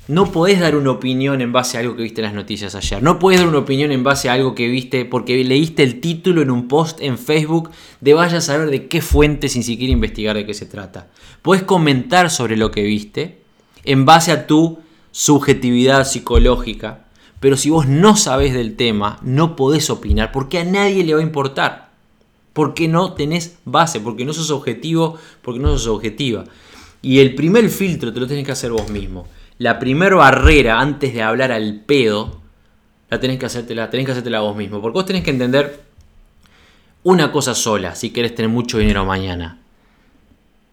No 0.08 0.32
podés 0.32 0.58
dar 0.58 0.74
una 0.74 0.92
opinión 0.92 1.42
en 1.42 1.52
base 1.52 1.76
a 1.76 1.80
algo 1.80 1.94
que 1.94 2.02
viste 2.02 2.22
en 2.22 2.24
las 2.24 2.34
noticias 2.34 2.74
ayer. 2.74 3.02
No 3.02 3.18
podés 3.18 3.40
dar 3.40 3.48
una 3.48 3.58
opinión 3.58 3.92
en 3.92 4.02
base 4.02 4.30
a 4.30 4.32
algo 4.32 4.54
que 4.54 4.66
viste 4.66 5.04
porque 5.04 5.44
leíste 5.44 5.82
el 5.82 6.00
título 6.00 6.40
en 6.40 6.50
un 6.50 6.66
post 6.66 7.02
en 7.02 7.18
Facebook 7.18 7.70
de 8.00 8.14
vaya 8.14 8.38
a 8.38 8.40
saber 8.40 8.70
de 8.70 8.86
qué 8.88 9.02
fuente 9.02 9.50
sin 9.50 9.62
siquiera 9.62 9.92
investigar 9.92 10.34
de 10.34 10.46
qué 10.46 10.54
se 10.54 10.64
trata. 10.64 11.08
Podés 11.42 11.62
comentar 11.62 12.30
sobre 12.30 12.56
lo 12.56 12.70
que 12.70 12.84
viste 12.84 13.40
en 13.84 14.06
base 14.06 14.32
a 14.32 14.46
tu 14.46 14.78
subjetividad 15.10 16.06
psicológica. 16.06 17.04
Pero 17.38 17.58
si 17.58 17.68
vos 17.68 17.86
no 17.86 18.16
sabés 18.16 18.54
del 18.54 18.76
tema, 18.76 19.18
no 19.20 19.56
podés 19.56 19.90
opinar 19.90 20.32
porque 20.32 20.58
a 20.58 20.64
nadie 20.64 21.04
le 21.04 21.12
va 21.12 21.20
a 21.20 21.22
importar. 21.22 21.90
Porque 22.54 22.88
no 22.88 23.12
tenés 23.12 23.58
base, 23.66 24.00
porque 24.00 24.24
no 24.24 24.32
sos 24.32 24.50
objetivo, 24.52 25.18
porque 25.42 25.60
no 25.60 25.68
sos 25.76 25.86
objetiva. 25.88 26.44
Y 27.02 27.18
el 27.18 27.34
primer 27.34 27.68
filtro 27.68 28.10
te 28.10 28.20
lo 28.20 28.26
tenés 28.26 28.46
que 28.46 28.52
hacer 28.52 28.72
vos 28.72 28.88
mismo 28.88 29.26
la 29.58 29.78
primera 29.78 30.16
barrera 30.16 30.80
antes 30.80 31.12
de 31.12 31.22
hablar 31.22 31.52
al 31.52 31.80
pedo, 31.80 32.40
la 33.10 33.20
tenés 33.20 33.38
que 33.38 33.46
hacértela, 33.46 33.90
tenés 33.90 34.06
que 34.06 34.12
hacértela 34.12 34.40
vos 34.40 34.56
mismo. 34.56 34.80
Porque 34.80 34.94
vos 34.94 35.06
tenés 35.06 35.24
que 35.24 35.30
entender 35.30 35.82
una 37.02 37.32
cosa 37.32 37.54
sola 37.54 37.94
si 37.94 38.10
querés 38.10 38.34
tener 38.34 38.50
mucho 38.50 38.78
dinero 38.78 39.04
mañana. 39.04 39.58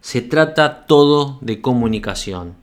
Se 0.02 0.22
trata 0.22 0.86
todo 0.86 1.40
de 1.42 1.62
comunicación. 1.62 2.56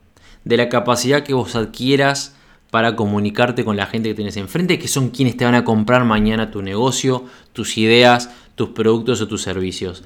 De 0.45 0.57
la 0.57 0.69
capacidad 0.69 1.23
que 1.23 1.35
vos 1.35 1.55
adquieras 1.57 2.37
para 2.71 2.97
comunicarte 2.97 3.65
con 3.65 3.77
la 3.77 3.87
gente 3.87 4.09
que 4.09 4.15
tenés 4.15 4.37
enfrente, 4.37 4.79
que 4.79 4.89
son 4.89 5.11
quienes 5.11 5.37
te 5.37 5.45
van 5.45 5.55
a 5.55 5.65
comprar 5.65 6.05
mañana 6.05 6.51
tu 6.51 6.63
negocio, 6.63 7.25
tus 7.53 7.77
ideas, 7.79 8.31
tus 8.55 8.71
productos 8.71 9.21
o 9.21 9.29
tus 9.29 9.43
servicios. 9.43 10.05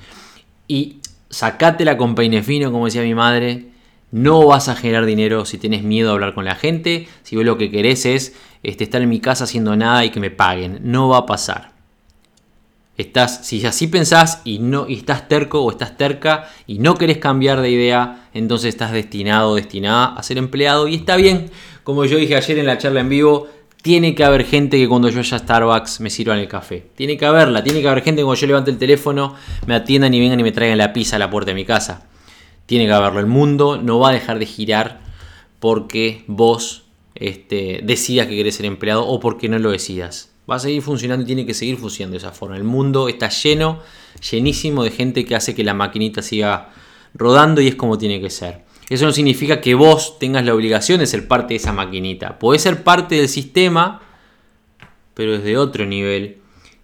Y 0.66 0.98
sacátela 1.30 1.96
con 1.96 2.14
peine 2.14 2.42
fino, 2.42 2.72
como 2.72 2.86
decía 2.86 3.02
mi 3.02 3.14
madre, 3.14 3.70
no 4.10 4.46
vas 4.46 4.68
a 4.68 4.76
generar 4.76 5.04
dinero 5.04 5.44
si 5.44 5.58
tienes 5.58 5.82
miedo 5.82 6.10
a 6.10 6.12
hablar 6.12 6.34
con 6.34 6.44
la 6.44 6.54
gente, 6.54 7.08
si 7.22 7.36
vos 7.36 7.44
lo 7.44 7.58
que 7.58 7.70
querés 7.70 8.06
es 8.06 8.34
este, 8.62 8.84
estar 8.84 9.02
en 9.02 9.08
mi 9.08 9.20
casa 9.20 9.44
haciendo 9.44 9.76
nada 9.76 10.04
y 10.04 10.10
que 10.10 10.20
me 10.20 10.30
paguen. 10.30 10.80
No 10.82 11.08
va 11.08 11.18
a 11.18 11.26
pasar. 11.26 11.72
Estás, 12.96 13.46
si 13.46 13.64
así 13.66 13.88
pensás 13.88 14.40
y, 14.44 14.58
no, 14.58 14.86
estás 14.86 15.28
terco 15.28 15.62
o 15.62 15.70
estás 15.70 15.98
terca 15.98 16.48
y 16.66 16.78
no 16.78 16.94
querés 16.94 17.18
cambiar 17.18 17.60
de 17.60 17.70
idea, 17.70 18.28
entonces 18.32 18.70
estás 18.70 18.92
destinado 18.92 19.50
o 19.50 19.54
destinada 19.56 20.14
a 20.14 20.22
ser 20.22 20.38
empleado. 20.38 20.88
Y 20.88 20.94
está 20.94 21.16
bien, 21.16 21.50
como 21.84 22.06
yo 22.06 22.16
dije 22.16 22.36
ayer 22.36 22.58
en 22.58 22.66
la 22.66 22.78
charla 22.78 23.00
en 23.00 23.10
vivo, 23.10 23.48
tiene 23.82 24.14
que 24.14 24.24
haber 24.24 24.44
gente 24.44 24.78
que 24.78 24.88
cuando 24.88 25.10
yo 25.10 25.18
vaya 25.18 25.36
a 25.36 25.38
Starbucks 25.40 26.00
me 26.00 26.08
sirvan 26.08 26.38
el 26.38 26.48
café. 26.48 26.86
Tiene 26.96 27.18
que 27.18 27.26
haberla, 27.26 27.62
tiene 27.62 27.82
que 27.82 27.88
haber 27.88 28.02
gente 28.02 28.22
que 28.22 28.24
cuando 28.24 28.40
yo 28.40 28.46
levante 28.46 28.70
el 28.70 28.78
teléfono 28.78 29.34
me 29.66 29.74
atiendan 29.74 30.14
y 30.14 30.18
vengan 30.18 30.40
y 30.40 30.42
me 30.42 30.52
traigan 30.52 30.78
la 30.78 30.92
pizza 30.92 31.16
a 31.16 31.18
la 31.18 31.28
puerta 31.28 31.50
de 31.50 31.54
mi 31.54 31.66
casa. 31.66 32.06
Tiene 32.66 32.86
que 32.86 32.92
haberlo. 32.92 33.20
El 33.20 33.26
mundo 33.26 33.80
no 33.80 33.98
va 33.98 34.10
a 34.10 34.12
dejar 34.12 34.38
de 34.38 34.46
girar 34.46 35.00
porque 35.60 36.24
vos 36.26 36.84
este, 37.14 37.80
decidas 37.82 38.26
que 38.26 38.36
querés 38.36 38.56
ser 38.56 38.66
empleado 38.66 39.06
o 39.06 39.20
porque 39.20 39.48
no 39.48 39.58
lo 39.58 39.70
decidas. 39.70 40.32
Va 40.48 40.56
a 40.56 40.58
seguir 40.60 40.82
funcionando 40.82 41.24
y 41.24 41.26
tiene 41.26 41.46
que 41.46 41.54
seguir 41.54 41.76
funcionando 41.76 42.12
de 42.12 42.18
esa 42.18 42.32
forma. 42.32 42.56
El 42.56 42.64
mundo 42.64 43.08
está 43.08 43.28
lleno, 43.28 43.80
llenísimo 44.30 44.84
de 44.84 44.90
gente 44.90 45.24
que 45.24 45.34
hace 45.34 45.54
que 45.54 45.64
la 45.64 45.74
maquinita 45.74 46.22
siga 46.22 46.70
rodando 47.14 47.60
y 47.60 47.68
es 47.68 47.74
como 47.74 47.98
tiene 47.98 48.20
que 48.20 48.30
ser. 48.30 48.64
Eso 48.88 49.06
no 49.06 49.12
significa 49.12 49.60
que 49.60 49.74
vos 49.74 50.18
tengas 50.20 50.44
la 50.44 50.54
obligación 50.54 51.00
de 51.00 51.06
ser 51.06 51.26
parte 51.26 51.54
de 51.54 51.56
esa 51.56 51.72
maquinita. 51.72 52.38
Podés 52.38 52.62
ser 52.62 52.84
parte 52.84 53.16
del 53.16 53.28
sistema, 53.28 54.02
pero 55.14 55.32
desde 55.32 55.56
otro 55.56 55.84
nivel, 55.86 56.38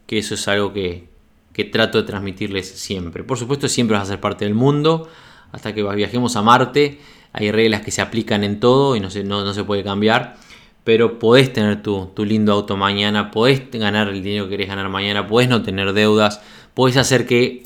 que 0.06 0.18
eso 0.18 0.34
es 0.34 0.48
algo 0.48 0.72
que, 0.72 1.06
que 1.52 1.64
trato 1.64 1.98
de 1.98 2.04
transmitirles 2.04 2.68
siempre. 2.68 3.22
Por 3.22 3.38
supuesto, 3.38 3.68
siempre 3.68 3.96
vas 3.96 4.08
a 4.08 4.12
ser 4.12 4.20
parte 4.20 4.44
del 4.44 4.54
mundo, 4.54 5.08
hasta 5.52 5.74
que 5.74 5.82
viajemos 5.82 6.36
a 6.36 6.42
Marte. 6.42 6.98
Hay 7.32 7.50
reglas 7.52 7.82
que 7.82 7.90
se 7.90 8.02
aplican 8.02 8.44
en 8.44 8.60
todo 8.60 8.96
y 8.96 9.00
no 9.00 9.10
se, 9.10 9.24
no, 9.24 9.52
se 9.54 9.64
puede 9.64 9.84
cambiar. 9.84 10.36
Pero 10.84 11.18
podés 11.18 11.52
tener 11.52 11.82
tu, 11.82 12.10
lindo 12.18 12.52
auto 12.52 12.76
mañana, 12.76 13.30
podés 13.30 13.70
ganar 13.70 14.08
el 14.08 14.22
dinero 14.22 14.44
que 14.44 14.50
querés 14.50 14.68
ganar 14.68 14.88
mañana, 14.88 15.28
podés 15.28 15.48
no 15.48 15.62
tener 15.62 15.92
deudas, 15.92 16.40
podés 16.74 16.96
hacer 16.96 17.24
que 17.26 17.62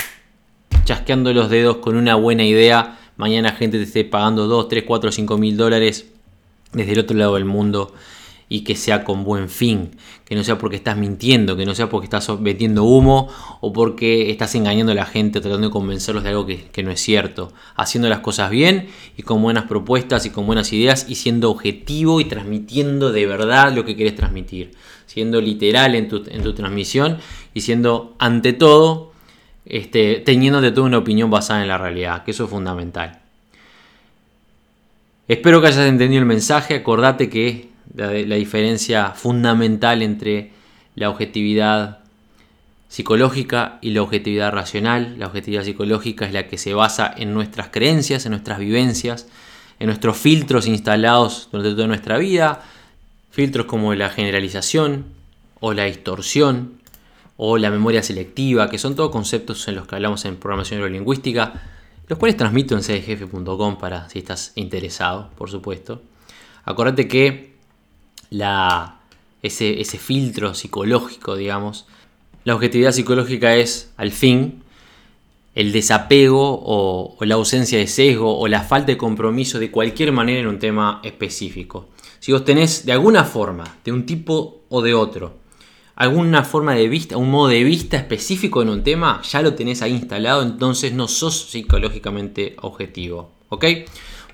chasqueando 0.85 1.33
los 1.33 1.49
dedos 1.49 1.79
con 1.79 1.96
una 1.96 2.14
buena 2.14 2.44
idea, 2.44 2.99
mañana 3.16 3.53
gente 3.53 3.79
te 3.79 3.85
esté 3.85 4.05
pagando 4.05 4.46
2, 4.46 4.68
3, 4.68 4.85
4, 4.87 5.12
5 5.12 5.38
mil 5.38 5.57
dólares 5.57 6.07
desde 6.72 6.92
el 6.92 6.99
otro 6.99 7.16
lado 7.16 7.35
del 7.35 7.46
mundo 7.46 7.94
y 8.48 8.61
que 8.61 8.76
sea 8.76 9.02
con 9.02 9.24
buen 9.24 9.48
fin, 9.48 9.90
que 10.24 10.37
no 10.37 10.44
sea 10.44 10.56
porque 10.56 10.76
estás 10.76 10.96
mintiendo, 10.96 11.56
que 11.56 11.66
no 11.66 11.74
sea 11.74 11.88
porque 11.88 12.04
estás 12.04 12.28
metiendo 12.38 12.85
humo 12.85 13.28
o 13.61 13.72
porque 13.72 14.30
estás 14.30 14.54
engañando 14.54 14.92
a 14.92 14.94
la 14.94 15.04
gente 15.04 15.40
tratando 15.40 15.68
de 15.68 15.72
convencerlos 15.72 16.22
de 16.22 16.30
algo 16.30 16.46
que, 16.46 16.82
no 16.85 16.90
es 16.90 17.00
cierto, 17.00 17.52
haciendo 17.75 18.08
las 18.08 18.21
cosas 18.21 18.50
bien 18.50 18.88
y 19.16 19.23
con 19.23 19.42
buenas 19.42 19.64
propuestas 19.64 20.27
y 20.27 20.31
con 20.31 20.46
buenas 20.46 20.73
ideas 20.73 21.06
y 21.08 21.16
siendo 21.16 21.50
objetivo 21.50 22.21
y 22.21 22.27
transmitiendo 22.27 23.10
de 23.10 23.27
verdad 23.27 23.73
lo 23.73 23.85
que 23.85 23.96
quieres 23.96 24.14
transmitir, 24.14 24.73
siendo 25.06 25.40
literal 25.40 25.96
en 25.96 26.08
tu, 26.08 26.23
en 26.29 26.42
tu 26.42 26.54
transmisión 26.54 27.18
y 27.52 27.62
siendo 27.62 28.14
ante 28.18 28.52
todo 28.52 29.12
este, 29.64 30.23
teniendo 30.25 30.60
de 30.60 30.71
toda 30.71 30.87
una 30.87 30.98
opinión 30.98 31.29
basada 31.31 31.62
en 31.62 31.68
la 31.68 31.79
realidad, 31.79 32.23
que 32.23 32.31
eso 32.31 32.44
es 32.44 32.50
fundamental. 32.50 33.18
Espero 35.27 35.60
que 35.60 35.66
hayas 35.66 35.87
entendido 35.87 36.21
el 36.21 36.27
mensaje, 36.27 36.77
acordate 36.77 37.29
que 37.29 37.75
la, 37.97 38.37
diferencia 38.37 39.13
fundamental 39.13 40.03
entre 40.03 40.53
la 40.94 41.09
objetividad 41.11 42.01
psicológica 42.88 43.79
y 43.81 43.90
la 43.90 44.03
objetividad 44.03 44.53
racional. 44.53 45.17
La 45.19 45.27
objetividad 45.27 45.65
psicológica 45.65 46.27
es 46.27 46.33
la 46.33 46.47
que 46.47 46.59
se 46.59 46.75
basa 46.75 47.13
en 47.17 47.33
nuestras 47.33 47.69
creencias, 47.71 48.27
en 48.27 48.31
nuestras 48.33 48.59
vivencias, 48.59 49.27
en 49.81 49.87
nuestros 49.87 50.17
filtros 50.17 50.67
instalados 50.67 51.49
durante 51.51 51.75
toda 51.75 51.87
nuestra 51.88 52.19
vida. 52.19 52.63
Filtros 53.31 53.67
como 53.67 53.94
la 53.94 54.11
generalización 54.11 55.07
o 55.61 55.73
la 55.73 55.85
distorsión 55.85 56.81
o 57.38 57.59
la 57.59 57.71
memoria 57.71 58.03
selectiva, 58.03 58.71
que 58.71 58.79
son 58.79 58.94
todos 58.94 59.11
conceptos 59.11 59.69
en 59.69 59.75
los 59.75 59.87
que 59.87 59.94
hablamos 59.94 60.25
en 60.25 60.37
programación 60.37 60.81
neurolingüística. 60.81 61.63
los 62.09 62.19
cuales 62.19 62.37
transmito 62.37 62.77
en 62.77 62.83
cdjefe.com 62.83 63.79
para 63.79 64.09
si 64.09 64.21
estás 64.21 64.53
interesado, 64.55 65.31
por 65.37 65.51
supuesto. 65.51 66.03
Acordate 66.65 67.09
que 67.09 67.56
la, 68.31 69.00
ese, 69.42 69.81
ese 69.81 69.98
filtro 69.98 70.54
psicológico, 70.54 71.37
digamos, 71.37 71.87
la 72.44 72.54
objetividad 72.54 72.92
psicológica 72.92 73.56
es, 73.56 73.92
al 73.96 74.12
fin, 74.12 74.62
el 75.56 75.72
desapego 75.72 76.60
o, 76.62 77.16
la 77.24 77.35
ausencia 77.35 77.77
de 77.77 77.88
sesgo 77.88 78.38
o 78.38 78.46
la 78.46 78.62
falta 78.62 78.92
de 78.92 78.98
compromiso 78.98 79.58
de 79.58 79.70
cualquier 79.72 80.12
manera 80.12 80.40
en 80.40 80.46
un 80.46 80.60
tema 80.60 81.00
específico. 81.02 81.88
Si 82.20 82.31
vos 82.31 82.44
tenés 82.44 82.87
de 82.87 82.92
alguna 82.92 83.24
forma, 83.24 83.79
de 83.85 83.90
un 83.90 84.06
tipo 84.06 84.60
o 84.68 84.83
de 84.83 84.94
otro, 84.94 85.38
alguna 85.96 86.44
forma 86.44 86.74
de 86.74 86.88
vista, 86.88 87.16
un 87.16 87.31
modo 87.31 87.48
de 87.48 87.64
vista 87.64 87.96
específico 87.96 88.62
en 88.62 88.68
un 88.68 88.85
tema, 88.85 89.22
ya 89.22 89.42
lo 89.42 89.54
tenés 89.54 89.83
ahí 89.83 89.92
instalado, 89.92 90.42
entonces 90.42 90.92
no 90.92 91.08
sos 91.08 91.48
psicológicamente 91.50 92.54
objetivo. 92.60 93.33
¿Ok? 93.48 93.64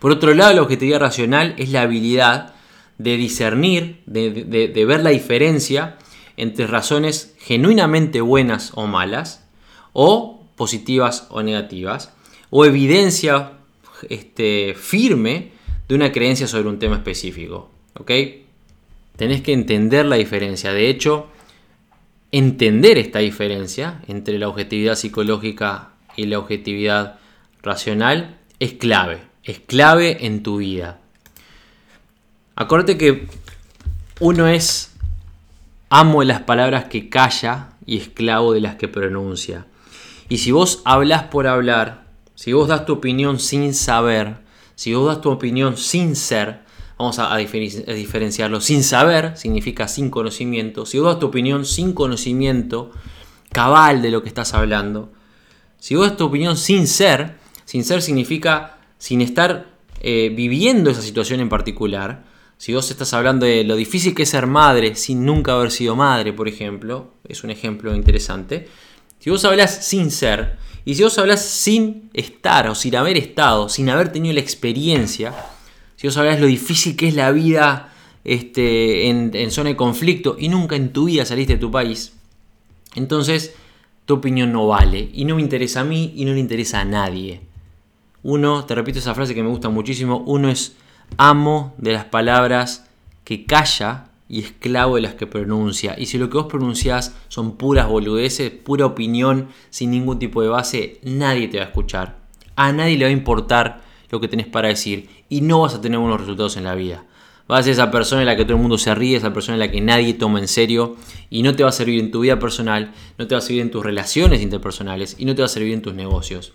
Por 0.00 0.10
otro 0.10 0.34
lado, 0.34 0.52
la 0.52 0.62
objetividad 0.62 1.00
racional 1.00 1.54
es 1.56 1.70
la 1.70 1.82
habilidad 1.82 2.54
de 3.02 3.16
discernir, 3.16 4.02
de 4.06 4.84
ver 4.86 5.02
la 5.02 5.10
diferencia 5.10 5.98
entre 6.36 6.66
razones 6.66 7.34
genuinamente 7.38 8.20
buenas 8.20 8.72
o 8.74 8.86
malas, 8.86 9.46
o 9.92 10.44
positivas 10.56 11.26
o 11.30 11.42
negativas, 11.42 12.12
o 12.50 12.64
evidencia 12.64 13.52
este, 14.08 14.74
firme 14.74 15.52
de 15.88 15.94
una 15.94 16.12
creencia 16.12 16.46
sobre 16.46 16.68
un 16.68 16.78
tema 16.78 16.96
específico. 16.96 17.70
¿Ok? 17.98 18.10
Tenés 19.16 19.42
que 19.42 19.52
entender 19.52 20.06
la 20.06 20.16
diferencia. 20.16 20.72
De 20.72 20.88
hecho, 20.88 21.28
entender 22.30 22.98
esta 22.98 23.18
diferencia 23.18 24.02
entre 24.08 24.38
la 24.38 24.48
objetividad 24.48 24.96
psicológica 24.96 25.90
y 26.16 26.26
la 26.26 26.38
objetividad 26.38 27.18
racional 27.62 28.38
es 28.58 28.72
clave. 28.74 29.20
Es 29.44 29.60
clave 29.60 30.26
en 30.26 30.42
tu 30.42 30.58
vida. 30.58 31.00
Acuérdate 32.54 32.98
que 32.98 33.26
uno 34.20 34.46
es 34.46 34.92
amo 35.88 36.20
de 36.20 36.26
las 36.26 36.40
palabras 36.40 36.84
que 36.84 37.08
calla 37.08 37.70
y 37.86 37.96
esclavo 37.96 38.52
de 38.52 38.60
las 38.60 38.76
que 38.76 38.88
pronuncia. 38.88 39.66
Y 40.28 40.38
si 40.38 40.52
vos 40.52 40.82
hablas 40.84 41.24
por 41.24 41.46
hablar, 41.46 42.04
si 42.34 42.52
vos 42.52 42.68
das 42.68 42.86
tu 42.86 42.94
opinión 42.94 43.38
sin 43.38 43.74
saber, 43.74 44.36
si 44.74 44.94
vos 44.94 45.06
das 45.06 45.20
tu 45.20 45.30
opinión 45.30 45.76
sin 45.76 46.16
ser, 46.16 46.60
vamos 46.98 47.18
a, 47.18 47.36
diferenciarlo, 47.36 48.60
sin 48.60 48.84
saber 48.84 49.36
significa 49.36 49.88
sin 49.88 50.10
conocimiento, 50.10 50.86
si 50.86 50.98
vos 50.98 51.08
das 51.08 51.20
tu 51.20 51.26
opinión 51.26 51.64
sin 51.64 51.92
conocimiento 51.92 52.90
cabal 53.50 54.02
de 54.02 54.10
lo 54.10 54.22
que 54.22 54.28
estás 54.28 54.54
hablando, 54.54 55.12
si 55.78 55.94
vos 55.94 56.08
das 56.08 56.16
tu 56.16 56.24
opinión 56.24 56.56
sin 56.56 56.86
ser, 56.86 57.36
sin 57.64 57.84
ser 57.84 58.02
significa 58.02 58.78
sin 58.98 59.20
estar 59.20 59.66
eh, 60.00 60.32
viviendo 60.34 60.90
esa 60.90 61.02
situación 61.02 61.40
en 61.40 61.48
particular, 61.48 62.31
si 62.62 62.72
vos 62.72 62.88
estás 62.92 63.12
hablando 63.12 63.44
de 63.44 63.64
lo 63.64 63.74
difícil 63.74 64.14
que 64.14 64.22
es 64.22 64.28
ser 64.28 64.46
madre 64.46 64.94
sin 64.94 65.26
nunca 65.26 65.54
haber 65.54 65.72
sido 65.72 65.96
madre, 65.96 66.32
por 66.32 66.46
ejemplo, 66.46 67.10
es 67.26 67.42
un 67.42 67.50
ejemplo 67.50 67.92
interesante, 67.92 68.68
si 69.18 69.30
vos 69.30 69.44
hablas 69.44 69.84
sin 69.84 70.12
ser, 70.12 70.58
y 70.84 70.94
si 70.94 71.02
vos 71.02 71.18
hablas 71.18 71.44
sin 71.44 72.08
estar 72.14 72.68
o 72.68 72.76
sin 72.76 72.94
haber 72.94 73.16
estado, 73.16 73.68
sin 73.68 73.90
haber 73.90 74.12
tenido 74.12 74.32
la 74.34 74.40
experiencia, 74.42 75.34
si 75.96 76.06
vos 76.06 76.16
hablas 76.16 76.38
lo 76.40 76.46
difícil 76.46 76.94
que 76.94 77.08
es 77.08 77.16
la 77.16 77.32
vida 77.32 77.92
este, 78.22 79.08
en, 79.08 79.32
en 79.34 79.50
zona 79.50 79.70
de 79.70 79.76
conflicto 79.76 80.36
y 80.38 80.48
nunca 80.48 80.76
en 80.76 80.92
tu 80.92 81.06
vida 81.06 81.24
saliste 81.24 81.54
de 81.54 81.58
tu 81.58 81.72
país, 81.72 82.12
entonces 82.94 83.56
tu 84.06 84.14
opinión 84.14 84.52
no 84.52 84.68
vale 84.68 85.10
y 85.12 85.24
no 85.24 85.34
me 85.34 85.42
interesa 85.42 85.80
a 85.80 85.84
mí 85.84 86.12
y 86.14 86.24
no 86.24 86.32
le 86.32 86.38
interesa 86.38 86.82
a 86.82 86.84
nadie. 86.84 87.40
Uno, 88.22 88.64
te 88.66 88.76
repito 88.76 89.00
esa 89.00 89.16
frase 89.16 89.34
que 89.34 89.42
me 89.42 89.48
gusta 89.48 89.68
muchísimo, 89.68 90.22
uno 90.28 90.48
es 90.48 90.76
amo 91.16 91.74
de 91.78 91.92
las 91.92 92.04
palabras 92.04 92.88
que 93.24 93.44
calla 93.44 94.06
y 94.28 94.40
esclavo 94.40 94.96
de 94.96 95.02
las 95.02 95.14
que 95.14 95.26
pronuncia. 95.26 95.94
Y 95.98 96.06
si 96.06 96.16
lo 96.16 96.30
que 96.30 96.38
vos 96.38 96.46
pronunciás 96.46 97.14
son 97.28 97.56
puras 97.56 97.86
boludeces, 97.86 98.50
pura 98.50 98.86
opinión, 98.86 99.48
sin 99.70 99.90
ningún 99.90 100.18
tipo 100.18 100.40
de 100.40 100.48
base, 100.48 101.00
nadie 101.02 101.48
te 101.48 101.58
va 101.58 101.64
a 101.64 101.66
escuchar. 101.66 102.16
A 102.56 102.72
nadie 102.72 102.96
le 102.96 103.04
va 103.04 103.10
a 103.10 103.12
importar 103.12 103.82
lo 104.10 104.20
que 104.20 104.28
tenés 104.28 104.46
para 104.46 104.68
decir 104.68 105.08
y 105.28 105.42
no 105.42 105.60
vas 105.60 105.74
a 105.74 105.80
tener 105.80 105.98
buenos 105.98 106.20
resultados 106.20 106.56
en 106.56 106.64
la 106.64 106.74
vida. 106.74 107.04
Vas 107.48 107.60
a 107.60 107.62
ser 107.64 107.72
esa 107.72 107.90
persona 107.90 108.22
en 108.22 108.26
la 108.26 108.36
que 108.36 108.44
todo 108.44 108.56
el 108.56 108.62
mundo 108.62 108.78
se 108.78 108.94
ríe, 108.94 109.16
esa 109.16 109.34
persona 109.34 109.56
en 109.56 109.60
la 109.60 109.70
que 109.70 109.80
nadie 109.80 110.14
toma 110.14 110.38
en 110.38 110.48
serio 110.48 110.96
y 111.28 111.42
no 111.42 111.54
te 111.54 111.62
va 111.62 111.68
a 111.68 111.72
servir 111.72 112.00
en 112.00 112.10
tu 112.10 112.20
vida 112.20 112.38
personal, 112.38 112.92
no 113.18 113.26
te 113.26 113.34
va 113.34 113.40
a 113.40 113.42
servir 113.42 113.60
en 113.60 113.70
tus 113.70 113.84
relaciones 113.84 114.40
interpersonales 114.40 115.16
y 115.18 115.26
no 115.26 115.34
te 115.34 115.42
va 115.42 115.46
a 115.46 115.50
servir 115.50 115.74
en 115.74 115.82
tus 115.82 115.92
negocios. 115.92 116.54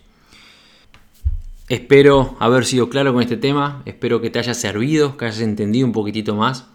Espero 1.68 2.36
haber 2.38 2.64
sido 2.64 2.88
claro 2.88 3.12
con 3.12 3.22
este 3.22 3.36
tema, 3.36 3.82
espero 3.84 4.20
que 4.20 4.30
te 4.30 4.38
haya 4.38 4.54
servido, 4.54 5.16
que 5.16 5.26
hayas 5.26 5.40
entendido 5.40 5.86
un 5.86 5.92
poquitito 5.92 6.34
más 6.34 6.66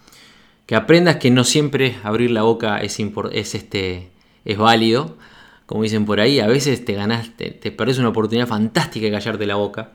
que 0.66 0.76
aprendas 0.76 1.18
que 1.18 1.32
no 1.32 1.44
siempre 1.44 1.96
abrir 2.04 2.32
la 2.32 2.44
boca 2.44 2.78
es, 2.78 2.98
es, 3.00 3.56
este, 3.56 4.10
es 4.46 4.58
válido, 4.58 5.18
como 5.66 5.84
dicen 5.84 6.06
por 6.06 6.20
ahí, 6.20 6.40
a 6.40 6.48
veces 6.48 6.86
te 6.86 6.94
ganaste, 6.94 7.52
te 7.52 7.72
perdés 7.72 7.98
una 7.98 8.10
oportunidad 8.10 8.48
fantástica 8.48 9.06
de 9.06 9.12
callarte 9.12 9.46
la 9.46 9.56
boca, 9.56 9.92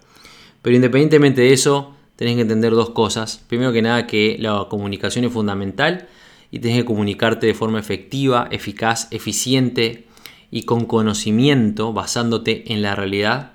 pero 0.62 0.76
independientemente 0.76 1.42
de 1.42 1.52
eso, 1.52 1.94
tenés 2.16 2.34
que 2.34 2.42
entender 2.42 2.72
dos 2.72 2.90
cosas. 2.90 3.44
Primero 3.48 3.72
que 3.72 3.80
nada, 3.80 4.06
que 4.06 4.36
la 4.40 4.66
comunicación 4.68 5.24
es 5.24 5.32
fundamental 5.32 6.08
y 6.50 6.58
tenés 6.58 6.78
que 6.78 6.84
comunicarte 6.84 7.46
de 7.46 7.54
forma 7.54 7.78
efectiva, 7.78 8.48
eficaz, 8.50 9.08
eficiente 9.12 10.06
y 10.50 10.64
con 10.64 10.84
conocimiento, 10.84 11.92
basándote 11.92 12.72
en 12.72 12.82
la 12.82 12.94
realidad. 12.94 13.52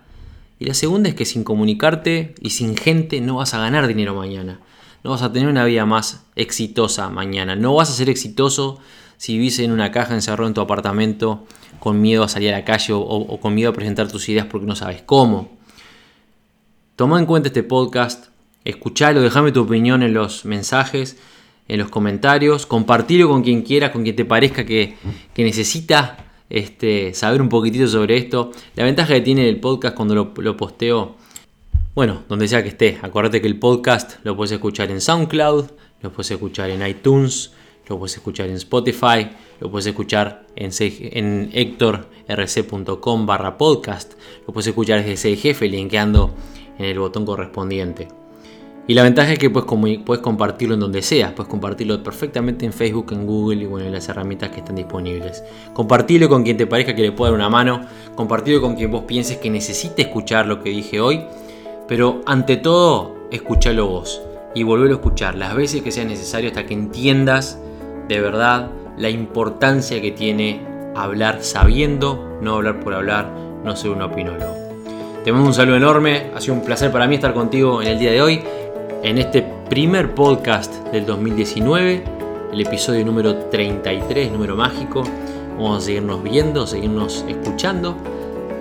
Y 0.64 0.68
la 0.68 0.74
segunda 0.74 1.10
es 1.10 1.16
que 1.16 1.26
sin 1.26 1.44
comunicarte 1.44 2.36
y 2.40 2.52
sin 2.52 2.78
gente 2.78 3.20
no 3.20 3.36
vas 3.36 3.54
a 3.54 3.60
ganar 3.60 3.86
dinero 3.88 4.16
mañana 4.16 4.62
no 5.04 5.12
vas 5.12 5.22
a 5.22 5.32
tener 5.32 5.50
una 5.50 5.66
vida 5.66 5.86
más 5.86 6.26
exitosa 6.36 7.10
mañana. 7.10 7.56
No 7.56 7.76
vas 7.76 7.90
a 7.90 7.94
ser 7.94 8.10
exitoso 8.10 8.80
si 9.18 9.34
vivís 9.38 9.60
en 9.60 9.72
una 9.72 9.92
caja 9.92 10.14
encerrado 10.14 10.48
en 10.48 10.54
tu 10.54 10.62
apartamento 10.62 11.46
con 11.80 12.02
miedo 12.02 12.24
a 12.24 12.30
salir 12.30 12.50
a 12.54 12.58
la 12.60 12.66
calle 12.66 12.94
o, 12.94 13.40
con 13.42 13.54
miedo 13.54 13.72
a 13.72 13.74
presentar 13.74 14.10
tus 14.10 14.30
ideas 14.30 14.46
porque 14.46 14.66
no 14.66 14.76
sabes 14.76 15.02
cómo. 15.02 15.52
Toma 16.96 17.20
en 17.20 17.26
cuenta 17.26 17.50
este 17.50 17.64
podcast, 17.64 18.28
escuchalo, 18.64 19.22
déjame 19.22 19.52
tu 19.52 19.64
opinión 19.64 20.04
en 20.04 20.14
los 20.14 20.46
mensajes, 20.46 21.18
en 21.68 21.80
los 21.80 21.90
comentarios, 21.90 22.66
compartilo 22.66 23.28
con 23.28 23.44
quien 23.44 23.64
quiera, 23.64 23.92
con 23.92 24.04
quien 24.04 24.16
te 24.16 24.26
parezca 24.26 24.66
que, 24.66 24.96
necesita 25.36 26.33
este, 26.54 27.14
saber 27.16 27.42
un 27.42 27.50
poquitito 27.50 27.88
sobre 27.88 28.16
esto. 28.16 28.52
La 28.76 28.86
ventaja 28.86 29.16
que 29.16 29.22
tiene 29.22 29.50
el 29.50 29.60
podcast 29.60 29.96
cuando 29.96 30.16
lo, 30.16 30.58
posteo 30.58 31.16
bueno, 31.96 32.24
donde 32.30 32.48
sea 32.48 32.64
que 32.64 32.70
esté, 32.70 32.98
acuérdate 33.02 33.42
que 33.42 33.48
el 33.48 33.60
podcast 33.60 34.24
lo 34.24 34.36
puedes 34.36 34.52
escuchar 34.52 34.90
en 34.90 35.02
SoundCloud, 35.02 35.66
lo 36.02 36.12
puedes 36.12 36.32
escuchar 36.32 36.70
en 36.72 36.86
iTunes, 36.88 37.52
lo 37.88 38.00
puedes 38.00 38.16
escuchar 38.16 38.48
en 38.50 38.56
Spotify, 38.56 39.30
lo 39.60 39.70
puedes 39.70 39.86
escuchar 39.86 40.48
en, 40.56 40.72
en 40.80 41.50
hectorrc.com 41.54 43.26
barra 43.26 43.58
podcast, 43.58 44.14
lo 44.48 44.54
puedes 44.54 44.68
escuchar 44.68 45.04
desde 45.04 45.36
jefe 45.36 45.68
linkeando 45.68 46.34
en 46.80 46.86
el 46.86 46.98
botón 46.98 47.26
correspondiente. 47.26 48.23
Y 48.86 48.96
la 48.96 49.04
ventaja 49.04 49.32
es 49.32 49.40
que 49.40 49.50
puedes, 49.50 50.22
compartirlo 50.22 50.74
en 50.74 50.82
donde 50.82 51.02
sea, 51.02 51.34
puedes 51.34 51.50
compartirlo 51.50 52.04
perfectamente 52.04 52.66
en 52.66 52.74
Facebook, 52.74 53.14
en 53.14 53.26
Google 53.26 53.64
y 53.64 53.66
bueno, 53.66 53.86
en 53.86 53.94
las 53.94 54.10
herramientas 54.10 54.50
que 54.50 54.60
están 54.60 54.76
disponibles. 54.76 55.44
Compartirlo 55.74 56.28
con 56.28 56.44
quien 56.44 56.58
te 56.58 56.68
parezca 56.68 56.94
que 56.94 57.02
le 57.02 57.14
pueda 57.14 57.32
dar 57.32 57.40
una 57.40 57.50
mano, 57.50 57.86
compartirlo 58.16 58.62
con 58.62 58.76
quien 58.76 58.92
vos 58.92 59.04
pienses 59.04 59.38
que 59.38 59.50
necesite 59.50 60.02
escuchar 60.02 60.48
lo 60.48 60.62
que 60.62 60.72
dije 60.72 61.00
hoy. 61.00 61.22
Pero 61.88 62.22
ante 62.26 62.58
todo, 62.58 63.16
escúchalo 63.32 63.88
vos. 63.88 64.22
Y 64.54 64.64
volverlo 64.64 64.96
a 64.96 64.98
escuchar 64.98 65.36
las 65.36 65.56
veces 65.56 65.82
que 65.82 65.92
sea 65.92 66.04
necesario 66.04 66.50
hasta 66.50 66.66
que 66.66 66.74
entiendas 66.74 67.60
de 68.10 68.20
verdad 68.20 68.70
la 68.98 69.10
importancia 69.10 70.02
que 70.02 70.12
tiene 70.12 70.62
hablar 70.94 71.42
sabiendo, 71.42 72.38
no 72.42 72.56
hablar 72.56 72.82
por 72.82 72.94
hablar, 72.94 73.32
no 73.64 73.76
ser 73.78 73.92
un 73.92 74.02
opinólogo. 74.02 74.56
Te 75.24 75.32
mando 75.32 75.48
un 75.48 75.54
saludo 75.54 75.78
enorme, 75.78 76.32
ha 76.36 76.42
sido 76.42 76.56
un 76.56 76.66
placer 76.66 76.92
para 76.92 77.08
mí 77.08 77.16
estar 77.16 77.34
contigo 77.34 77.82
en 77.82 77.88
el 77.88 77.98
día 77.98 78.12
de 78.12 78.22
hoy, 78.22 78.44
en 79.04 79.18
este 79.18 79.42
primer 79.70 80.16
podcast 80.16 80.74
del 80.86 81.06
2019, 81.06 82.04
el 82.54 82.62
episodio 82.62 83.06
número 83.06 83.36
33, 83.36 84.32
número 84.32 84.56
mágico. 84.56 85.04
Vamos 85.58 85.84
a 85.84 85.86
seguirnos 85.86 86.24
viendo, 86.24 86.66
seguirnos 86.66 87.26
escuchando. 87.28 87.98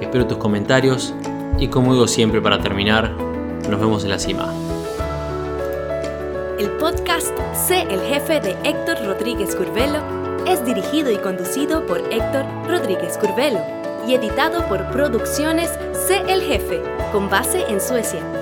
Espero 0.01 0.27
tus 0.27 0.39
comentarios, 0.39 1.15
y 1.61 1.69
como 1.69 1.93
digo 1.93 2.09
siempre 2.09 2.41
para 2.43 2.59
terminar, 2.59 3.13
nos 3.71 3.81
vemos 3.81 4.03
en 4.03 4.11
la 4.11 4.19
cima. 4.19 4.53
El 6.59 6.71
podcast 6.73 7.39
Sé 7.55 7.83
el 7.83 8.01
jefe 8.01 8.41
de 8.41 8.57
Héctor 8.65 8.99
Rodríguez 9.07 9.55
Curvelo 9.55 10.01
es 10.49 10.65
dirigido 10.65 11.13
y 11.13 11.19
conducido 11.19 11.87
por 11.87 12.01
Héctor 12.13 12.45
Rodríguez 12.69 13.17
Curvelo 13.17 13.61
y 14.09 14.15
editado 14.15 14.67
por 14.67 14.91
Producciones 14.91 15.71
Sé 15.93 16.23
el 16.29 16.43
jefe, 16.43 16.83
con 17.13 17.31
base 17.31 17.65
en 17.69 17.81
Suecia. 17.81 18.42